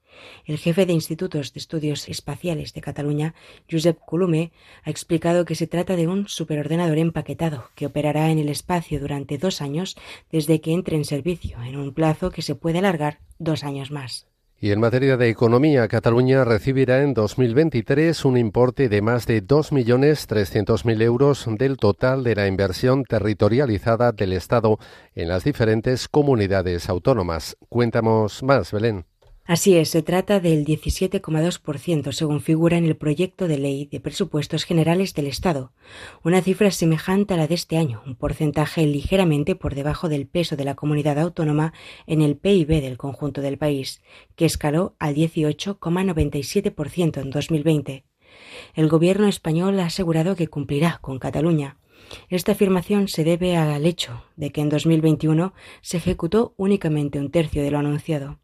El 0.46 0.58
jefe 0.58 0.86
de 0.86 0.94
Institutos 0.94 1.54
de 1.54 1.60
Estudios 1.60 2.10
Espaciales 2.10 2.74
de 2.74 2.82
Cataluña, 2.82 3.36
Josep 3.70 4.00
Colume, 4.06 4.52
ha 4.84 4.90
explicado 4.90 5.46
que 5.46 5.56
se 5.56 5.68
trata 5.68 5.96
de 5.96 6.08
un 6.08 6.28
superordenador 6.28 6.98
empaquetado 6.98 7.70
que 7.76 7.86
operará 7.86 8.32
en 8.32 8.40
el 8.40 8.50
espacio 8.50 9.00
durante 9.00 9.38
dos 9.38 9.62
años 9.62 9.96
desde 10.32 10.62
que 10.62 10.74
entre 10.74 10.98
en 10.98 11.06
servicio, 11.06 11.62
en 11.62 11.78
un 11.78 11.94
plazo 11.94 12.32
que 12.32 12.42
se 12.42 12.56
puede 12.56 12.80
alargar 12.80 13.20
dos 13.38 13.64
años 13.64 13.92
más. 13.92 14.28
Y 14.62 14.72
en 14.72 14.82
materia 14.82 15.16
de 15.16 15.30
economía, 15.30 15.88
Cataluña 15.88 16.44
recibirá 16.44 17.02
en 17.02 17.14
2023 17.14 18.26
un 18.26 18.38
importe 18.38 18.90
de 18.90 19.02
más 19.02 19.26
de 19.26 19.42
2.300.000 19.42 21.02
euros 21.02 21.46
del 21.58 21.78
total 21.78 22.26
de 22.26 22.36
la 22.36 22.46
inversión 22.46 23.06
territorializada 23.06 24.12
del 24.12 24.34
Estado 24.34 24.78
en 25.16 25.30
las 25.30 25.46
diferentes 25.46 26.10
comunidades 26.10 26.90
autónomas. 26.90 27.56
Cuéntanos 27.70 28.44
más, 28.44 28.74
Belén. 28.74 29.09
Así 29.50 29.76
es, 29.76 29.90
se 29.90 30.04
trata 30.04 30.40
del 30.40 30.64
17,2% 30.64 32.12
según 32.12 32.40
figura 32.40 32.78
en 32.78 32.86
el 32.86 32.96
proyecto 32.96 33.48
de 33.48 33.58
ley 33.58 33.90
de 33.92 34.00
presupuestos 34.00 34.64
generales 34.64 35.16
del 35.16 35.26
Estado, 35.26 35.72
una 36.24 36.44
cifra 36.44 36.70
semejante 36.70 37.34
a 37.34 37.38
la 37.38 37.48
de 37.48 37.56
este 37.56 37.76
año, 37.76 38.04
un 38.06 38.14
porcentaje 38.14 38.86
ligeramente 38.86 39.56
por 39.56 39.74
debajo 39.74 40.08
del 40.08 40.28
peso 40.28 40.56
de 40.56 40.66
la 40.66 40.76
comunidad 40.76 41.18
autónoma 41.18 41.74
en 42.06 42.22
el 42.22 42.38
PIB 42.38 42.80
del 42.80 42.98
conjunto 42.98 43.42
del 43.42 43.58
país, 43.58 44.04
que 44.36 44.46
escaló 44.46 44.96
al 45.00 45.16
18,97% 45.16 47.20
en 47.20 47.32
2020. 47.32 48.04
El 48.76 48.88
gobierno 48.88 49.28
español 49.28 49.80
ha 49.80 49.88
asegurado 49.88 50.36
que 50.36 50.48
cumplirá 50.48 51.00
con 51.02 51.18
Cataluña. 51.18 51.80
Esta 52.30 52.52
afirmación 52.52 53.08
se 53.08 53.24
debe 53.24 53.58
al 53.58 53.88
hecho 53.88 54.26
de 54.36 54.52
que 54.52 54.62
en 54.62 54.70
2021 54.70 55.56
se 55.82 55.98
ejecutó 55.98 56.54
únicamente 56.56 57.18
un 57.18 57.32
tercio 57.32 57.64
de 57.64 57.72
lo 57.72 57.80
anunciado. 57.80 58.38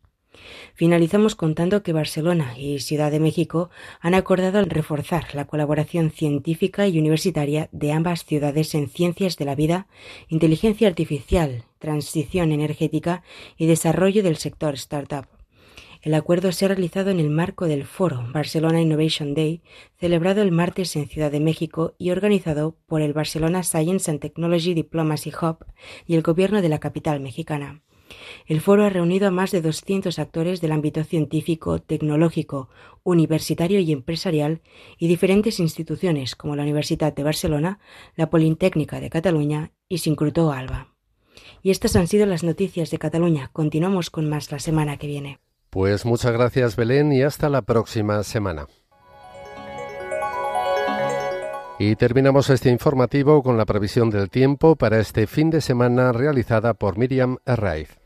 Finalizamos 0.73 1.35
contando 1.35 1.83
que 1.83 1.93
Barcelona 1.93 2.57
y 2.57 2.79
Ciudad 2.79 3.11
de 3.11 3.19
México 3.19 3.69
han 4.01 4.13
acordado 4.13 4.63
reforzar 4.65 5.33
la 5.33 5.45
colaboración 5.45 6.11
científica 6.11 6.87
y 6.87 6.99
universitaria 6.99 7.69
de 7.71 7.91
ambas 7.91 8.25
ciudades 8.25 8.75
en 8.75 8.89
ciencias 8.89 9.37
de 9.37 9.45
la 9.45 9.55
vida, 9.55 9.87
inteligencia 10.27 10.87
artificial, 10.87 11.63
transición 11.79 12.51
energética 12.51 13.23
y 13.57 13.67
desarrollo 13.67 14.23
del 14.23 14.37
sector 14.37 14.73
startup. 14.75 15.27
El 16.05 16.13
acuerdo 16.13 16.51
se 16.51 16.65
ha 16.65 16.67
realizado 16.67 17.09
en 17.09 17.19
el 17.19 17.31
marco 17.31 17.65
del 17.65 17.83
foro 17.83 18.23
Barcelona 18.31 18.79
Innovation 18.79 19.33
Day, 19.33 19.63
celebrado 19.99 20.43
el 20.43 20.51
martes 20.51 20.95
en 20.95 21.07
Ciudad 21.07 21.31
de 21.31 21.39
México 21.39 21.95
y 21.97 22.11
organizado 22.11 22.77
por 22.85 23.01
el 23.01 23.13
Barcelona 23.13 23.63
Science 23.63 24.11
and 24.11 24.19
Technology 24.19 24.75
Diplomacy 24.75 25.31
Hub 25.31 25.65
y 26.05 26.13
el 26.13 26.21
gobierno 26.21 26.61
de 26.61 26.69
la 26.69 26.79
capital 26.79 27.21
mexicana. 27.21 27.81
El 28.47 28.61
foro 28.61 28.85
ha 28.85 28.89
reunido 28.89 29.27
a 29.27 29.31
más 29.31 29.51
de 29.51 29.61
200 29.61 30.19
actores 30.19 30.61
del 30.61 30.71
ámbito 30.71 31.03
científico, 31.03 31.79
tecnológico, 31.79 32.69
universitario 33.03 33.79
y 33.79 33.91
empresarial 33.91 34.61
y 34.97 35.07
diferentes 35.07 35.59
instituciones 35.59 36.35
como 36.35 36.55
la 36.55 36.63
Universidad 36.63 37.13
de 37.13 37.23
Barcelona, 37.23 37.79
la 38.15 38.29
Politécnica 38.29 38.99
de 38.99 39.09
Cataluña 39.09 39.71
y 39.87 39.99
Sincrutó 39.99 40.51
Alba. 40.51 40.93
Y 41.61 41.71
estas 41.71 41.95
han 41.95 42.07
sido 42.07 42.25
las 42.25 42.43
noticias 42.43 42.91
de 42.91 42.99
Cataluña. 42.99 43.49
Continuamos 43.51 44.09
con 44.09 44.29
más 44.29 44.51
la 44.51 44.59
semana 44.59 44.97
que 44.97 45.07
viene. 45.07 45.39
Pues 45.69 46.05
muchas 46.05 46.31
gracias 46.31 46.75
Belén 46.75 47.11
y 47.11 47.21
hasta 47.21 47.49
la 47.49 47.63
próxima 47.63 48.23
semana. 48.23 48.67
Y 51.77 51.97
terminamos 51.97 52.49
este 52.49 52.69
informativo 52.69 53.43
con 53.43 53.57
la 53.57 53.65
previsión 53.65 54.09
del 54.09 54.29
tiempo 54.29 54.77
para 54.77 54.99
este 54.99 55.27
fin 55.27 55.49
de 55.49 55.59
semana 55.59 56.13
realizada 56.13 56.73
por 56.73 56.97
Miriam 56.97 57.37
Herraiz. 57.45 57.99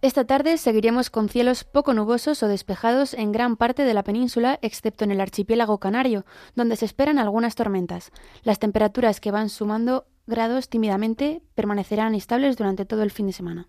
Esta 0.00 0.24
tarde 0.24 0.56
seguiremos 0.56 1.10
con 1.10 1.28
cielos 1.28 1.62
poco 1.64 1.92
nubosos 1.92 2.42
o 2.42 2.48
despejados 2.48 3.12
en 3.12 3.30
gran 3.30 3.56
parte 3.56 3.84
de 3.84 3.92
la 3.92 4.02
península, 4.02 4.58
excepto 4.62 5.04
en 5.04 5.10
el 5.10 5.20
archipiélago 5.20 5.78
canario, 5.78 6.24
donde 6.56 6.76
se 6.76 6.86
esperan 6.86 7.18
algunas 7.18 7.54
tormentas. 7.54 8.12
Las 8.44 8.58
temperaturas 8.58 9.20
que 9.20 9.30
van 9.30 9.50
sumando 9.50 10.06
grados 10.26 10.70
tímidamente 10.70 11.42
permanecerán 11.54 12.14
estables 12.14 12.56
durante 12.56 12.86
todo 12.86 13.02
el 13.02 13.10
fin 13.10 13.26
de 13.26 13.32
semana. 13.32 13.68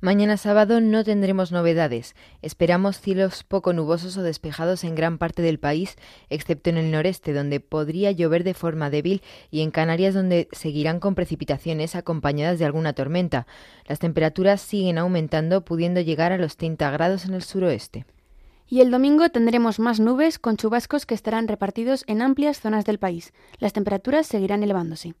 Mañana 0.00 0.36
sábado 0.36 0.82
no 0.82 1.04
tendremos 1.04 1.52
novedades. 1.52 2.14
Esperamos 2.42 3.00
cielos 3.00 3.44
poco 3.44 3.72
nubosos 3.72 4.18
o 4.18 4.22
despejados 4.22 4.84
en 4.84 4.94
gran 4.94 5.16
parte 5.16 5.40
del 5.40 5.58
país, 5.58 5.96
excepto 6.28 6.68
en 6.68 6.76
el 6.76 6.90
noreste, 6.90 7.32
donde 7.32 7.60
podría 7.60 8.10
llover 8.12 8.44
de 8.44 8.52
forma 8.52 8.90
débil, 8.90 9.22
y 9.50 9.62
en 9.62 9.70
Canarias, 9.70 10.12
donde 10.12 10.48
seguirán 10.52 11.00
con 11.00 11.14
precipitaciones 11.14 11.96
acompañadas 11.96 12.58
de 12.58 12.66
alguna 12.66 12.92
tormenta. 12.92 13.46
Las 13.86 13.98
temperaturas 13.98 14.60
siguen 14.60 14.98
aumentando, 14.98 15.64
pudiendo 15.64 16.02
llegar 16.02 16.30
a 16.30 16.38
los 16.38 16.58
30 16.58 16.90
grados 16.90 17.24
en 17.24 17.32
el 17.32 17.42
suroeste. 17.42 18.04
Y 18.68 18.82
el 18.82 18.90
domingo 18.90 19.30
tendremos 19.30 19.78
más 19.78 19.98
nubes 19.98 20.38
con 20.38 20.58
chubascos 20.58 21.06
que 21.06 21.14
estarán 21.14 21.48
repartidos 21.48 22.04
en 22.06 22.20
amplias 22.20 22.60
zonas 22.60 22.84
del 22.84 22.98
país. 22.98 23.32
Las 23.60 23.72
temperaturas 23.72 24.26
seguirán 24.26 24.62
elevándose. 24.62 25.14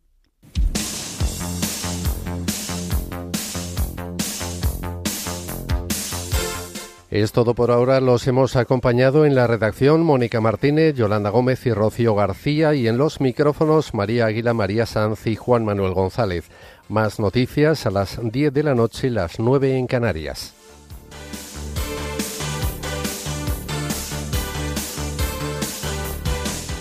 Es 7.16 7.32
todo 7.32 7.54
por 7.54 7.70
ahora. 7.70 7.98
Los 8.02 8.26
hemos 8.26 8.56
acompañado 8.56 9.24
en 9.24 9.34
la 9.34 9.46
redacción 9.46 10.02
Mónica 10.02 10.42
Martínez, 10.42 10.94
Yolanda 10.96 11.30
Gómez 11.30 11.64
y 11.64 11.72
Rocío 11.72 12.14
García 12.14 12.74
y 12.74 12.88
en 12.88 12.98
los 12.98 13.22
micrófonos 13.22 13.94
María 13.94 14.26
Águila, 14.26 14.52
María 14.52 14.84
Sanz 14.84 15.26
y 15.26 15.34
Juan 15.34 15.64
Manuel 15.64 15.94
González. 15.94 16.50
Más 16.90 17.18
noticias 17.18 17.86
a 17.86 17.90
las 17.90 18.20
10 18.22 18.52
de 18.52 18.62
la 18.62 18.74
noche 18.74 19.08
las 19.08 19.38
9 19.38 19.78
en 19.78 19.86
Canarias. 19.86 20.52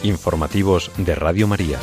Informativos 0.03 0.91
de 0.97 1.15
Radio 1.15 1.47
María. 1.47 1.79